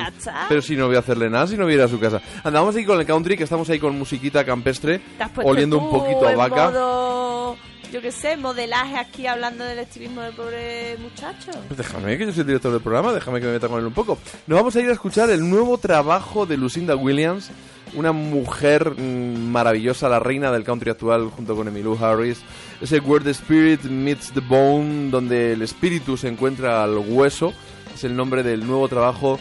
Pero 0.49 0.61
si 0.61 0.76
no 0.76 0.88
voy 0.88 0.95
a 0.95 0.99
hacerle 0.99 1.30
nada, 1.30 1.45
si 1.45 1.55
no 1.55 1.65
voy 1.65 1.73
a 1.73 1.76
ir 1.76 1.81
a 1.84 1.88
su 1.88 1.99
casa. 1.99 2.19
Andamos 2.43 2.76
ahí 2.76 2.84
con 2.84 2.99
el 2.99 3.05
country, 3.05 3.38
que 3.38 3.43
estamos 3.43 3.69
ahí 3.69 3.77
con 3.77 3.97
musiquita 3.97 4.43
campestre, 4.43 5.01
oliendo 5.43 5.77
un 5.77 5.91
poquito 5.91 6.27
a 6.27 6.35
vaca. 6.35 6.72
modo, 6.72 7.57
yo 7.94 8.02
qué 8.02 8.11
sé, 8.11 8.38
modelaje 8.38 8.98
aquí 8.98 9.28
hablando 9.28 9.64
del 9.64 9.78
estilismo 9.78 10.22
del 10.22 10.34
pobre 10.34 10.98
muchacho. 10.98 11.52
Pues 11.68 11.78
déjame, 11.78 12.18
que 12.18 12.26
yo 12.26 12.32
soy 12.32 12.41
el 12.41 12.48
director 12.48 12.72
del 12.72 12.82
programa, 12.82 13.14
déjame 13.14 13.40
que 13.40 13.45
me 13.45 13.52
meta 13.52 13.68
con 13.68 13.80
él 13.80 13.86
un 13.86 13.94
poco. 13.94 14.18
Nos 14.48 14.57
vamos 14.57 14.76
a 14.76 14.82
ir 14.82 14.90
a 14.90 14.94
escuchar 14.94 15.30
el 15.30 15.48
nuevo 15.48 15.78
trabajo 15.78 16.48
de 16.48 16.57
Lucinda 16.57 16.95
Williams, 16.95 17.52
una 17.94 18.11
mujer 18.11 18.99
mm, 18.99 19.52
maravillosa, 19.52 20.10
la 20.10 20.18
reina 20.18 20.52
del 20.52 20.64
country 20.64 20.90
actual 20.90 21.30
junto 21.30 21.56
con 21.56 21.68
Emmylou 21.68 22.03
Harris. 22.03 22.41
Ese 22.82 22.99
Where 22.99 23.24
the 23.24 23.30
Spirit 23.30 23.84
Meets 23.84 24.32
the 24.32 24.40
Bone, 24.40 25.11
donde 25.11 25.53
el 25.53 25.61
espíritu 25.61 26.18
se 26.18 26.30
encuentra 26.30 26.84
al 26.84 26.98
hueso. 26.98 27.53
Es 27.94 28.03
el 28.03 28.15
nombre 28.15 28.41
del 28.41 28.65
nuevo 28.65 28.88
trabajo 28.88 29.40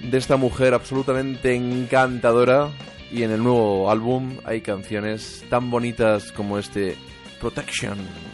de 0.00 0.18
esta 0.18 0.36
mujer 0.36 0.74
absolutamente 0.74 1.54
encantadora. 1.54 2.68
Y 3.10 3.22
en 3.22 3.30
el 3.30 3.42
nuevo 3.42 3.90
álbum 3.90 4.36
hay 4.44 4.60
canciones 4.60 5.42
tan 5.48 5.70
bonitas 5.70 6.32
como 6.32 6.58
este 6.58 6.98
Protection. 7.44 8.33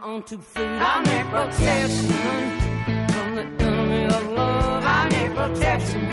My 0.00 0.08
own 0.08 0.22
two 0.22 0.38
feet. 0.38 0.62
I 0.62 1.02
need 1.04 1.26
protection 1.30 2.08
from 3.12 3.34
the 3.36 3.64
enemy 3.64 4.04
of 4.06 4.26
love. 4.32 4.82
I 4.84 5.08
need 5.08 5.36
protection 5.36 6.03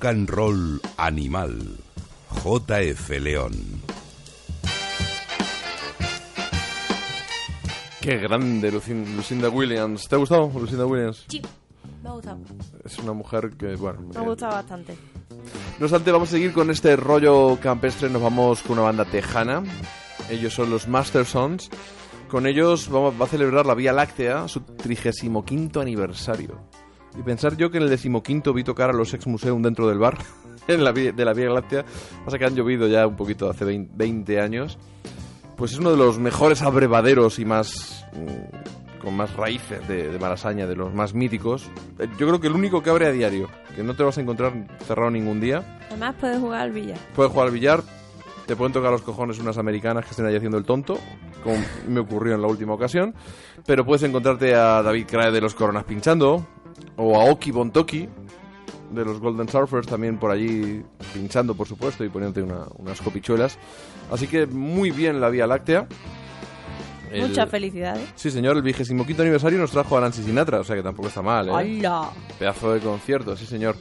Rock 0.00 0.06
and 0.06 0.30
Roll 0.30 0.80
Animal. 0.96 1.76
JF 2.42 3.10
León. 3.20 3.52
Qué 8.00 8.16
grande 8.16 8.72
Lucin- 8.72 9.14
Lucinda 9.14 9.50
Williams. 9.50 10.08
¿Te 10.08 10.14
ha 10.14 10.18
gustado 10.18 10.50
Lucinda 10.54 10.86
Williams? 10.86 11.26
Sí, 11.28 11.42
me 12.02 12.08
ha 12.08 12.12
gustado. 12.12 12.38
Es 12.82 12.98
una 12.98 13.12
mujer 13.12 13.50
que, 13.58 13.76
bueno... 13.76 14.00
Me 14.00 14.18
ha 14.18 14.22
eh, 14.22 14.26
gustado 14.26 14.54
bastante. 14.54 14.96
No 15.78 15.84
obstante, 15.84 16.10
vamos 16.10 16.30
a 16.30 16.32
seguir 16.32 16.54
con 16.54 16.70
este 16.70 16.96
rollo 16.96 17.58
campestre. 17.60 18.08
Nos 18.08 18.22
vamos 18.22 18.62
con 18.62 18.78
una 18.78 18.82
banda 18.86 19.04
tejana. 19.04 19.62
Ellos 20.30 20.54
son 20.54 20.70
los 20.70 20.88
Master 20.88 21.26
Sons. 21.26 21.68
Con 22.30 22.46
ellos 22.46 22.88
vamos, 22.88 23.20
va 23.20 23.26
a 23.26 23.28
celebrar 23.28 23.66
la 23.66 23.74
Vía 23.74 23.92
Láctea 23.92 24.48
su 24.48 24.60
35 24.60 25.78
aniversario. 25.78 26.58
Y 27.18 27.22
pensar 27.22 27.56
yo 27.56 27.70
que 27.70 27.78
en 27.78 27.84
el 27.84 27.90
decimoquinto 27.90 28.52
vi 28.52 28.64
tocar 28.64 28.90
a 28.90 28.92
los 28.92 29.12
ex 29.14 29.26
museum 29.26 29.62
dentro 29.62 29.88
del 29.88 29.98
bar 29.98 30.18
en 30.68 30.84
la, 30.84 30.92
de 30.92 31.24
la 31.24 31.32
Vía 31.32 31.50
Láctea. 31.50 31.84
Pasa 32.24 32.38
que 32.38 32.44
han 32.44 32.54
llovido 32.54 32.86
ya 32.86 33.06
un 33.06 33.16
poquito 33.16 33.48
hace 33.50 33.64
20, 33.64 33.92
20 33.96 34.40
años. 34.40 34.78
Pues 35.56 35.72
es 35.72 35.78
uno 35.78 35.90
de 35.90 35.96
los 35.96 36.18
mejores 36.18 36.62
abrevaderos 36.62 37.38
y 37.38 37.44
más. 37.44 38.06
mm, 38.12 39.00
con 39.00 39.16
más 39.16 39.34
raíces 39.34 39.88
de, 39.88 40.10
de 40.10 40.18
Malasaña, 40.18 40.66
de 40.66 40.76
los 40.76 40.92
más 40.92 41.14
míticos. 41.14 41.70
Eh, 41.98 42.06
Yo 42.18 42.26
creo 42.26 42.38
que 42.38 42.48
el 42.48 42.52
único 42.52 42.82
que 42.82 42.90
abre 42.90 43.06
a 43.06 43.10
diario, 43.10 43.48
que 43.74 43.82
no 43.82 43.94
te 43.96 44.02
vas 44.02 44.18
a 44.18 44.20
encontrar 44.20 44.52
cerrado 44.86 45.10
ningún 45.10 45.40
día. 45.40 45.78
Además 45.88 46.16
puedes 46.20 46.38
jugar 46.38 46.60
al 46.60 46.72
billar. 46.72 46.98
Puedes 47.16 47.32
jugar 47.32 47.46
al 47.48 47.54
billar, 47.54 47.82
te 48.46 48.56
pueden 48.56 48.74
tocar 48.74 48.90
los 48.90 49.00
cojones 49.00 49.38
unas 49.38 49.56
americanas 49.56 50.04
que 50.04 50.10
estén 50.10 50.26
ahí 50.26 50.36
haciendo 50.36 50.58
el 50.58 50.64
tonto, 50.64 50.98
como 51.42 51.56
me 51.88 52.00
ocurrió 52.00 52.34
en 52.34 52.42
la 52.42 52.48
última 52.48 52.74
ocasión, 52.74 53.14
pero 53.64 53.86
puedes 53.86 54.02
encontrarte 54.02 54.54
a 54.54 54.82
David 54.82 55.06
Crae 55.08 55.30
de 55.32 55.40
los 55.40 55.54
Coronas 55.54 55.84
pinchando, 55.84 56.46
o 56.96 57.20
a 57.20 57.24
Oki 57.30 57.50
Bontoki 57.50 58.08
de 58.90 59.04
los 59.04 59.20
Golden 59.20 59.48
Surfers 59.48 59.86
también 59.86 60.18
por 60.18 60.30
allí 60.30 60.82
pinchando, 61.14 61.54
por 61.54 61.66
supuesto, 61.68 62.04
y 62.04 62.08
poniéndote 62.08 62.42
una- 62.42 62.66
unas 62.76 63.00
copichuelas. 63.00 63.56
Así 64.10 64.26
que 64.26 64.46
muy 64.46 64.90
bien 64.90 65.20
la 65.20 65.28
Vía 65.30 65.46
Láctea. 65.46 65.86
El- 67.12 67.28
Muchas 67.28 67.48
felicidades. 67.48 68.08
Sí, 68.14 68.30
señor, 68.30 68.56
el 68.56 68.62
vigésimo 68.62 69.04
quinto 69.04 69.22
aniversario 69.22 69.58
nos 69.58 69.70
trajo 69.72 69.96
a 69.96 70.00
Nancy 70.00 70.22
Sinatra, 70.22 70.60
o 70.60 70.64
sea 70.64 70.76
que 70.76 70.82
tampoco 70.82 71.08
está 71.08 71.22
mal, 71.22 71.48
¿eh? 71.48 71.52
¡Hala! 71.52 72.10
Pedazo 72.38 72.72
de 72.72 72.80
concierto, 72.80 73.36
sí 73.36 73.46
señor. 73.46 73.76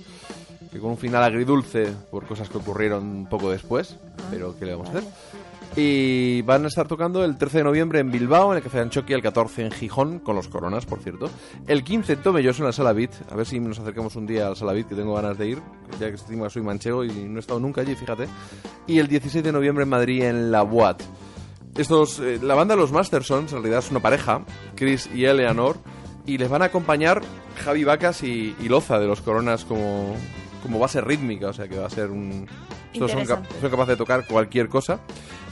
Que 0.71 0.79
con 0.79 0.91
un 0.91 0.97
final 0.97 1.23
agridulce 1.23 1.87
por 2.11 2.25
cosas 2.27 2.47
que 2.49 2.57
ocurrieron 2.59 3.03
un 3.03 3.25
poco 3.29 3.49
después, 3.49 3.97
pero 4.29 4.55
¿qué 4.57 4.65
le 4.65 4.73
vamos 4.75 4.89
a 4.89 4.97
hacer? 4.99 5.03
Y 5.81 6.41
van 6.41 6.65
a 6.65 6.67
estar 6.67 6.87
tocando 6.89 7.23
el 7.23 7.37
13 7.37 7.59
de 7.59 7.63
noviembre 7.63 7.99
en 7.99 8.11
Bilbao, 8.11 8.51
en 8.51 8.57
el 8.57 8.63
Café 8.63 8.79
Anchoqui, 8.81 9.13
el 9.13 9.21
14 9.21 9.65
en 9.65 9.71
Gijón, 9.71 10.19
con 10.19 10.35
los 10.35 10.49
Coronas, 10.49 10.85
por 10.85 10.99
cierto. 10.99 11.29
El 11.67 11.85
15 11.85 12.13
en 12.13 12.21
Tomelloso, 12.21 12.63
en 12.63 12.65
la 12.67 12.71
Sala. 12.73 12.89
A 12.89 13.35
ver 13.35 13.45
si 13.45 13.59
nos 13.61 13.79
acercamos 13.79 14.15
un 14.17 14.27
día 14.27 14.47
a 14.47 14.49
la 14.49 14.55
Sala 14.55 14.73
que 14.75 14.83
tengo 14.95 15.13
ganas 15.15 15.37
de 15.37 15.47
ir, 15.47 15.59
ya 15.99 16.07
que 16.07 16.13
encima 16.13 16.49
soy 16.49 16.63
manchego 16.63 17.05
y 17.05 17.09
no 17.09 17.37
he 17.37 17.39
estado 17.39 17.61
nunca 17.61 17.79
allí, 17.81 17.95
fíjate. 17.95 18.27
Y 18.87 18.99
el 18.99 19.07
16 19.07 19.41
de 19.43 19.51
noviembre 19.53 19.83
en 19.83 19.89
Madrid, 19.89 20.23
en 20.23 20.51
La 20.51 20.63
Boat. 20.63 21.01
Estos, 21.77 22.19
eh, 22.19 22.39
la 22.43 22.55
banda 22.55 22.75
Los 22.75 22.91
Mastersons, 22.91 23.53
en 23.53 23.59
realidad 23.59 23.79
es 23.79 23.89
una 23.91 24.01
pareja, 24.01 24.41
Chris 24.75 25.09
y 25.15 25.23
Eleanor, 25.25 25.77
y 26.25 26.37
les 26.37 26.49
van 26.49 26.61
a 26.61 26.65
acompañar 26.65 27.21
Javi 27.63 27.85
Vacas 27.85 28.21
y, 28.23 28.53
y 28.59 28.67
Loza 28.67 28.99
de 28.99 29.07
los 29.07 29.21
Coronas 29.21 29.63
como, 29.63 30.15
como 30.61 30.77
base 30.79 30.99
rítmica, 30.99 31.47
o 31.47 31.53
sea 31.53 31.69
que 31.69 31.77
va 31.79 31.85
a 31.85 31.89
ser 31.89 32.09
un... 32.11 32.47
Estos 32.91 33.11
son, 33.11 33.19
cap- 33.27 33.45
son 33.61 33.69
capaces 33.69 33.89
de 33.89 33.97
tocar 33.97 34.25
cualquier 34.27 34.67
cosa. 34.67 34.99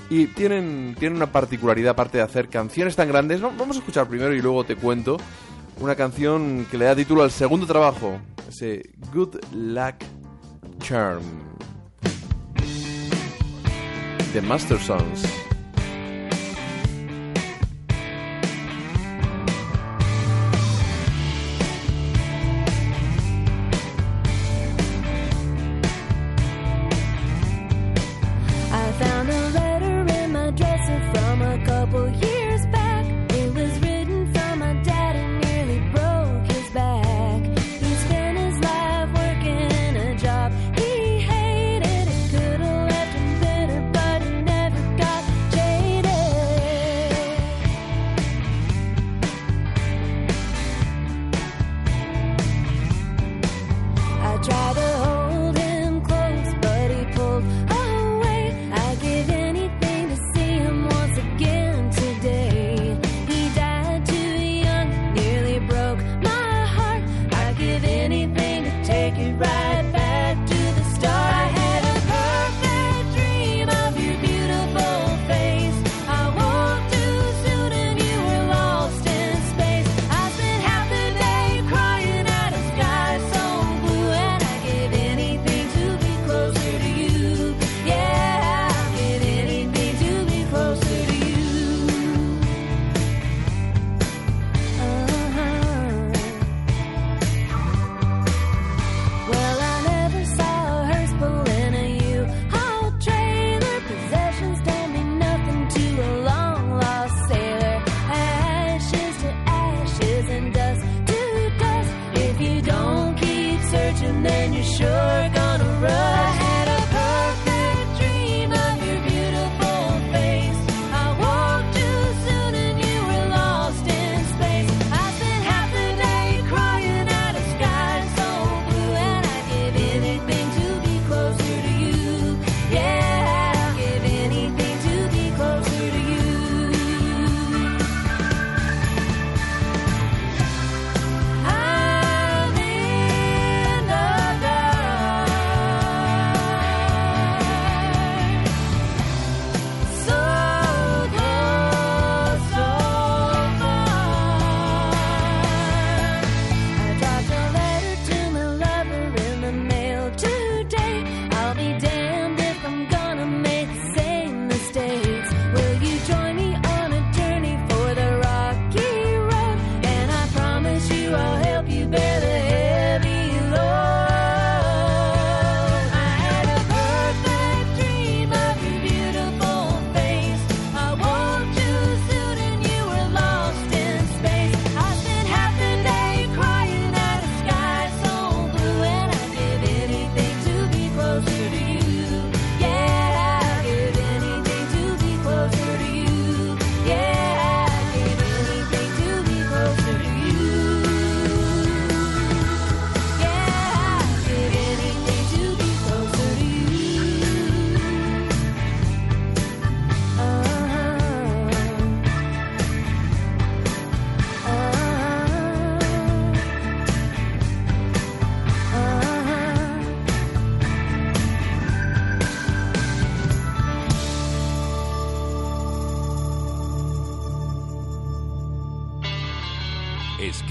Y 0.09 0.27
tienen, 0.27 0.95
tienen 0.97 1.17
una 1.17 1.31
particularidad 1.31 1.91
aparte 1.91 2.17
de 2.17 2.23
hacer 2.23 2.47
canciones 2.47 2.95
tan 2.95 3.07
grandes. 3.07 3.41
Vamos 3.41 3.75
a 3.75 3.79
escuchar 3.79 4.07
primero 4.07 4.33
y 4.33 4.41
luego 4.41 4.63
te 4.63 4.75
cuento 4.75 5.17
una 5.79 5.95
canción 5.95 6.65
que 6.69 6.77
le 6.77 6.85
da 6.85 6.95
título 6.95 7.23
al 7.23 7.31
segundo 7.31 7.65
trabajo, 7.65 8.19
ese 8.49 8.81
Good 9.13 9.35
Luck 9.53 9.95
Charm. 10.79 11.23
The 14.33 14.41
Master 14.41 14.79
Sons. 14.79 15.46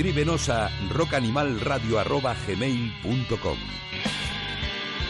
Escríbenos 0.07 0.49
a 0.51 0.71
rockanimalradio.gmail.com 0.91 3.59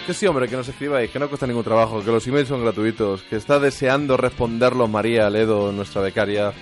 Que 0.07 0.15
sí, 0.15 0.27
hombre, 0.27 0.49
que 0.49 0.57
nos 0.57 0.67
escribáis, 0.69 1.11
que 1.11 1.19
no 1.19 1.29
cuesta 1.29 1.47
ningún 1.47 1.65
trabajo, 1.65 2.03
que 2.03 2.11
los 2.11 2.27
emails 2.27 2.49
son 2.49 2.63
gratuitos, 2.63 3.21
que 3.25 3.37
está 3.37 3.61
deseando 3.61 4.17
responderlos 4.17 4.89
María 4.89 5.29
Ledo, 5.29 5.71
nuestra 5.71 6.01
becaria. 6.01 6.55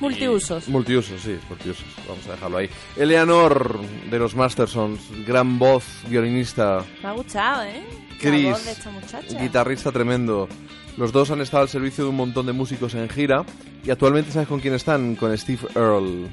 Multiusos. 0.00 0.66
Multiusos, 0.66 1.20
sí, 1.20 1.38
multiusos. 1.48 1.86
Vamos 2.08 2.26
a 2.26 2.32
dejarlo 2.32 2.56
ahí. 2.56 2.68
Eleanor 2.96 3.78
de 4.10 4.18
los 4.18 4.34
Mastersons, 4.34 5.02
gran 5.24 5.56
voz, 5.56 5.84
violinista, 6.08 6.84
Me 7.00 7.10
ha 7.10 7.12
gustado, 7.12 7.62
¿eh? 7.62 7.84
Chris, 8.18 8.46
La 8.46 8.50
voz 8.50 8.64
de 8.64 8.72
esta 8.72 8.90
muchacha. 8.90 9.40
guitarrista 9.40 9.92
tremendo. 9.92 10.48
Los 10.96 11.12
dos 11.12 11.30
han 11.30 11.42
estado 11.42 11.62
al 11.62 11.68
servicio 11.68 12.02
de 12.02 12.10
un 12.10 12.16
montón 12.16 12.46
de 12.46 12.52
músicos 12.52 12.94
en 12.94 13.08
gira 13.08 13.44
y 13.84 13.90
actualmente 13.90 14.32
sabes 14.32 14.48
con 14.48 14.60
quién 14.60 14.74
están, 14.74 15.16
con 15.16 15.36
Steve 15.36 15.62
Earle. 15.74 16.28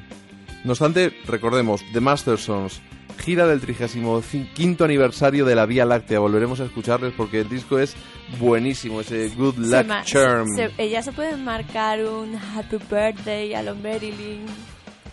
No 0.64 0.72
obstante, 0.72 1.14
recordemos, 1.28 1.82
The 1.94 2.02
Mastersons, 2.02 2.82
gira 3.20 3.48
del 3.48 3.62
35 3.62 4.84
aniversario 4.84 5.46
de 5.46 5.56
la 5.56 5.66
Vía 5.66 5.86
Láctea. 5.86 6.20
Volveremos 6.20 6.60
a 6.60 6.66
escucharles 6.66 7.14
porque 7.16 7.40
el 7.42 7.50
disco 7.50 7.80
es 7.80 7.96
buenísimo, 8.40 9.02
ese 9.02 9.30
Good 9.30 9.56
Se 9.56 9.78
Luck 9.78 9.88
ma- 9.88 10.04
Charm. 10.04 10.48
se- 10.56 10.72
ella 10.78 11.02
se 11.02 11.12
puede 11.14 11.36
marcar 11.38 12.04
un 12.06 12.36
Happy 12.36 12.78
Birthday 12.90 13.54
a 13.54 13.62
los 13.64 13.78
Marilyn. 13.78 14.46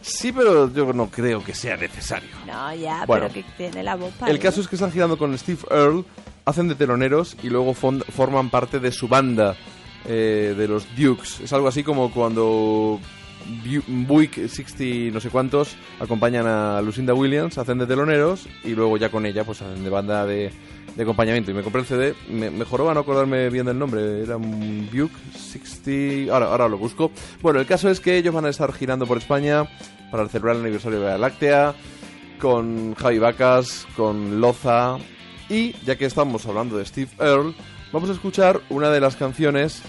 Sí, 0.00 0.32
pero 0.32 0.70
yo 0.72 0.92
no 0.92 1.08
creo 1.10 1.42
que 1.42 1.54
sea 1.54 1.76
necesario. 1.78 2.28
No, 2.46 2.74
ya, 2.74 3.04
Bueno. 3.06 3.28
pero 3.30 3.32
que 3.32 3.44
tiene 3.56 3.82
la 3.82 3.94
voz 3.96 4.12
para 4.14 4.30
El 4.30 4.38
caso 4.38 4.60
es 4.60 4.68
que 4.68 4.76
están 4.76 4.92
girando 4.92 5.16
con 5.16 5.36
Steve 5.38 5.60
Earle, 5.70 6.04
hacen 6.44 6.68
de 6.68 6.74
teloneros 6.74 7.36
y 7.42 7.48
luego 7.48 7.72
forman 7.74 8.50
parte 8.50 8.80
de 8.80 8.92
su 8.92 9.08
banda 9.08 9.56
eh, 10.06 10.54
de 10.56 10.68
los 10.68 10.86
Dukes. 10.96 11.40
Es 11.44 11.52
algo 11.52 11.68
así 11.68 11.82
como 11.82 12.10
cuando 12.12 12.98
Bu- 13.64 13.84
Buick 14.06 14.48
60 14.48 15.12
no 15.12 15.20
sé 15.20 15.28
cuántos 15.30 15.76
acompañan 16.00 16.46
a 16.46 16.80
Lucinda 16.82 17.12
Williams, 17.14 17.58
hacen 17.58 17.78
de 17.78 17.86
teloneros 17.86 18.46
y 18.64 18.70
luego 18.74 18.96
ya 18.96 19.10
con 19.10 19.26
ella 19.26 19.44
pues 19.44 19.60
hacen 19.62 19.84
de 19.84 19.90
banda 19.90 20.24
de, 20.26 20.50
de 20.96 21.02
acompañamiento. 21.02 21.50
Y 21.50 21.54
me 21.54 21.62
compré 21.62 21.82
el 21.82 21.86
CD, 21.86 22.14
me, 22.30 22.50
mejoró 22.50 22.88
a 22.90 22.94
no 22.94 23.00
acordarme 23.00 23.50
bien 23.50 23.66
del 23.66 23.78
nombre, 23.78 24.22
era 24.22 24.36
un 24.36 24.88
Buick 24.92 25.12
60... 25.36 26.32
Ahora, 26.32 26.46
ahora 26.46 26.68
lo 26.68 26.78
busco. 26.78 27.10
Bueno, 27.42 27.60
el 27.60 27.66
caso 27.66 27.90
es 27.90 28.00
que 28.00 28.16
ellos 28.16 28.34
van 28.34 28.46
a 28.46 28.50
estar 28.50 28.72
girando 28.72 29.06
por 29.06 29.18
España 29.18 29.64
para 30.10 30.26
celebrar 30.28 30.56
el 30.56 30.62
aniversario 30.62 31.00
de 31.00 31.06
la 31.06 31.18
Láctea 31.18 31.74
con 32.40 32.94
Javi 32.94 33.18
Vacas, 33.18 33.86
con 33.96 34.40
Loza 34.40 34.96
y 35.48 35.72
ya 35.84 35.96
que 35.96 36.06
estamos 36.06 36.46
hablando 36.46 36.78
de 36.78 36.84
Steve 36.86 37.10
Earle, 37.18 37.54
vamos 37.94 38.10
a 38.10 38.14
escuchar 38.14 38.60
una 38.70 38.90
de 38.90 38.98
las 38.98 39.14
canciones 39.14 39.80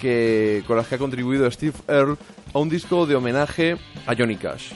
que 0.00 0.64
con 0.66 0.76
las 0.76 0.88
que 0.88 0.96
ha 0.96 0.98
contribuido 0.98 1.48
Steve 1.48 1.74
Earle 1.86 2.16
a 2.52 2.58
un 2.58 2.68
disco 2.68 3.06
de 3.06 3.14
homenaje 3.14 3.76
a 4.04 4.16
Johnny 4.16 4.34
Cash. 4.34 4.72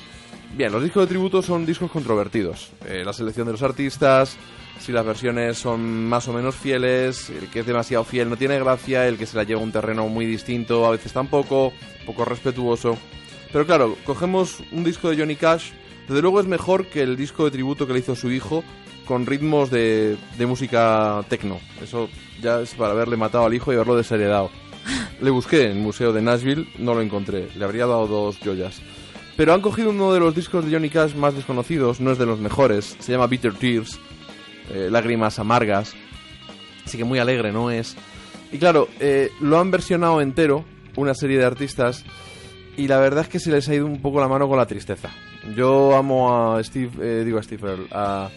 Bien, 0.56 0.70
los 0.70 0.84
discos 0.84 1.02
de 1.02 1.08
tributo 1.08 1.42
son 1.42 1.66
discos 1.66 1.90
controvertidos. 1.90 2.70
Eh, 2.86 3.02
la 3.04 3.12
selección 3.12 3.44
de 3.46 3.52
los 3.52 3.62
artistas, 3.62 4.36
si 4.78 4.92
las 4.92 5.04
versiones 5.04 5.58
son 5.58 6.06
más 6.06 6.28
o 6.28 6.32
menos 6.32 6.54
fieles, 6.54 7.28
el 7.30 7.48
que 7.48 7.60
es 7.60 7.66
demasiado 7.66 8.04
fiel 8.04 8.30
no 8.30 8.36
tiene 8.36 8.56
gracia, 8.60 9.08
el 9.08 9.18
que 9.18 9.26
se 9.26 9.36
la 9.36 9.42
lleva 9.42 9.60
a 9.60 9.64
un 9.64 9.72
terreno 9.72 10.06
muy 10.06 10.24
distinto 10.24 10.86
a 10.86 10.92
veces 10.92 11.12
tampoco, 11.12 11.72
poco 12.06 12.24
respetuoso. 12.24 12.96
Pero 13.52 13.66
claro, 13.66 13.96
cogemos 14.04 14.62
un 14.70 14.84
disco 14.84 15.10
de 15.10 15.16
Johnny 15.16 15.34
Cash, 15.34 15.72
desde 16.06 16.22
luego 16.22 16.38
es 16.38 16.46
mejor 16.46 16.86
que 16.86 17.02
el 17.02 17.16
disco 17.16 17.46
de 17.46 17.50
tributo 17.50 17.84
que 17.88 17.94
le 17.94 17.98
hizo 17.98 18.14
su 18.14 18.30
hijo 18.30 18.62
con 19.06 19.26
ritmos 19.26 19.72
de, 19.72 20.16
de 20.38 20.46
música 20.46 21.24
tecno. 21.28 21.58
Eso 21.82 22.08
ya 22.40 22.60
es 22.60 22.74
para 22.74 22.92
haberle 22.92 23.16
matado 23.16 23.46
al 23.46 23.54
hijo 23.54 23.72
y 23.72 23.76
haberlo 23.76 23.96
desheredado. 23.96 24.50
Le 25.20 25.30
busqué 25.30 25.64
en 25.64 25.72
el 25.72 25.78
museo 25.78 26.12
de 26.12 26.22
Nashville, 26.22 26.68
no 26.78 26.94
lo 26.94 27.00
encontré, 27.00 27.48
le 27.54 27.64
habría 27.64 27.86
dado 27.86 28.06
dos 28.06 28.38
joyas. 28.42 28.80
Pero 29.36 29.52
han 29.52 29.60
cogido 29.60 29.90
uno 29.90 30.12
de 30.12 30.20
los 30.20 30.34
discos 30.34 30.64
de 30.64 30.72
Johnny 30.72 30.88
Cash 30.88 31.14
más 31.14 31.34
desconocidos, 31.34 32.00
no 32.00 32.12
es 32.12 32.18
de 32.18 32.26
los 32.26 32.38
mejores, 32.38 32.96
se 32.98 33.12
llama 33.12 33.26
Bitter 33.26 33.52
Tears, 33.54 33.98
eh, 34.72 34.88
lágrimas 34.90 35.38
amargas, 35.38 35.94
así 36.84 36.96
que 36.96 37.04
muy 37.04 37.18
alegre, 37.18 37.52
¿no 37.52 37.70
es? 37.70 37.96
Y 38.52 38.58
claro, 38.58 38.88
eh, 39.00 39.30
lo 39.40 39.58
han 39.58 39.70
versionado 39.70 40.20
entero, 40.20 40.64
una 40.96 41.14
serie 41.14 41.38
de 41.38 41.44
artistas, 41.44 42.04
y 42.76 42.88
la 42.88 42.98
verdad 42.98 43.24
es 43.24 43.28
que 43.28 43.38
se 43.38 43.50
les 43.50 43.68
ha 43.68 43.74
ido 43.74 43.86
un 43.86 44.00
poco 44.00 44.20
la 44.20 44.28
mano 44.28 44.48
con 44.48 44.58
la 44.58 44.66
tristeza. 44.66 45.10
Yo 45.54 45.96
amo 45.96 46.54
a 46.54 46.62
Steve, 46.64 46.90
eh, 47.00 47.24
digo 47.24 47.38
a 47.38 47.42
Steve 47.42 47.88
a, 47.90 48.30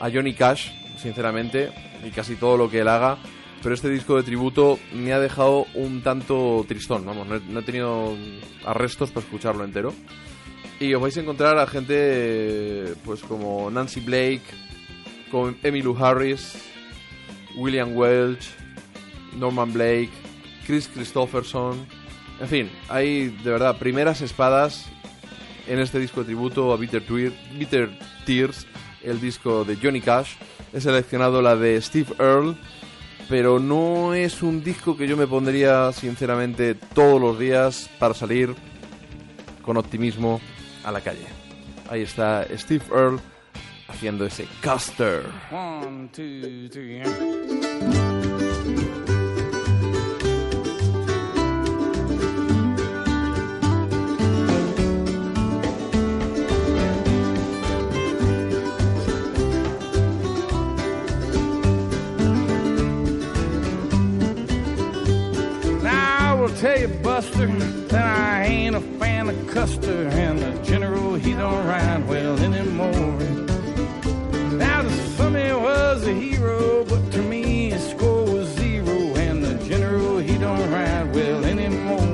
a 0.00 0.10
Johnny 0.10 0.34
Cash, 0.34 0.70
sinceramente, 1.04 1.70
y 2.02 2.10
casi 2.10 2.34
todo 2.34 2.56
lo 2.56 2.70
que 2.70 2.80
él 2.80 2.88
haga, 2.88 3.18
pero 3.62 3.74
este 3.74 3.90
disco 3.90 4.16
de 4.16 4.22
tributo 4.22 4.78
me 4.94 5.12
ha 5.12 5.20
dejado 5.20 5.66
un 5.74 6.02
tanto 6.02 6.64
tristón, 6.66 7.04
vamos, 7.04 7.26
no 7.26 7.60
he, 7.60 7.62
tenido 7.62 8.16
arrestos 8.64 9.10
para 9.10 9.24
escucharlo 9.26 9.64
entero. 9.64 9.92
Y 10.80 10.94
os 10.94 11.02
vais 11.02 11.16
a 11.18 11.20
encontrar 11.20 11.58
a 11.58 11.66
gente 11.66 12.94
pues 13.04 13.20
como 13.20 13.70
Nancy 13.70 14.00
Blake, 14.00 14.42
como 15.30 15.54
Emmylou 15.62 15.94
Harris, 16.02 16.56
William 17.54 17.94
Welch, 17.94 18.48
Norman 19.38 19.74
Blake, 19.74 20.10
Chris 20.66 20.88
Christopherson. 20.88 21.86
En 22.40 22.48
fin, 22.48 22.70
hay 22.88 23.28
de 23.28 23.50
verdad 23.50 23.76
primeras 23.78 24.22
espadas 24.22 24.86
en 25.66 25.78
este 25.80 25.98
disco 25.98 26.20
de 26.20 26.26
tributo 26.26 26.72
a 26.72 26.78
Bitter, 26.78 27.02
Bitter 27.58 27.90
Tears, 28.24 28.66
el 29.02 29.20
disco 29.20 29.64
de 29.64 29.76
Johnny 29.76 30.00
Cash. 30.00 30.32
He 30.74 30.80
seleccionado 30.80 31.40
la 31.40 31.54
de 31.54 31.80
Steve 31.80 32.12
Earle, 32.18 32.56
pero 33.28 33.60
no 33.60 34.12
es 34.12 34.42
un 34.42 34.64
disco 34.64 34.96
que 34.96 35.06
yo 35.06 35.16
me 35.16 35.28
pondría 35.28 35.92
sinceramente 35.92 36.74
todos 36.74 37.20
los 37.20 37.38
días 37.38 37.88
para 38.00 38.12
salir 38.12 38.54
con 39.62 39.76
optimismo 39.76 40.40
a 40.82 40.90
la 40.90 41.00
calle. 41.00 41.26
Ahí 41.88 42.02
está 42.02 42.44
Steve 42.56 42.84
Earle 42.92 43.20
haciendo 43.88 44.26
ese 44.26 44.48
three. 46.70 47.73
Tell 66.56 66.78
you, 66.78 66.88
Buster, 66.88 67.46
that 67.46 68.04
I 68.04 68.44
ain't 68.44 68.76
a 68.76 68.80
fan 68.80 69.28
of 69.28 69.46
Custer, 69.48 70.08
and 70.08 70.38
the 70.38 70.52
General 70.62 71.14
he 71.14 71.32
don't 71.32 71.66
ride 71.66 72.06
well 72.08 72.38
anymore. 72.38 73.18
Now 74.52 74.82
to 74.82 74.90
some 75.16 75.34
he 75.34 75.52
was 75.52 76.06
a 76.06 76.12
hero, 76.12 76.84
but 76.84 77.10
to 77.12 77.22
me 77.22 77.70
his 77.70 77.90
score 77.90 78.24
was 78.24 78.48
zero, 78.50 78.96
and 79.16 79.42
the 79.42 79.54
General 79.68 80.18
he 80.18 80.38
don't 80.38 80.70
ride 80.70 81.14
well 81.14 81.44
anymore. 81.44 82.06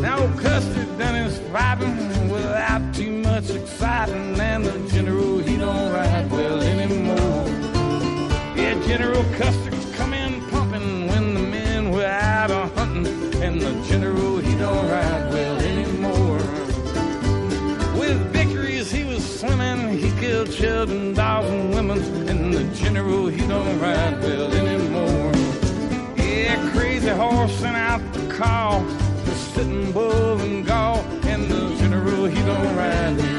Now 0.00 0.22
old 0.22 0.38
Custer 0.38 0.84
done 0.98 1.14
his 1.14 1.38
fighting 1.52 2.28
without 2.28 2.94
too 2.94 3.10
much 3.10 3.50
exciting, 3.50 4.40
and 4.40 4.64
the 4.64 4.88
General 4.90 5.38
he 5.38 5.56
don't 5.56 5.92
ride 5.92 6.30
well 6.30 6.60
anymore. 6.60 7.46
Yeah, 8.56 8.74
General 8.86 9.24
Custer's 9.38 9.63
children, 20.64 21.12
dogs, 21.12 21.46
and 21.48 21.74
women, 21.74 21.98
and 22.28 22.54
the 22.54 22.64
General 22.74 23.26
he 23.26 23.46
don't 23.46 23.78
ride 23.80 24.18
well 24.22 24.50
anymore. 24.52 25.32
Yeah, 26.16 26.70
crazy 26.72 27.10
horse 27.10 27.54
sent 27.56 27.76
out 27.76 28.00
the 28.14 28.26
call, 28.32 28.80
the 29.26 29.34
sitting 29.52 29.92
bull 29.92 30.40
and 30.40 30.66
gall, 30.66 31.00
and 31.24 31.50
the 31.50 31.76
General 31.76 32.24
he 32.24 32.40
don't 32.50 32.76
ride 32.76 33.33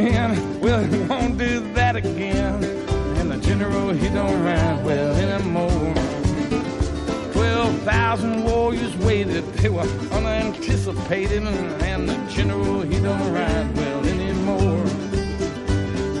men, 0.00 0.60
well 0.60 0.82
he 0.82 0.98
won't 1.00 1.36
do 1.36 1.60
that 1.74 1.96
again. 1.96 2.64
And 3.18 3.30
the 3.30 3.36
general 3.38 3.90
he 3.92 4.08
don't 4.08 4.42
ride 4.42 4.84
well 4.84 5.14
anymore. 5.14 5.94
Twelve 7.32 7.74
thousand 7.82 8.44
warriors 8.44 8.96
waited, 8.98 9.44
they 9.54 9.68
were 9.68 9.88
unanticipated, 10.12 11.42
and 11.42 12.08
the 12.08 12.16
general 12.30 12.80
he 12.82 12.98
don't 13.00 13.32
ride 13.32 13.76
well 13.76 14.06
anymore. 14.06 14.84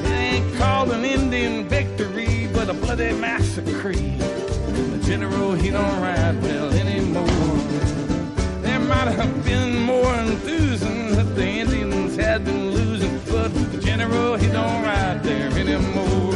It 0.04 0.12
ain't 0.28 0.56
called 0.56 0.90
an 0.90 1.04
Indian 1.04 1.66
victory, 1.68 2.48
but 2.52 2.68
a 2.68 2.74
bloody 2.74 3.12
massacre. 3.12 3.90
And 3.90 4.92
The 4.92 5.00
general, 5.06 5.52
he 5.52 5.70
don't 5.70 6.00
ride 6.00 6.40
well 6.42 6.70
anymore. 6.72 7.26
There 8.62 8.80
might 8.80 9.10
have 9.20 9.44
been 9.44 9.69
he 14.36 14.46
don't 14.46 14.82
ride 14.82 15.22
there 15.24 15.50
anymore. 15.58 16.29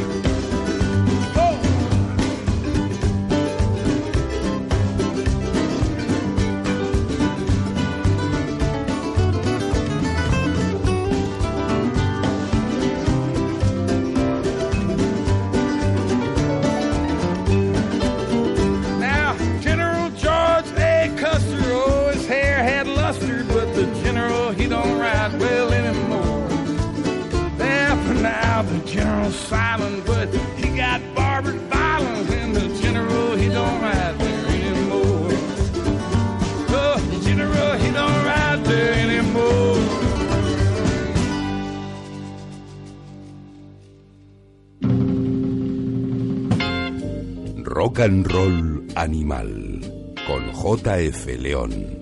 Rock 47.94 48.00
and 48.00 48.26
Roll 48.26 48.86
Animal 48.96 49.80
con 50.26 50.50
JF 50.50 51.26
León. 51.38 52.00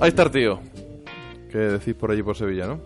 Ahí 0.00 0.08
está 0.08 0.22
el 0.22 0.30
tío. 0.30 0.58
¿Qué 1.50 1.58
decís 1.58 1.94
por 1.94 2.10
allí 2.12 2.22
por 2.22 2.34
Sevilla, 2.34 2.66
no? 2.66 2.80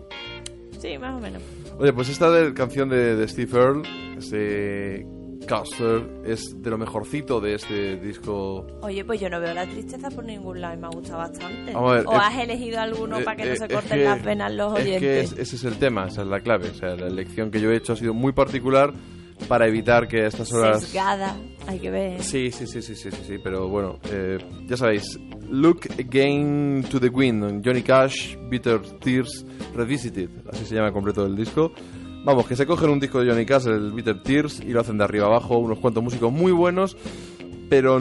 Sí, 0.77 0.97
más 0.97 1.15
o 1.15 1.19
menos. 1.21 1.41
Oye, 1.79 1.93
pues 1.93 2.09
esta 2.09 2.29
de, 2.29 2.53
canción 2.53 2.89
de, 2.89 3.15
de 3.15 3.27
Steve 3.29 3.57
Earle, 3.57 3.83
ese 4.17 5.05
Custer, 5.47 6.05
es 6.25 6.61
de 6.61 6.69
lo 6.69 6.77
mejorcito 6.77 7.39
de 7.39 7.53
este 7.53 7.95
disco. 7.95 8.67
Oye, 8.81 9.05
pues 9.05 9.21
yo 9.21 9.29
no 9.29 9.39
veo 9.39 9.53
la 9.53 9.65
tristeza 9.65 10.09
por 10.09 10.25
ningún 10.25 10.59
lado 10.59 10.73
y 10.73 10.77
me 10.79 10.87
ha 10.87 10.89
gustado 10.89 11.19
bastante. 11.19 11.71
Vamos 11.71 11.91
a 11.91 11.95
ver, 11.95 12.07
¿O 12.07 12.11
es- 12.11 12.19
has 12.19 12.37
elegido 12.39 12.81
alguno 12.81 13.19
Eh, 13.19 13.23
para 13.23 13.37
que 13.37 13.45
no 13.45 13.51
eh, 13.53 13.57
se 13.57 13.65
es 13.67 13.73
corten 13.73 13.99
que- 13.99 14.03
las 14.03 14.21
venas 14.25 14.51
los 14.51 14.77
es 14.79 14.83
que 14.83 14.89
oyentes? 14.97 15.31
es- 15.31 15.39
ese 15.39 15.55
es 15.55 15.63
el 15.63 15.77
tema, 15.79 16.07
esa 16.07 16.23
es 16.23 16.27
la 16.27 16.41
clave. 16.41 16.71
O 16.71 16.73
sea, 16.73 16.93
la 16.97 17.07
elección 17.07 17.51
que 17.51 17.61
yo 17.61 17.71
he 17.71 17.77
hecho 17.77 17.93
ha 17.93 17.95
sido 17.95 18.13
muy 18.13 18.33
particular 18.33 18.91
para 19.47 19.65
evitar 19.67 20.09
que 20.09 20.23
a 20.23 20.27
estas 20.27 20.51
horas... 20.51 20.81
Sesgada, 20.81 21.37
hay 21.67 21.79
que 21.79 21.91
ver. 21.91 22.23
Sí, 22.23 22.51
sí, 22.51 22.65
sí, 22.65 22.81
sí, 22.81 22.95
sí, 22.95 23.11
sí, 23.11 23.23
sí, 23.25 23.35
pero 23.43 23.67
bueno, 23.67 23.99
eh, 24.11 24.37
ya 24.65 24.77
sabéis, 24.77 25.19
Look 25.49 25.81
Again 25.99 26.85
to 26.89 26.99
the 26.99 27.09
Wind, 27.09 27.61
Johnny 27.63 27.81
Cash, 27.81 28.37
Bitter 28.49 28.79
Tears 28.99 29.45
Revisited, 29.75 30.29
así 30.51 30.65
se 30.65 30.75
llama 30.75 30.87
el 30.87 30.93
completo 30.93 31.23
del 31.23 31.35
disco. 31.35 31.71
Vamos, 32.25 32.45
que 32.47 32.55
se 32.55 32.65
cogen 32.65 32.89
un 32.89 32.99
disco 32.99 33.21
de 33.21 33.29
Johnny 33.29 33.45
Cash, 33.45 33.67
el 33.67 33.91
Bitter 33.93 34.21
Tears, 34.21 34.59
y 34.61 34.69
lo 34.69 34.81
hacen 34.81 34.97
de 34.97 35.03
arriba 35.03 35.27
abajo, 35.27 35.57
unos 35.57 35.79
cuantos 35.79 36.03
músicos 36.03 36.31
muy 36.31 36.51
buenos, 36.51 36.97
pero 37.69 37.99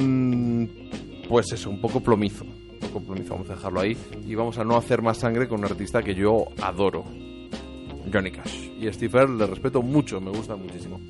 pues 1.29 1.53
eso, 1.53 1.71
un 1.71 1.81
poco 1.81 2.01
plomizo, 2.01 2.45
un 2.45 2.79
poco 2.81 3.01
plomizo, 3.01 3.35
vamos 3.35 3.51
a 3.51 3.55
dejarlo 3.55 3.81
ahí, 3.81 3.97
y 4.27 4.35
vamos 4.35 4.59
a 4.59 4.65
no 4.65 4.77
hacer 4.77 5.03
más 5.03 5.19
sangre 5.19 5.47
con 5.47 5.61
un 5.61 5.67
artista 5.67 6.03
que 6.03 6.15
yo 6.15 6.47
adoro, 6.61 7.05
Johnny 8.13 8.31
Cash. 8.31 8.71
Y 8.79 8.93
Steve 8.93 9.19
Earle 9.19 9.39
le 9.39 9.47
respeto 9.47 9.83
mucho, 9.83 10.21
me 10.21 10.31
gusta 10.31 10.57
muchísimo. 10.57 11.01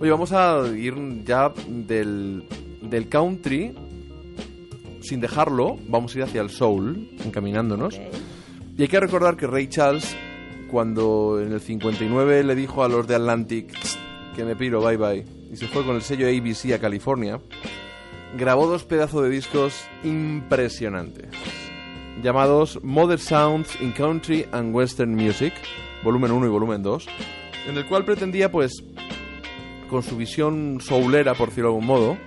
Oye, 0.00 0.10
vamos 0.10 0.32
a 0.32 0.66
ir 0.76 0.94
ya 1.24 1.52
del, 1.66 2.44
del 2.82 3.08
country, 3.08 3.74
sin 5.00 5.20
dejarlo, 5.20 5.78
vamos 5.88 6.14
a 6.14 6.18
ir 6.18 6.24
hacia 6.24 6.40
el 6.40 6.50
soul, 6.50 7.08
encaminándonos. 7.24 8.00
Y 8.76 8.82
hay 8.82 8.88
que 8.88 9.00
recordar 9.00 9.36
que 9.36 9.46
Ray 9.46 9.68
Charles, 9.68 10.16
cuando 10.70 11.40
en 11.40 11.52
el 11.52 11.60
59 11.60 12.44
le 12.44 12.54
dijo 12.54 12.84
a 12.84 12.88
los 12.88 13.06
de 13.06 13.16
Atlantic 13.16 13.74
que 14.36 14.44
me 14.44 14.54
piro, 14.54 14.80
bye 14.80 14.96
bye, 14.96 15.24
y 15.50 15.56
se 15.56 15.66
fue 15.66 15.84
con 15.84 15.96
el 15.96 16.02
sello 16.02 16.28
ABC 16.28 16.72
a 16.72 16.78
California, 16.78 17.40
grabó 18.36 18.68
dos 18.68 18.84
pedazos 18.84 19.24
de 19.24 19.30
discos 19.30 19.84
impresionantes, 20.04 21.26
llamados 22.22 22.78
Modern 22.84 23.18
Sounds 23.18 23.80
in 23.80 23.90
Country 23.92 24.46
and 24.52 24.72
Western 24.72 25.14
Music, 25.14 25.54
volumen 26.02 26.30
1 26.32 26.46
y 26.46 26.48
volumen 26.48 26.82
2, 26.82 27.06
en 27.68 27.76
el 27.76 27.86
cual 27.86 28.04
pretendía, 28.04 28.50
pues, 28.50 28.82
con 29.88 30.02
su 30.02 30.16
visión 30.16 30.80
soulera, 30.80 31.34
por 31.34 31.48
decirlo 31.48 31.70
de 31.70 31.74
algún 31.76 31.86
modo, 31.86 32.18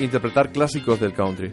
interpretar 0.00 0.52
clásicos 0.52 1.00
del 1.00 1.12
country. 1.12 1.52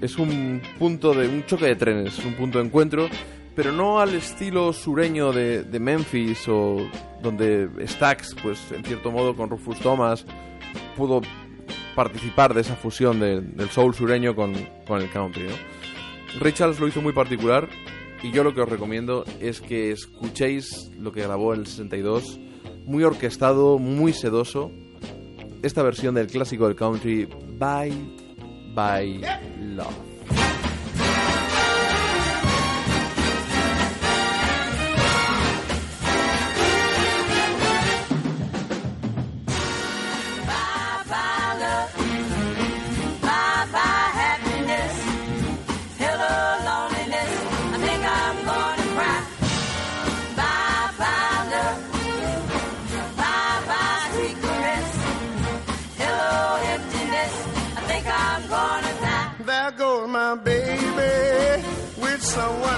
Es 0.00 0.16
un 0.16 0.62
punto 0.78 1.12
de 1.12 1.28
un 1.28 1.44
choque 1.44 1.66
de 1.66 1.76
trenes, 1.76 2.18
un 2.24 2.34
punto 2.34 2.58
de 2.58 2.64
encuentro, 2.66 3.08
pero 3.56 3.72
no 3.72 3.98
al 3.98 4.14
estilo 4.14 4.72
sureño 4.72 5.32
de, 5.32 5.64
Memphis 5.80 6.46
o 6.48 6.76
donde 7.20 7.68
Stax, 7.86 8.36
pues 8.40 8.70
en 8.70 8.84
cierto 8.84 9.10
modo 9.10 9.34
con 9.34 9.50
Rufus 9.50 9.80
Thomas 9.80 10.24
pudo 10.96 11.20
participar 11.96 12.54
de 12.54 12.60
esa 12.60 12.76
fusión 12.76 13.18
de- 13.18 13.40
del 13.40 13.70
soul 13.70 13.92
sureño 13.92 14.36
con, 14.36 14.54
con 14.86 15.02
el 15.02 15.10
country. 15.10 15.44
¿no? 15.48 16.40
Ray 16.40 16.52
Charles 16.52 16.78
lo 16.78 16.86
hizo 16.86 17.02
muy 17.02 17.12
particular 17.12 17.68
y 18.22 18.32
yo 18.32 18.44
lo 18.44 18.54
que 18.54 18.60
os 18.60 18.68
recomiendo 18.68 19.24
es 19.40 19.60
que 19.60 19.90
escuchéis 19.92 20.90
lo 20.98 21.12
que 21.12 21.22
grabó 21.22 21.54
en 21.54 21.60
el 21.60 21.66
62, 21.66 22.38
muy 22.84 23.04
orquestado, 23.04 23.78
muy 23.78 24.12
sedoso, 24.12 24.70
esta 25.62 25.82
versión 25.82 26.14
del 26.14 26.28
clásico 26.28 26.66
del 26.66 26.76
country, 26.76 27.26
Bye 27.58 28.28
Bye 28.74 29.20
Love. 29.60 30.17
Someone 62.38 62.77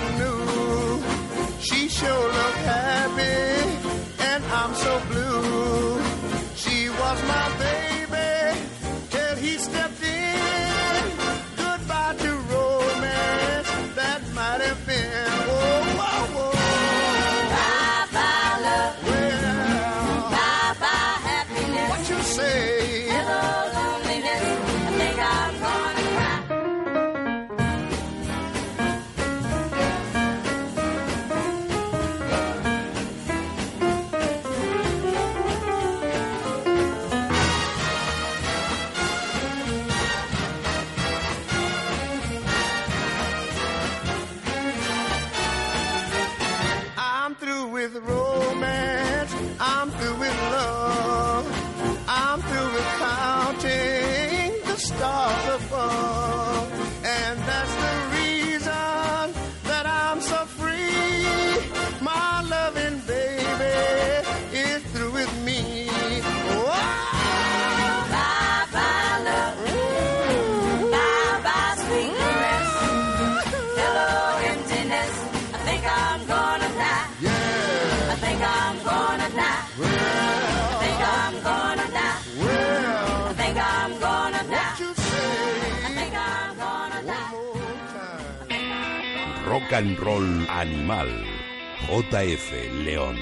JF 92.01 92.83
León. 92.83 93.15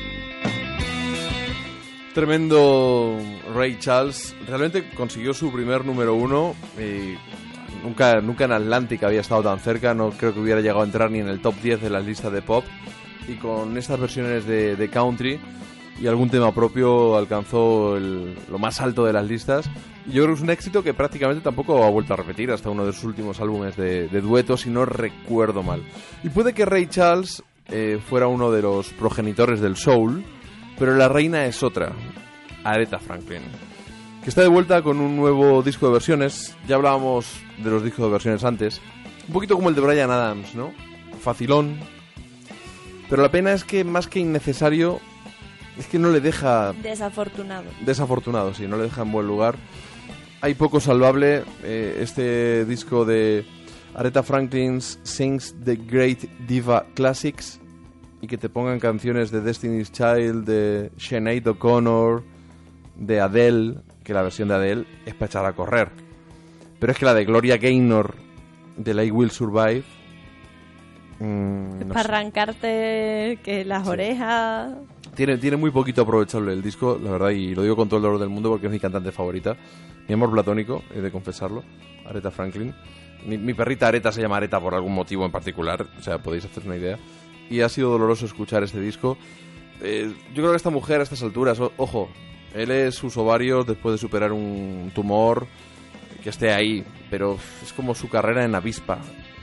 Tremendo 2.15 3.19
Ray 3.53 3.77
Charles. 3.81 4.37
Realmente 4.47 4.89
consiguió 4.91 5.35
su 5.35 5.53
primer 5.53 5.85
número 5.85 6.15
uno. 6.15 6.55
Y 6.79 7.17
nunca, 7.85 8.21
nunca 8.21 8.45
en 8.45 8.53
Atlantic 8.53 9.03
había 9.03 9.21
estado 9.21 9.43
tan 9.43 9.59
cerca. 9.59 9.95
No 9.95 10.11
creo 10.11 10.33
que 10.33 10.39
hubiera 10.39 10.61
llegado 10.61 10.83
a 10.83 10.85
entrar 10.85 11.11
ni 11.11 11.19
en 11.19 11.29
el 11.29 11.41
top 11.41 11.57
10 11.61 11.83
de 11.83 11.91
las 11.91 12.05
listas 12.05 12.33
de 12.33 12.41
pop. 12.41 12.65
Y 13.27 13.35
con 13.35 13.77
estas 13.77 13.99
versiones 13.99 14.47
de, 14.47 14.77
de 14.77 14.89
country 14.89 15.41
y 16.01 16.07
algún 16.07 16.31
tema 16.31 16.55
propio 16.55 17.17
alcanzó 17.17 17.99
lo 17.99 18.59
más 18.61 18.81
alto 18.81 19.05
de 19.05 19.13
las 19.13 19.27
listas. 19.27 19.69
Yo 20.07 20.23
creo 20.23 20.29
que 20.29 20.35
es 20.35 20.41
un 20.41 20.51
éxito 20.51 20.85
que 20.85 20.95
prácticamente 20.95 21.43
tampoco 21.43 21.83
ha 21.83 21.91
vuelto 21.91 22.15
a 22.15 22.17
repetir 22.17 22.53
hasta 22.53 22.71
uno 22.71 22.87
de 22.87 22.93
sus 22.93 23.05
últimos 23.05 23.41
álbumes 23.41 23.77
de, 23.77 24.07
de 24.07 24.21
duetos, 24.21 24.61
si 24.61 24.71
no 24.71 24.85
recuerdo 24.85 25.65
mal. 25.65 25.83
Y 26.23 26.29
puede 26.29 26.55
que 26.55 26.65
Ray 26.65 26.87
Charles 26.87 27.43
eh, 27.69 28.01
fuera 28.09 28.27
uno 28.29 28.51
de 28.51 28.63
los 28.63 28.89
progenitores 28.91 29.61
del 29.61 29.77
soul, 29.77 30.25
pero 30.79 30.95
la 30.97 31.09
reina 31.09 31.45
es 31.47 31.63
otra, 31.63 31.93
Aretha 32.65 32.99
Franklin, 32.99 33.43
que 34.23 34.29
está 34.31 34.43
de 34.43 34.49
vuelta 34.49 34.83
con 34.83 35.01
un 35.01 35.17
nuevo 35.17 35.63
disco 35.63 35.87
de 35.87 35.93
versiones. 35.93 36.57
Ya 36.67 36.77
hablábamos 36.77 37.27
de 37.59 37.71
los 37.71 37.83
discos 37.83 38.05
de 38.07 38.13
versiones 38.13 38.45
antes, 38.45 38.81
un 39.27 39.33
poquito 39.35 39.55
como 39.57 39.69
el 39.69 39.75
de 39.75 39.81
Brian 39.81 40.11
Adams, 40.11 40.55
¿no? 40.55 40.73
Facilón. 41.21 41.79
Pero 43.11 43.23
la 43.23 43.31
pena 43.31 43.53
es 43.53 43.65
que 43.65 43.85
más 43.85 44.07
que 44.07 44.19
innecesario, 44.21 45.01
es 45.79 45.87
que 45.87 45.99
no 45.99 46.11
le 46.11 46.21
deja 46.21 46.73
Desafortunado. 46.75 47.65
desafortunado, 47.81 48.53
sí, 48.55 48.67
no 48.67 48.77
le 48.77 48.85
deja 48.85 49.03
en 49.03 49.13
buen 49.13 49.27
lugar. 49.27 49.57
Hay 50.41 50.55
poco 50.55 50.79
salvable. 50.79 51.43
eh, 51.65 51.99
este 52.03 52.65
disco 52.65 53.05
de 53.05 53.45
Aretha 53.99 54.23
Franklin 54.23 54.81
Sings 54.81 55.55
the 55.65 55.75
Great 55.77 56.21
Diva 56.47 56.87
Classics 56.95 57.61
y 58.21 58.27
que 58.29 58.39
te 58.39 58.49
pongan 58.49 58.79
canciones 58.79 59.31
de 59.33 59.41
Destiny's 59.41 59.91
Child, 59.91 60.45
de 60.45 60.93
Sinead 60.97 61.47
O'Connor, 61.49 62.23
de 62.97 63.21
Adele, 63.21 63.75
que 64.05 64.15
la 64.15 64.23
versión 64.23 64.49
de 64.49 64.55
Adele 64.55 64.85
es 65.05 65.15
para 65.15 65.27
echar 65.27 65.45
a 65.47 65.53
correr. 65.53 65.89
Pero 66.79 66.93
es 66.93 66.99
que 66.99 67.05
la 67.05 67.15
de 67.15 67.25
Gloria 67.25 67.57
Gaynor 67.59 68.15
de 68.77 68.95
la 68.95 69.05
I 69.05 69.11
Will 69.11 69.31
Survive. 69.33 69.83
mm, 71.19 71.79
no 71.81 71.89
Para 71.89 72.03
sé. 72.03 72.09
arrancarte 72.09 73.39
que 73.43 73.65
las 73.65 73.87
orejas. 73.87 74.75
Tiene, 75.15 75.39
tiene 75.39 75.57
muy 75.57 75.73
poquito 75.73 76.03
aprovechable 76.03 76.53
el 76.53 76.63
disco, 76.63 76.99
la 77.03 77.11
verdad, 77.11 77.31
y 77.31 77.55
lo 77.55 77.63
digo 77.63 77.75
con 77.75 77.89
todo 77.89 77.97
el 77.97 78.03
dolor 78.05 78.21
del 78.21 78.29
mundo 78.29 78.51
porque 78.51 78.67
es 78.67 78.73
mi 78.73 78.79
cantante 78.79 79.11
favorita. 79.11 79.57
Mi 80.07 80.15
amor 80.15 80.31
platónico, 80.31 80.83
he 80.95 81.01
de 81.01 81.11
confesarlo, 81.11 81.65
Aretha 82.07 82.31
Franklin. 82.31 82.73
Mi, 83.27 83.55
perrita 83.55 83.89
Areta 83.89 84.13
se 84.13 84.21
llama 84.23 84.37
Areta 84.37 84.61
por 84.61 84.75
algún 84.75 84.95
motivo 84.95 85.25
en 85.25 85.33
particular, 85.33 85.87
o 85.99 86.03
sea, 86.03 86.19
podéis 86.19 86.45
hacer 86.45 86.65
una 86.67 86.77
idea. 86.77 86.99
Y 87.51 87.61
ha 87.61 87.69
sido 87.69 87.91
doloroso 87.91 88.27
escuchar 88.27 88.63
este 88.63 88.81
disco. 88.81 89.17
Eh, 89.81 90.13
yo 90.31 90.43
creo 90.43 90.51
que 90.51 90.57
esta 90.57 90.71
mujer 90.71 91.01
a 91.01 91.03
estas 91.03 91.23
alturas, 91.23 91.59
o- 91.61 91.73
ojo, 91.77 92.09
él 92.55 92.71
es 92.71 92.95
sus 92.95 93.17
ovarios 93.17 93.67
después 93.67 93.93
de 93.95 93.99
superar 93.99 94.33
un 94.33 94.91
tumor, 94.95 95.47
que 96.23 96.31
esté 96.31 96.53
ahí, 96.53 96.85
pero 97.11 97.39
es 97.63 97.73
como 97.73 97.95
su 97.95 98.09
carrera 98.09 98.45
en 98.45 98.55
avispa. 98.55 98.99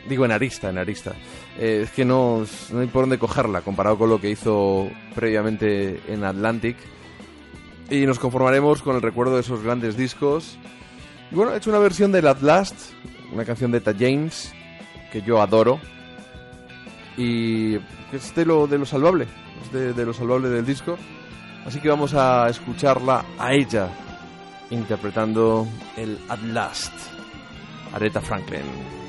Digo, 0.09 0.23
en 0.25 0.31
arista, 0.31 0.69
en 0.69 0.77
arista. 0.77 1.13
Eh, 1.57 1.81
es 1.83 1.91
que 1.91 2.05
no, 2.05 2.45
no 2.71 2.79
hay 2.79 2.87
por 2.87 3.03
dónde 3.03 3.17
cogerla 3.17 3.61
comparado 3.61 3.97
con 3.97 4.09
lo 4.09 4.19
que 4.21 4.29
hizo 4.29 4.87
previamente 5.15 5.99
en 6.07 6.23
Atlantic. 6.23 6.77
Y 7.89 8.05
nos 8.05 8.19
conformaremos 8.19 8.81
con 8.81 8.95
el 8.95 9.01
recuerdo 9.01 9.35
de 9.35 9.41
esos 9.41 9.63
grandes 9.63 9.95
discos. 9.97 10.57
Y 11.31 11.35
bueno, 11.35 11.53
he 11.53 11.57
hecho 11.57 11.69
una 11.71 11.79
versión 11.79 12.11
del 12.11 12.27
At 12.27 12.41
Last, 12.41 12.75
una 13.31 13.45
canción 13.45 13.71
de 13.71 13.79
Eta 13.79 13.93
James, 13.97 14.53
que 15.11 15.21
yo 15.21 15.41
adoro. 15.41 15.79
Y 17.17 17.77
que 18.11 18.17
es 18.17 18.35
de 18.35 18.45
lo, 18.45 18.67
de 18.67 18.77
lo 18.77 18.85
salvable, 18.85 19.27
es 19.63 19.71
de, 19.71 19.93
de 19.93 20.05
lo 20.05 20.13
salvable 20.13 20.49
del 20.49 20.65
disco. 20.65 20.97
Así 21.65 21.79
que 21.79 21.89
vamos 21.89 22.13
a 22.13 22.47
escucharla 22.49 23.25
a 23.39 23.53
ella, 23.53 23.89
interpretando 24.69 25.67
el 25.97 26.19
At 26.29 26.41
Last, 26.41 26.93
Aretha 27.93 28.21
Franklin. 28.21 29.04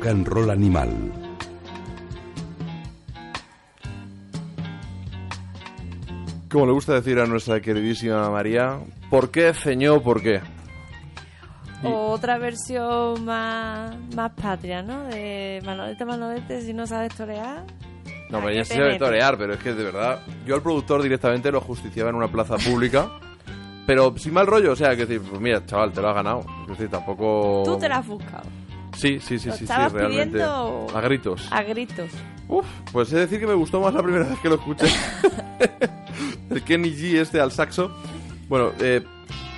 Rock 0.00 0.06
and 0.06 0.26
roll 0.28 0.50
animal. 0.50 0.88
Como 6.50 6.66
le 6.66 6.72
gusta 6.72 6.94
decir 6.94 7.18
a 7.18 7.26
nuestra 7.26 7.60
queridísima 7.60 8.28
María, 8.30 8.80
¿por 9.08 9.30
qué 9.30 9.52
ceñó 9.52 10.02
por 10.02 10.22
qué? 10.22 10.40
Otra 11.82 12.38
versión 12.38 13.24
más, 13.24 13.94
más 14.14 14.32
patria, 14.32 14.82
¿no? 14.82 15.04
De 15.04 15.62
Manolete, 15.64 16.04
Manolete, 16.04 16.60
si 16.62 16.74
no 16.74 16.86
sabes 16.86 17.14
torear. 17.14 17.64
No, 18.30 18.38
hombre, 18.38 18.54
¿A 18.54 18.56
ya 18.56 18.60
qué 18.62 18.64
se 18.64 18.74
te 18.74 18.80
sabe 18.80 18.98
torear, 18.98 19.38
pero 19.38 19.54
es 19.54 19.60
que 19.60 19.72
de 19.74 19.84
verdad, 19.84 20.20
yo 20.46 20.54
al 20.56 20.62
productor 20.62 21.02
directamente 21.02 21.50
lo 21.52 21.60
justiciaba 21.60 22.10
en 22.10 22.16
una 22.16 22.28
plaza 22.28 22.56
pública, 22.56 23.10
pero 23.86 24.16
sin 24.18 24.34
mal 24.34 24.46
rollo, 24.46 24.72
o 24.72 24.76
sea, 24.76 24.90
que 24.90 25.06
decir, 25.06 25.22
pues 25.22 25.40
mira, 25.40 25.64
chaval, 25.64 25.92
te 25.92 26.00
lo 26.00 26.08
has 26.08 26.14
ganado. 26.14 26.44
Es 26.62 26.68
decir, 26.68 26.88
tampoco... 26.90 27.62
Tú 27.64 27.78
te 27.78 27.88
la 27.88 27.98
has 27.98 28.06
buscado. 28.06 28.44
Sí, 29.00 29.18
sí, 29.18 29.38
sí, 29.38 29.48
¿Lo 29.48 29.52
sí, 29.54 29.58
sí, 29.58 29.64
estabas 29.64 29.92
realmente. 29.92 30.26
pidiendo? 30.26 30.86
A 30.94 31.00
gritos. 31.00 31.48
A 31.50 31.62
gritos. 31.62 32.10
Uf, 32.48 32.66
pues 32.92 33.10
he 33.12 33.14
de 33.14 33.20
decir 33.22 33.40
que 33.40 33.46
me 33.46 33.54
gustó 33.54 33.80
más 33.80 33.94
la 33.94 34.02
primera 34.02 34.26
vez 34.26 34.38
que 34.40 34.48
lo 34.50 34.56
escuché. 34.56 34.86
el 36.50 36.62
Kenny 36.62 36.90
G 36.90 37.16
este 37.16 37.40
al 37.40 37.50
saxo. 37.50 37.90
Bueno, 38.48 38.72
eh, 38.78 39.02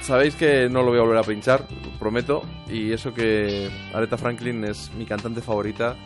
sabéis 0.02 0.36
que 0.36 0.68
no 0.68 0.82
lo 0.82 0.90
voy 0.90 0.98
a 0.98 1.02
volver 1.02 1.18
a 1.18 1.22
pinchar, 1.22 1.66
prometo. 1.98 2.42
Y 2.68 2.92
eso 2.92 3.12
que 3.12 3.68
Aretha 3.92 4.16
Franklin 4.16 4.64
es 4.64 4.92
mi 4.96 5.06
cantante 5.06 5.40
favorita. 5.40 5.96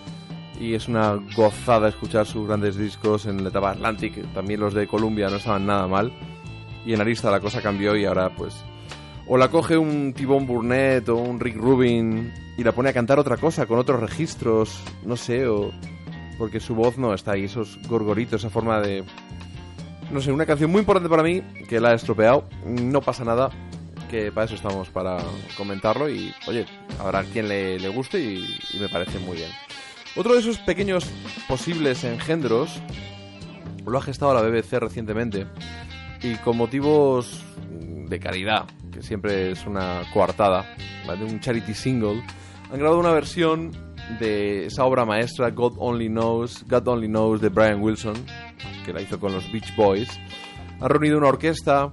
Y 0.59 0.73
es 0.73 0.89
una 0.89 1.17
gozada 1.37 1.89
escuchar 1.89 2.25
sus 2.25 2.47
grandes 2.47 2.77
discos 2.77 3.27
en 3.27 3.43
la 3.43 3.51
etapa 3.51 3.73
Atlantic. 3.73 4.33
También 4.33 4.61
los 4.61 4.73
de 4.73 4.87
Columbia 4.87 5.29
no 5.29 5.37
estaban 5.37 5.67
nada 5.67 5.87
mal. 5.87 6.11
Y 6.87 6.95
en 6.95 7.01
Arista 7.03 7.31
la 7.31 7.41
cosa 7.41 7.61
cambió 7.61 7.95
y 7.97 8.07
ahora 8.07 8.31
pues... 8.31 8.65
O 9.29 9.37
la 9.37 9.49
coge 9.49 9.77
un 9.77 10.13
T-Bone 10.13 10.47
Burnett 10.47 11.09
o 11.09 11.17
un 11.17 11.41
Rick 11.41 11.57
Rubin 11.57 12.33
y 12.57 12.63
la 12.63 12.73
pone 12.73 12.91
a 12.91 12.93
cantar 12.93 13.19
otra 13.19 13.37
cosa 13.37 13.67
con 13.67 13.79
otros 13.79 14.01
registros, 14.01 14.81
no 15.05 15.17
sé, 15.17 15.47
o 15.49 15.73
porque 16.39 16.61
su 16.61 16.75
voz 16.75 16.97
no 16.97 17.13
está 17.13 17.33
ahí, 17.33 17.45
esos 17.45 17.79
gorgoritos, 17.89 18.43
esa 18.43 18.51
forma 18.51 18.81
de... 18.81 19.05
No 20.11 20.21
sé, 20.21 20.31
una 20.31 20.47
canción 20.47 20.71
muy 20.71 20.81
importante 20.81 21.09
para 21.09 21.25
mí, 21.25 21.43
que 21.69 21.81
la 21.81 21.93
he 21.93 21.97
estropeado, 21.97 22.49
no 22.65 23.01
pasa 23.01 23.25
nada, 23.25 23.51
que 24.09 24.31
para 24.31 24.45
eso 24.45 24.55
estamos, 24.55 24.89
para 24.91 25.19
comentarlo 25.57 26.09
y, 26.09 26.33
oye, 26.47 26.65
habrá 27.01 27.25
quien 27.25 27.49
le, 27.49 27.81
le 27.81 27.89
guste 27.89 28.21
y, 28.21 28.47
y 28.73 28.79
me 28.79 28.89
parece 28.89 29.19
muy 29.19 29.39
bien. 29.39 29.51
Otro 30.15 30.35
de 30.35 30.41
esos 30.41 30.59
pequeños 30.59 31.05
posibles 31.49 32.05
engendros 32.05 32.81
lo 33.85 33.99
ha 33.99 34.03
gestado 34.03 34.35
la 34.35 34.43
BBC 34.43 34.75
recientemente 34.75 35.47
y 36.27 36.35
con 36.37 36.57
motivos 36.57 37.43
de 37.71 38.19
caridad, 38.19 38.65
que 38.93 39.03
siempre 39.03 39.53
es 39.53 39.67
una 39.67 40.03
coartada, 40.13 40.65
¿vale? 41.07 41.25
un 41.25 41.41
charity 41.41 41.75
single, 41.75 42.23
han 42.71 42.79
grabado 42.79 42.99
una 42.99 43.13
versión 43.13 43.71
de 44.19 44.67
esa 44.67 44.85
obra 44.85 45.05
maestra 45.05 45.51
God 45.51 45.75
Only 45.79 46.09
Knows, 46.09 46.65
God 46.69 46.89
Only 46.89 47.09
Knows 47.09 47.41
de 47.41 47.49
Brian 47.49 47.81
Wilson, 47.81 48.15
que 48.85 48.93
la 48.93 49.03
hizo 49.03 49.19
con 49.19 49.33
los 49.33 49.51
Beach 49.53 49.75
Boys. 49.77 50.09
Han 50.81 50.89
reunido 50.89 51.19
una 51.19 51.29
orquesta 51.29 51.93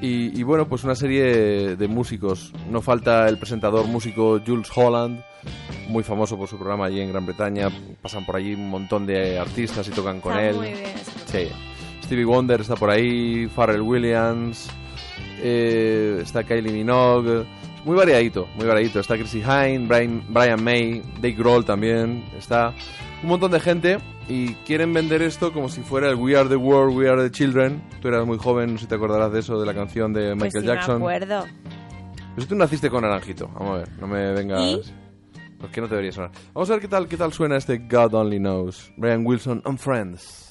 y, 0.00 0.38
y, 0.38 0.42
bueno, 0.42 0.68
pues 0.68 0.84
una 0.84 0.94
serie 0.94 1.76
de 1.76 1.88
músicos. 1.88 2.52
No 2.70 2.80
falta 2.82 3.28
el 3.28 3.38
presentador 3.38 3.86
músico 3.86 4.40
Jules 4.44 4.70
Holland, 4.74 5.22
muy 5.88 6.02
famoso 6.02 6.36
por 6.36 6.48
su 6.48 6.56
programa 6.56 6.86
allí 6.86 7.00
en 7.00 7.10
Gran 7.10 7.26
Bretaña. 7.26 7.68
Pasan 8.02 8.24
por 8.26 8.36
allí 8.36 8.54
un 8.54 8.68
montón 8.70 9.06
de 9.06 9.38
artistas 9.38 9.86
y 9.88 9.90
tocan 9.90 10.20
con 10.20 10.32
Está 10.32 10.48
él. 10.48 10.56
muy 10.56 10.66
bien 10.68 10.94
Sí. 11.26 11.48
Stevie 12.10 12.24
Wonder 12.24 12.60
está 12.60 12.74
por 12.74 12.90
ahí, 12.90 13.46
Pharrell 13.54 13.82
Williams, 13.82 14.68
eh, 15.40 16.18
está 16.20 16.42
Kylie 16.42 16.72
Minogue, 16.72 17.44
muy 17.84 17.96
variadito, 17.96 18.48
muy 18.56 18.66
variadito. 18.66 18.98
Está 18.98 19.14
Chrissy 19.14 19.38
Hine, 19.42 19.86
Brian, 19.86 20.24
Brian 20.28 20.60
May, 20.64 21.02
Dave 21.20 21.34
Grohl 21.34 21.64
también, 21.64 22.24
está 22.36 22.74
un 23.22 23.28
montón 23.28 23.52
de 23.52 23.60
gente 23.60 23.98
y 24.28 24.54
quieren 24.66 24.92
vender 24.92 25.22
esto 25.22 25.52
como 25.52 25.68
si 25.68 25.82
fuera 25.82 26.08
el 26.08 26.16
We 26.16 26.36
Are 26.36 26.48
the 26.48 26.56
World, 26.56 26.96
We 26.98 27.08
Are 27.08 27.22
the 27.22 27.30
Children. 27.30 27.80
Tú 28.02 28.08
eras 28.08 28.26
muy 28.26 28.38
joven, 28.38 28.72
no 28.72 28.78
sé 28.78 28.86
si 28.86 28.88
te 28.88 28.96
acordarás 28.96 29.30
de 29.30 29.38
eso, 29.38 29.60
de 29.60 29.64
la 29.66 29.72
canción 29.72 30.12
de 30.12 30.34
Pues 30.34 30.52
Michael 30.52 30.64
sí, 30.64 30.68
me 30.68 30.74
Jackson. 30.74 30.96
acuerdo. 30.96 31.44
Pues 32.34 32.48
tú 32.48 32.56
naciste 32.56 32.90
con 32.90 33.02
Naranjito, 33.02 33.46
vamos 33.54 33.76
a 33.76 33.78
ver, 33.78 33.88
no 34.00 34.08
me 34.08 34.32
vengas... 34.32 34.60
¿Y? 34.64 34.80
¿Por 35.60 35.70
qué 35.70 35.80
no 35.82 35.86
te 35.86 35.94
debería 35.94 36.10
sonar? 36.10 36.30
Vamos 36.54 36.70
a 36.70 36.72
ver 36.72 36.80
qué 36.80 36.88
tal, 36.88 37.06
qué 37.06 37.16
tal 37.18 37.32
suena 37.34 37.56
este 37.56 37.78
God 37.78 38.14
Only 38.14 38.38
Knows. 38.38 38.90
Brian 38.96 39.24
Wilson 39.24 39.62
and 39.64 39.78
Friends. 39.78 40.49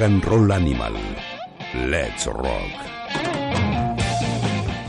Rock 0.00 0.08
and 0.08 0.24
Roll 0.24 0.52
Animal. 0.52 0.94
Let's 1.74 2.24
Rock. 2.24 2.72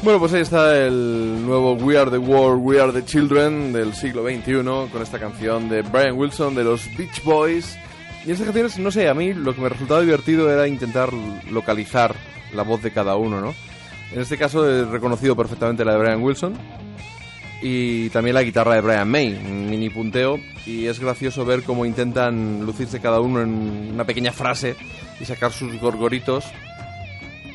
Bueno, 0.04 0.20
pues 0.20 0.34
ahí 0.34 0.42
está 0.42 0.78
el 0.78 1.46
nuevo 1.46 1.74
We 1.74 1.98
Are 1.98 2.10
the 2.10 2.18
World, 2.18 2.62
We 2.64 2.80
Are 2.80 2.94
the 2.94 3.04
Children 3.04 3.74
del 3.74 3.94
siglo 3.94 4.24
XXI 4.24 4.90
con 4.90 5.02
esta 5.02 5.20
canción 5.20 5.68
de 5.68 5.82
Brian 5.82 6.18
Wilson 6.18 6.56
de 6.56 6.64
los 6.64 6.88
Beach 6.98 7.22
Boys. 7.26 7.78
Y 8.26 8.32
estas 8.32 8.46
canciones, 8.46 8.80
no 8.80 8.90
sé, 8.90 9.10
a 9.10 9.14
mí 9.14 9.34
lo 9.34 9.54
que 9.54 9.62
me 9.62 9.68
resultaba 9.68 10.00
divertido 10.00 10.50
era 10.50 10.66
intentar 10.66 11.12
localizar 11.52 12.16
la 12.54 12.64
voz 12.64 12.82
de 12.82 12.92
cada 12.92 13.18
uno, 13.18 13.42
¿no? 13.42 13.54
En 14.14 14.22
este 14.22 14.38
caso 14.38 14.70
he 14.70 14.86
reconocido 14.86 15.36
perfectamente 15.36 15.84
la 15.84 15.94
de 15.94 16.00
Brian 16.00 16.24
Wilson 16.24 16.54
y 17.62 18.10
también 18.10 18.34
la 18.34 18.44
guitarra 18.44 18.76
de 18.76 18.82
Brian 18.82 19.10
May, 19.10 19.34
un 19.34 19.70
mini 19.70 19.90
punteo, 19.90 20.40
y 20.66 20.88
es 20.88 21.00
gracioso 21.00 21.46
ver 21.46 21.64
cómo 21.64 21.86
intentan 21.86 22.66
lucirse 22.66 23.00
cada 23.00 23.20
uno 23.20 23.42
en 23.42 23.92
una 23.94 24.04
pequeña 24.06 24.32
frase 24.32 24.76
y 25.20 25.26
sacar 25.26 25.52
sus 25.52 25.80
gorgoritos. 25.80 26.46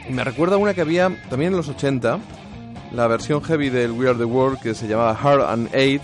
Y 0.08 0.12
me 0.12 0.22
recuerda 0.22 0.56
una 0.56 0.74
que 0.74 0.80
había 0.80 1.10
también 1.28 1.52
en 1.52 1.56
los 1.56 1.68
80, 1.68 2.20
la 2.92 3.06
versión 3.08 3.42
heavy 3.42 3.68
del 3.68 3.90
We 3.90 4.08
Are 4.08 4.16
the 4.16 4.24
World 4.24 4.60
que 4.60 4.74
se 4.74 4.86
llamaba 4.86 5.16
Heart 5.16 5.42
and 5.48 5.74
Aid, 5.74 6.00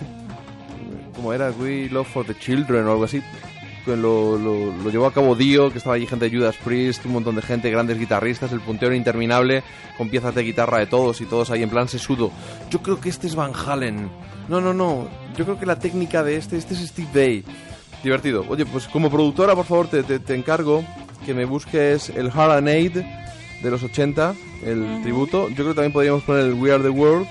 como 1.14 1.32
era 1.32 1.50
We 1.50 1.88
Love 1.88 2.08
for 2.08 2.26
the 2.26 2.34
Children 2.34 2.86
o 2.86 2.92
algo 2.92 3.04
así, 3.04 3.22
lo, 3.86 4.38
lo- 4.38 4.72
lo 4.72 4.90
llevó 4.90 5.06
a 5.06 5.12
cabo 5.12 5.34
Dio, 5.34 5.70
que 5.70 5.78
estaba 5.78 5.96
allí 5.96 6.06
gente 6.06 6.28
de 6.30 6.36
Judas 6.36 6.56
Priest, 6.64 7.04
un 7.06 7.12
montón 7.12 7.34
de 7.36 7.42
gente, 7.42 7.70
grandes 7.70 7.98
guitarristas, 7.98 8.52
el 8.52 8.60
punteo 8.60 8.88
era 8.88 8.96
interminable, 8.96 9.62
con 9.98 10.08
piezas 10.08 10.34
de 10.34 10.42
guitarra 10.42 10.78
de 10.78 10.86
todos 10.86 11.20
y 11.20 11.26
todos 11.26 11.50
ahí 11.50 11.62
en 11.62 11.70
plan 11.70 11.88
sesudo. 11.88 12.30
Yo 12.70 12.80
creo 12.82 13.00
que 13.00 13.08
este 13.08 13.26
es 13.26 13.34
Van 13.34 13.52
Halen. 13.54 14.08
No, 14.48 14.60
no, 14.60 14.72
no. 14.74 15.08
Yo 15.36 15.44
creo 15.44 15.58
que 15.58 15.66
la 15.66 15.78
técnica 15.78 16.22
de 16.22 16.36
este, 16.36 16.56
este 16.58 16.74
es 16.74 16.80
Steve 16.88 17.08
Day. 17.12 17.44
Divertido. 18.02 18.44
Oye, 18.48 18.66
pues 18.66 18.88
como 18.88 19.10
productora, 19.10 19.54
por 19.54 19.64
favor, 19.64 19.86
te, 19.88 20.02
te- 20.02 20.18
te 20.18 20.34
encargo 20.34 20.84
que 21.24 21.34
me 21.34 21.44
busques 21.44 22.08
el 22.10 22.30
Heart 22.32 22.52
and 22.58 22.68
Aid 22.68 22.96
de 23.62 23.70
los 23.70 23.82
80, 23.82 24.34
el 24.64 25.02
tributo. 25.02 25.48
Yo 25.50 25.54
creo 25.56 25.68
que 25.68 25.74
también 25.74 25.92
podríamos 25.92 26.22
poner 26.24 26.46
el 26.46 26.54
We 26.54 26.72
Are 26.72 26.82
the 26.82 26.88
World. 26.90 27.26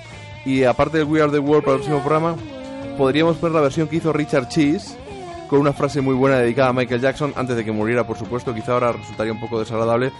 Y 0.45 0.63
aparte 0.63 0.97
del 0.99 1.07
We 1.07 1.21
Are 1.21 1.31
the 1.31 1.39
World 1.39 1.63
para 1.65 1.73
el 1.75 1.81
próximo 1.81 1.99
programa, 1.99 2.35
podríamos 2.97 3.35
poner 3.37 3.53
la 3.55 3.61
versión 3.61 3.87
que 3.89 3.97
hizo 3.97 4.13
Richard 4.13 4.47
Cheese 4.47 4.95
con 5.51 5.59
una 5.59 5.73
frase 5.73 5.99
muy 5.99 6.15
buena 6.15 6.37
dedicada 6.37 6.69
a 6.69 6.73
Michael 6.73 7.01
Jackson 7.01 7.33
antes 7.35 7.57
de 7.57 7.65
que 7.65 7.73
muriera, 7.73 8.07
por 8.07 8.17
supuesto. 8.17 8.53
Quizá 8.53 8.71
ahora 8.71 8.93
resultaría 8.93 9.33
un 9.33 9.39
poco 9.41 9.59
desagradable, 9.59 10.13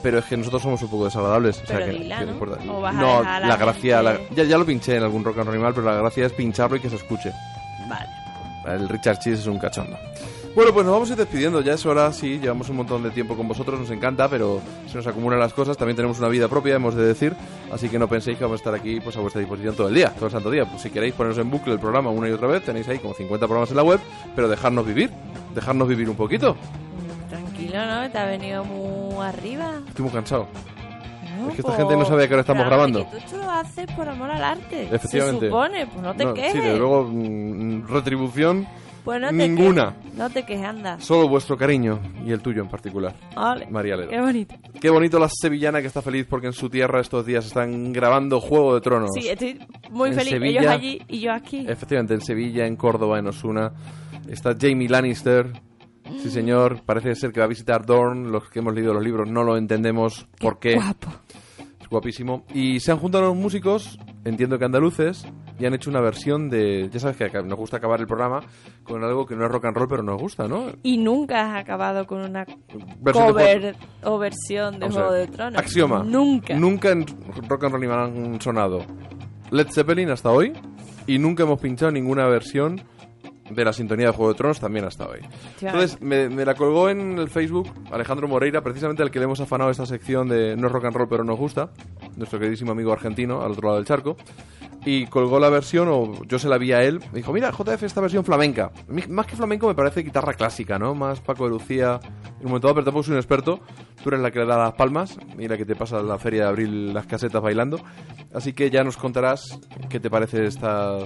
pero 0.00 0.18
es 0.20 0.24
que 0.26 0.36
nosotros 0.36 0.62
somos 0.62 0.80
un 0.80 0.88
poco 0.88 1.06
desagradables. 1.06 1.60
o 1.60 1.66
sea 1.66 1.78
que, 1.78 1.90
dila, 1.90 2.20
que 2.20 2.26
¿no? 2.26 2.32
importa. 2.32 2.58
O 2.72 2.80
vas 2.80 2.94
no, 2.94 3.18
a 3.18 3.40
la, 3.40 3.48
la 3.48 3.56
gracia, 3.56 4.00
la- 4.00 4.20
ya, 4.34 4.44
ya 4.44 4.56
lo 4.56 4.64
pinché 4.64 4.94
en 4.96 5.02
algún 5.02 5.24
rock 5.24 5.38
and 5.38 5.46
roll 5.46 5.54
animal, 5.56 5.74
pero 5.74 5.86
la 5.92 5.96
gracia 5.98 6.26
es 6.26 6.32
pincharlo 6.32 6.76
y 6.76 6.80
que 6.80 6.88
se 6.88 6.94
escuche. 6.96 7.32
Vale. 7.88 8.06
El 8.80 8.88
Richard 8.88 9.18
Cheese 9.18 9.40
es 9.40 9.46
un 9.48 9.58
cachondo. 9.58 9.98
Bueno, 10.56 10.72
pues 10.72 10.86
nos 10.86 10.94
vamos 10.94 11.10
a 11.10 11.12
ir 11.12 11.18
despidiendo. 11.18 11.60
Ya 11.60 11.74
es 11.74 11.84
hora, 11.84 12.10
sí, 12.14 12.38
llevamos 12.38 12.70
un 12.70 12.76
montón 12.76 13.02
de 13.02 13.10
tiempo 13.10 13.36
con 13.36 13.46
vosotros, 13.46 13.78
nos 13.78 13.90
encanta, 13.90 14.26
pero 14.26 14.62
se 14.86 14.96
nos 14.96 15.06
acumulan 15.06 15.38
las 15.38 15.52
cosas. 15.52 15.76
También 15.76 15.96
tenemos 15.96 16.18
una 16.18 16.28
vida 16.28 16.48
propia, 16.48 16.76
hemos 16.76 16.94
de 16.94 17.04
decir. 17.04 17.36
Así 17.70 17.90
que 17.90 17.98
no 17.98 18.08
penséis 18.08 18.38
que 18.38 18.44
vamos 18.44 18.60
a 18.60 18.62
estar 18.62 18.74
aquí 18.74 18.98
pues, 19.00 19.14
a 19.18 19.20
vuestra 19.20 19.40
disposición 19.40 19.76
todo 19.76 19.88
el 19.88 19.94
día, 19.94 20.14
todo 20.14 20.24
el 20.24 20.32
santo 20.32 20.50
día. 20.50 20.64
Pues 20.64 20.80
si 20.80 20.88
queréis 20.88 21.12
poneros 21.12 21.36
en 21.36 21.50
bucle 21.50 21.74
el 21.74 21.78
programa 21.78 22.08
una 22.08 22.30
y 22.30 22.32
otra 22.32 22.48
vez, 22.48 22.64
tenéis 22.64 22.88
ahí 22.88 22.98
como 22.98 23.12
50 23.12 23.46
programas 23.46 23.68
en 23.68 23.76
la 23.76 23.82
web, 23.82 24.00
pero 24.34 24.48
dejarnos 24.48 24.86
vivir, 24.86 25.10
dejarnos 25.54 25.88
vivir 25.88 26.08
un 26.08 26.16
poquito. 26.16 26.56
Tranquilo, 27.28 27.84
¿no? 27.84 28.10
Te 28.10 28.16
ha 28.16 28.24
venido 28.24 28.64
muy 28.64 29.26
arriba. 29.26 29.72
Estoy 29.86 30.04
muy 30.04 30.14
cansado. 30.14 30.48
No, 31.38 31.48
Es 31.50 31.56
que 31.56 31.60
esta 31.60 31.62
pues, 31.64 31.76
gente 31.76 31.96
no 31.98 32.06
sabe 32.06 32.28
que 32.28 32.32
ahora 32.32 32.40
estamos 32.40 32.62
claro, 32.62 32.76
grabando. 32.76 33.04
que 33.04 33.10
tú 33.10 33.16
esto 33.18 33.36
lo 33.36 33.50
haces 33.50 33.86
por 33.92 34.08
amor 34.08 34.30
al 34.30 34.42
arte. 34.42 34.88
Efectivamente. 34.90 35.40
Se 35.40 35.46
supone, 35.48 35.86
pues 35.86 36.02
no 36.02 36.14
te 36.16 36.32
quejes. 36.32 36.52
Sí, 36.52 36.58
desde 36.60 36.78
luego, 36.78 37.10
mm, 37.12 37.88
retribución 37.88 38.66
Pues 39.06 39.20
no 39.22 39.28
te 39.28 39.32
ninguna. 39.34 39.96
No 40.16 40.28
te 40.28 40.44
quejes, 40.44 40.64
anda. 40.66 41.00
Solo 41.00 41.28
vuestro 41.28 41.56
cariño 41.56 41.98
y 42.26 42.32
el 42.32 42.40
tuyo 42.42 42.60
en 42.60 42.68
particular. 42.68 43.14
Vale. 43.34 43.66
María 43.70 43.96
Lero. 43.96 44.10
Qué 44.10 44.20
bonito. 44.20 44.54
Qué 44.80 44.90
bonito 44.90 45.18
la 45.18 45.28
sevillana 45.30 45.80
que 45.80 45.86
está 45.86 46.02
feliz 46.02 46.26
porque 46.28 46.48
en 46.48 46.52
su 46.52 46.68
tierra 46.68 47.00
estos 47.00 47.24
días 47.24 47.46
están 47.46 47.92
grabando 47.92 48.40
Juego 48.40 48.74
de 48.74 48.80
Tronos. 48.82 49.10
Sí, 49.14 49.28
estoy 49.28 49.58
muy 49.90 50.10
En 50.10 50.14
feliz. 50.16 50.30
Sevilla- 50.32 50.60
Ellos 50.60 50.72
allí 50.72 51.02
y 51.08 51.20
yo 51.20 51.32
aquí. 51.32 51.64
Efectivamente, 51.68 52.14
en 52.14 52.20
Sevilla, 52.20 52.66
en 52.66 52.76
Córdoba, 52.76 53.18
en 53.18 53.28
Osuna. 53.28 53.72
Está 54.28 54.56
Jamie 54.60 54.88
Lannister. 54.88 55.52
Sí, 56.20 56.28
señor. 56.30 56.82
Parece 56.84 57.14
ser 57.14 57.32
que 57.32 57.40
va 57.40 57.46
a 57.46 57.48
visitar 57.48 57.86
Dorn. 57.86 58.32
Los 58.32 58.50
que 58.50 58.58
hemos 58.58 58.74
leído 58.74 58.92
los 58.92 59.02
libros 59.04 59.30
no 59.30 59.44
lo 59.44 59.56
entendemos 59.56 60.26
por 60.40 60.58
qué. 60.58 60.74
Guapo. 60.74 61.08
Es 61.80 61.88
guapísimo. 61.88 62.44
Y 62.52 62.80
se 62.80 62.90
han 62.90 62.98
juntado 62.98 63.26
los 63.26 63.36
músicos, 63.36 63.98
entiendo 64.24 64.58
que 64.58 64.64
andaluces, 64.64 65.24
y 65.58 65.64
han 65.64 65.74
hecho 65.74 65.90
una 65.90 66.00
versión 66.00 66.50
de... 66.50 66.88
Ya 66.90 67.00
sabes 67.00 67.16
que 67.16 67.42
nos 67.42 67.58
gusta 67.58 67.78
acabar 67.78 68.00
el 68.00 68.06
programa 68.06 68.40
con 68.84 69.02
algo 69.02 69.26
que 69.26 69.34
no 69.36 69.44
es 69.44 69.50
rock 69.50 69.66
and 69.66 69.76
roll, 69.76 69.88
pero 69.88 70.02
nos 70.02 70.20
gusta, 70.20 70.46
¿no? 70.46 70.66
Y 70.82 70.98
nunca 70.98 71.50
has 71.50 71.62
acabado 71.62 72.06
con 72.06 72.20
una 72.20 72.46
Versión 73.00 73.26
cover 73.26 73.76
o 74.02 74.18
versión 74.18 74.78
de 74.78 74.90
Juego 74.90 75.12
de 75.12 75.26
Tronos. 75.28 75.58
Axioma. 75.58 76.02
Nunca. 76.04 76.54
Nunca 76.54 76.90
en 76.90 77.06
rock 77.48 77.64
and 77.64 77.72
roll 77.72 77.80
ni 77.80 77.86
me 77.86 77.94
han 77.94 78.40
sonado 78.40 78.84
Led 79.50 79.68
Zeppelin 79.70 80.10
hasta 80.10 80.30
hoy. 80.30 80.52
Y 81.06 81.18
nunca 81.18 81.44
hemos 81.44 81.60
pinchado 81.60 81.92
ninguna 81.92 82.26
versión 82.26 82.80
de 83.50 83.64
la 83.64 83.72
sintonía 83.72 84.06
de 84.06 84.12
Juego 84.12 84.32
de 84.32 84.38
Tronos 84.38 84.58
también 84.58 84.84
hasta 84.86 85.06
hoy. 85.06 85.20
Entonces, 85.60 86.00
me, 86.00 86.28
me 86.28 86.44
la 86.44 86.54
colgó 86.54 86.90
en 86.90 87.18
el 87.18 87.28
Facebook 87.28 87.68
Alejandro 87.92 88.26
Moreira, 88.26 88.60
precisamente 88.60 89.04
al 89.04 89.10
que 89.12 89.20
le 89.20 89.26
hemos 89.26 89.40
afanado 89.40 89.70
esta 89.70 89.86
sección 89.86 90.28
de 90.28 90.56
No 90.56 90.66
es 90.66 90.72
rock 90.72 90.86
and 90.86 90.96
roll, 90.96 91.08
pero 91.08 91.22
nos 91.24 91.38
gusta. 91.38 91.70
Nuestro 92.16 92.38
queridísimo 92.38 92.72
amigo 92.72 92.92
argentino, 92.92 93.42
al 93.42 93.52
otro 93.52 93.68
lado 93.68 93.76
del 93.76 93.86
charco. 93.86 94.16
Y 94.86 95.06
colgó 95.06 95.40
la 95.40 95.50
versión, 95.50 95.88
o 95.88 96.22
yo 96.26 96.38
se 96.38 96.48
la 96.48 96.58
vi 96.58 96.72
a 96.72 96.82
él. 96.84 97.00
Me 97.10 97.18
dijo, 97.18 97.32
mira, 97.32 97.50
JF, 97.50 97.82
esta 97.82 98.00
versión 98.00 98.24
flamenca. 98.24 98.70
Más 99.08 99.26
que 99.26 99.34
flamenco 99.34 99.66
me 99.66 99.74
parece 99.74 100.02
guitarra 100.02 100.32
clásica, 100.32 100.78
¿no? 100.78 100.94
Más 100.94 101.20
Paco 101.20 101.44
de 101.44 101.50
Lucía. 101.50 101.98
En 102.38 102.44
un 102.44 102.50
momento 102.50 102.68
dado, 102.68 102.76
pero 102.76 102.84
tampoco 102.84 103.02
soy 103.02 103.14
un 103.14 103.18
experto. 103.18 103.60
Tú 104.00 104.10
eres 104.10 104.20
la 104.20 104.30
que 104.30 104.38
le 104.38 104.46
da 104.46 104.56
las 104.56 104.74
palmas 104.74 105.18
y 105.36 105.48
la 105.48 105.56
que 105.56 105.64
te 105.64 105.74
pasa 105.74 105.98
en 105.98 106.06
la 106.06 106.18
feria 106.18 106.42
de 106.42 106.48
abril 106.48 106.94
las 106.94 107.06
casetas 107.06 107.42
bailando. 107.42 107.80
Así 108.32 108.52
que 108.52 108.70
ya 108.70 108.84
nos 108.84 108.96
contarás 108.96 109.58
qué 109.88 109.98
te 109.98 110.08
parece 110.08 110.46
esta 110.46 110.98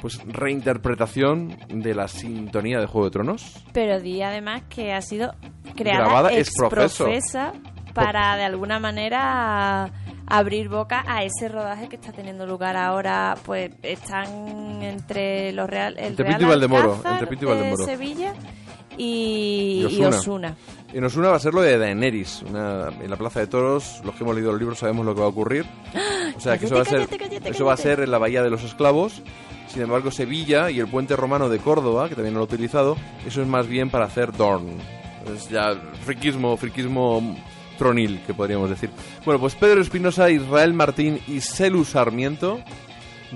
pues 0.00 0.20
reinterpretación 0.24 1.56
de 1.68 1.94
la 1.94 2.06
sintonía 2.06 2.78
de 2.78 2.86
Juego 2.86 3.06
de 3.06 3.10
Tronos. 3.10 3.64
Pero 3.72 4.00
di 4.00 4.22
además 4.22 4.62
que 4.68 4.92
ha 4.92 5.02
sido 5.02 5.34
creada 5.74 6.04
Grabada 6.04 6.32
ex 6.32 6.52
profesa 6.56 7.52
para 7.94 8.36
de 8.36 8.44
alguna 8.44 8.78
manera 8.78 9.90
abrir 10.28 10.68
boca 10.68 11.04
a 11.06 11.24
ese 11.24 11.48
rodaje 11.48 11.88
que 11.88 11.96
está 11.96 12.12
teniendo 12.12 12.46
lugar 12.46 12.76
ahora. 12.76 13.36
Pues 13.44 13.70
están 13.82 14.82
entre 14.82 15.52
los 15.52 15.68
Real, 15.68 15.96
el 15.98 16.06
Entre 16.06 16.24
Real 16.24 16.36
Pinto 16.38 16.46
y 16.46 16.50
Valdemoro, 16.54 16.90
Alcázar 16.94 17.12
entre 17.12 17.26
Pinto 17.28 17.44
y 17.44 17.48
de 17.48 17.54
Valdemoro. 17.54 17.84
Sevilla 17.84 18.34
y, 18.96 19.04
Y 19.04 19.80
y 19.82 19.84
Osuna. 20.04 20.08
Osuna. 20.18 20.56
Y 20.92 21.00
nos 21.00 21.16
una 21.16 21.28
va 21.28 21.36
a 21.36 21.40
ser 21.40 21.52
lo 21.54 21.60
de 21.62 21.76
Daenerys. 21.78 22.42
Una- 22.42 22.88
en 22.88 23.10
la 23.10 23.16
Plaza 23.16 23.40
de 23.40 23.46
Toros, 23.46 24.00
los 24.04 24.14
que 24.14 24.24
hemos 24.24 24.34
leído 24.34 24.50
los 24.52 24.60
libros 24.60 24.78
sabemos 24.78 25.04
lo 25.04 25.14
que 25.14 25.20
va 25.20 25.26
a 25.26 25.30
ocurrir. 25.30 25.66
O 26.36 26.40
sea, 26.40 26.56
que 26.56 26.66
eso 26.66 26.76
va 26.76 26.82
a 26.82 26.84
ser, 26.84 27.08
eso 27.46 27.64
va 27.64 27.72
a 27.72 27.76
ser 27.76 27.98
en 27.98 28.12
la 28.12 28.18
Bahía 28.18 28.44
de 28.44 28.50
los 28.50 28.62
Esclavos. 28.62 29.22
Sin 29.66 29.82
embargo, 29.82 30.12
Sevilla 30.12 30.70
y 30.70 30.78
el 30.78 30.86
puente 30.86 31.16
romano 31.16 31.48
de 31.48 31.58
Córdoba, 31.58 32.08
que 32.08 32.14
también 32.14 32.34
lo 32.34 32.40
he 32.42 32.44
utilizado, 32.44 32.96
eso 33.26 33.42
es 33.42 33.48
más 33.48 33.66
bien 33.66 33.90
para 33.90 34.04
hacer 34.04 34.30
Dorn. 34.32 34.68
Es 35.34 35.48
ya 35.48 35.74
friquismo, 36.04 36.56
friquismo 36.56 37.36
tronil, 37.78 38.20
que 38.26 38.34
podríamos 38.34 38.68
decir. 38.68 38.90
Bueno, 39.24 39.40
pues 39.40 39.54
Pedro 39.54 39.80
Espinosa, 39.80 40.30
Israel 40.30 40.74
Martín 40.74 41.20
y 41.26 41.40
Celu 41.40 41.84
Sarmiento 41.84 42.60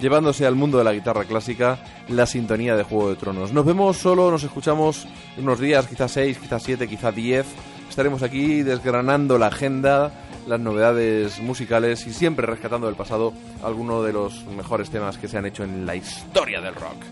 llevándose 0.00 0.46
al 0.46 0.54
mundo 0.54 0.78
de 0.78 0.84
la 0.84 0.92
guitarra 0.92 1.24
clásica 1.24 1.78
la 2.08 2.26
sintonía 2.26 2.76
de 2.76 2.82
Juego 2.82 3.10
de 3.10 3.16
Tronos. 3.16 3.52
Nos 3.52 3.64
vemos 3.64 3.98
solo, 3.98 4.30
nos 4.30 4.42
escuchamos 4.42 5.06
en 5.36 5.44
unos 5.44 5.60
días, 5.60 5.86
quizás 5.86 6.12
seis, 6.12 6.38
quizás 6.38 6.62
siete, 6.62 6.88
quizás 6.88 7.14
diez. 7.14 7.46
Estaremos 7.88 8.22
aquí 8.22 8.62
desgranando 8.62 9.38
la 9.38 9.48
agenda, 9.48 10.12
las 10.46 10.60
novedades 10.60 11.40
musicales 11.40 12.06
y 12.06 12.12
siempre 12.12 12.46
rescatando 12.46 12.86
del 12.86 12.96
pasado 12.96 13.34
algunos 13.62 14.04
de 14.06 14.12
los 14.12 14.44
mejores 14.46 14.90
temas 14.90 15.18
que 15.18 15.28
se 15.28 15.38
han 15.38 15.46
hecho 15.46 15.62
en 15.64 15.84
la 15.84 15.94
historia 15.94 16.60
del 16.60 16.74
rock. 16.74 17.02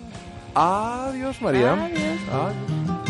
Adiós, 0.55 1.41
María. 1.43 1.75
Adiós. 1.75 2.19
Adiós. 2.33 3.10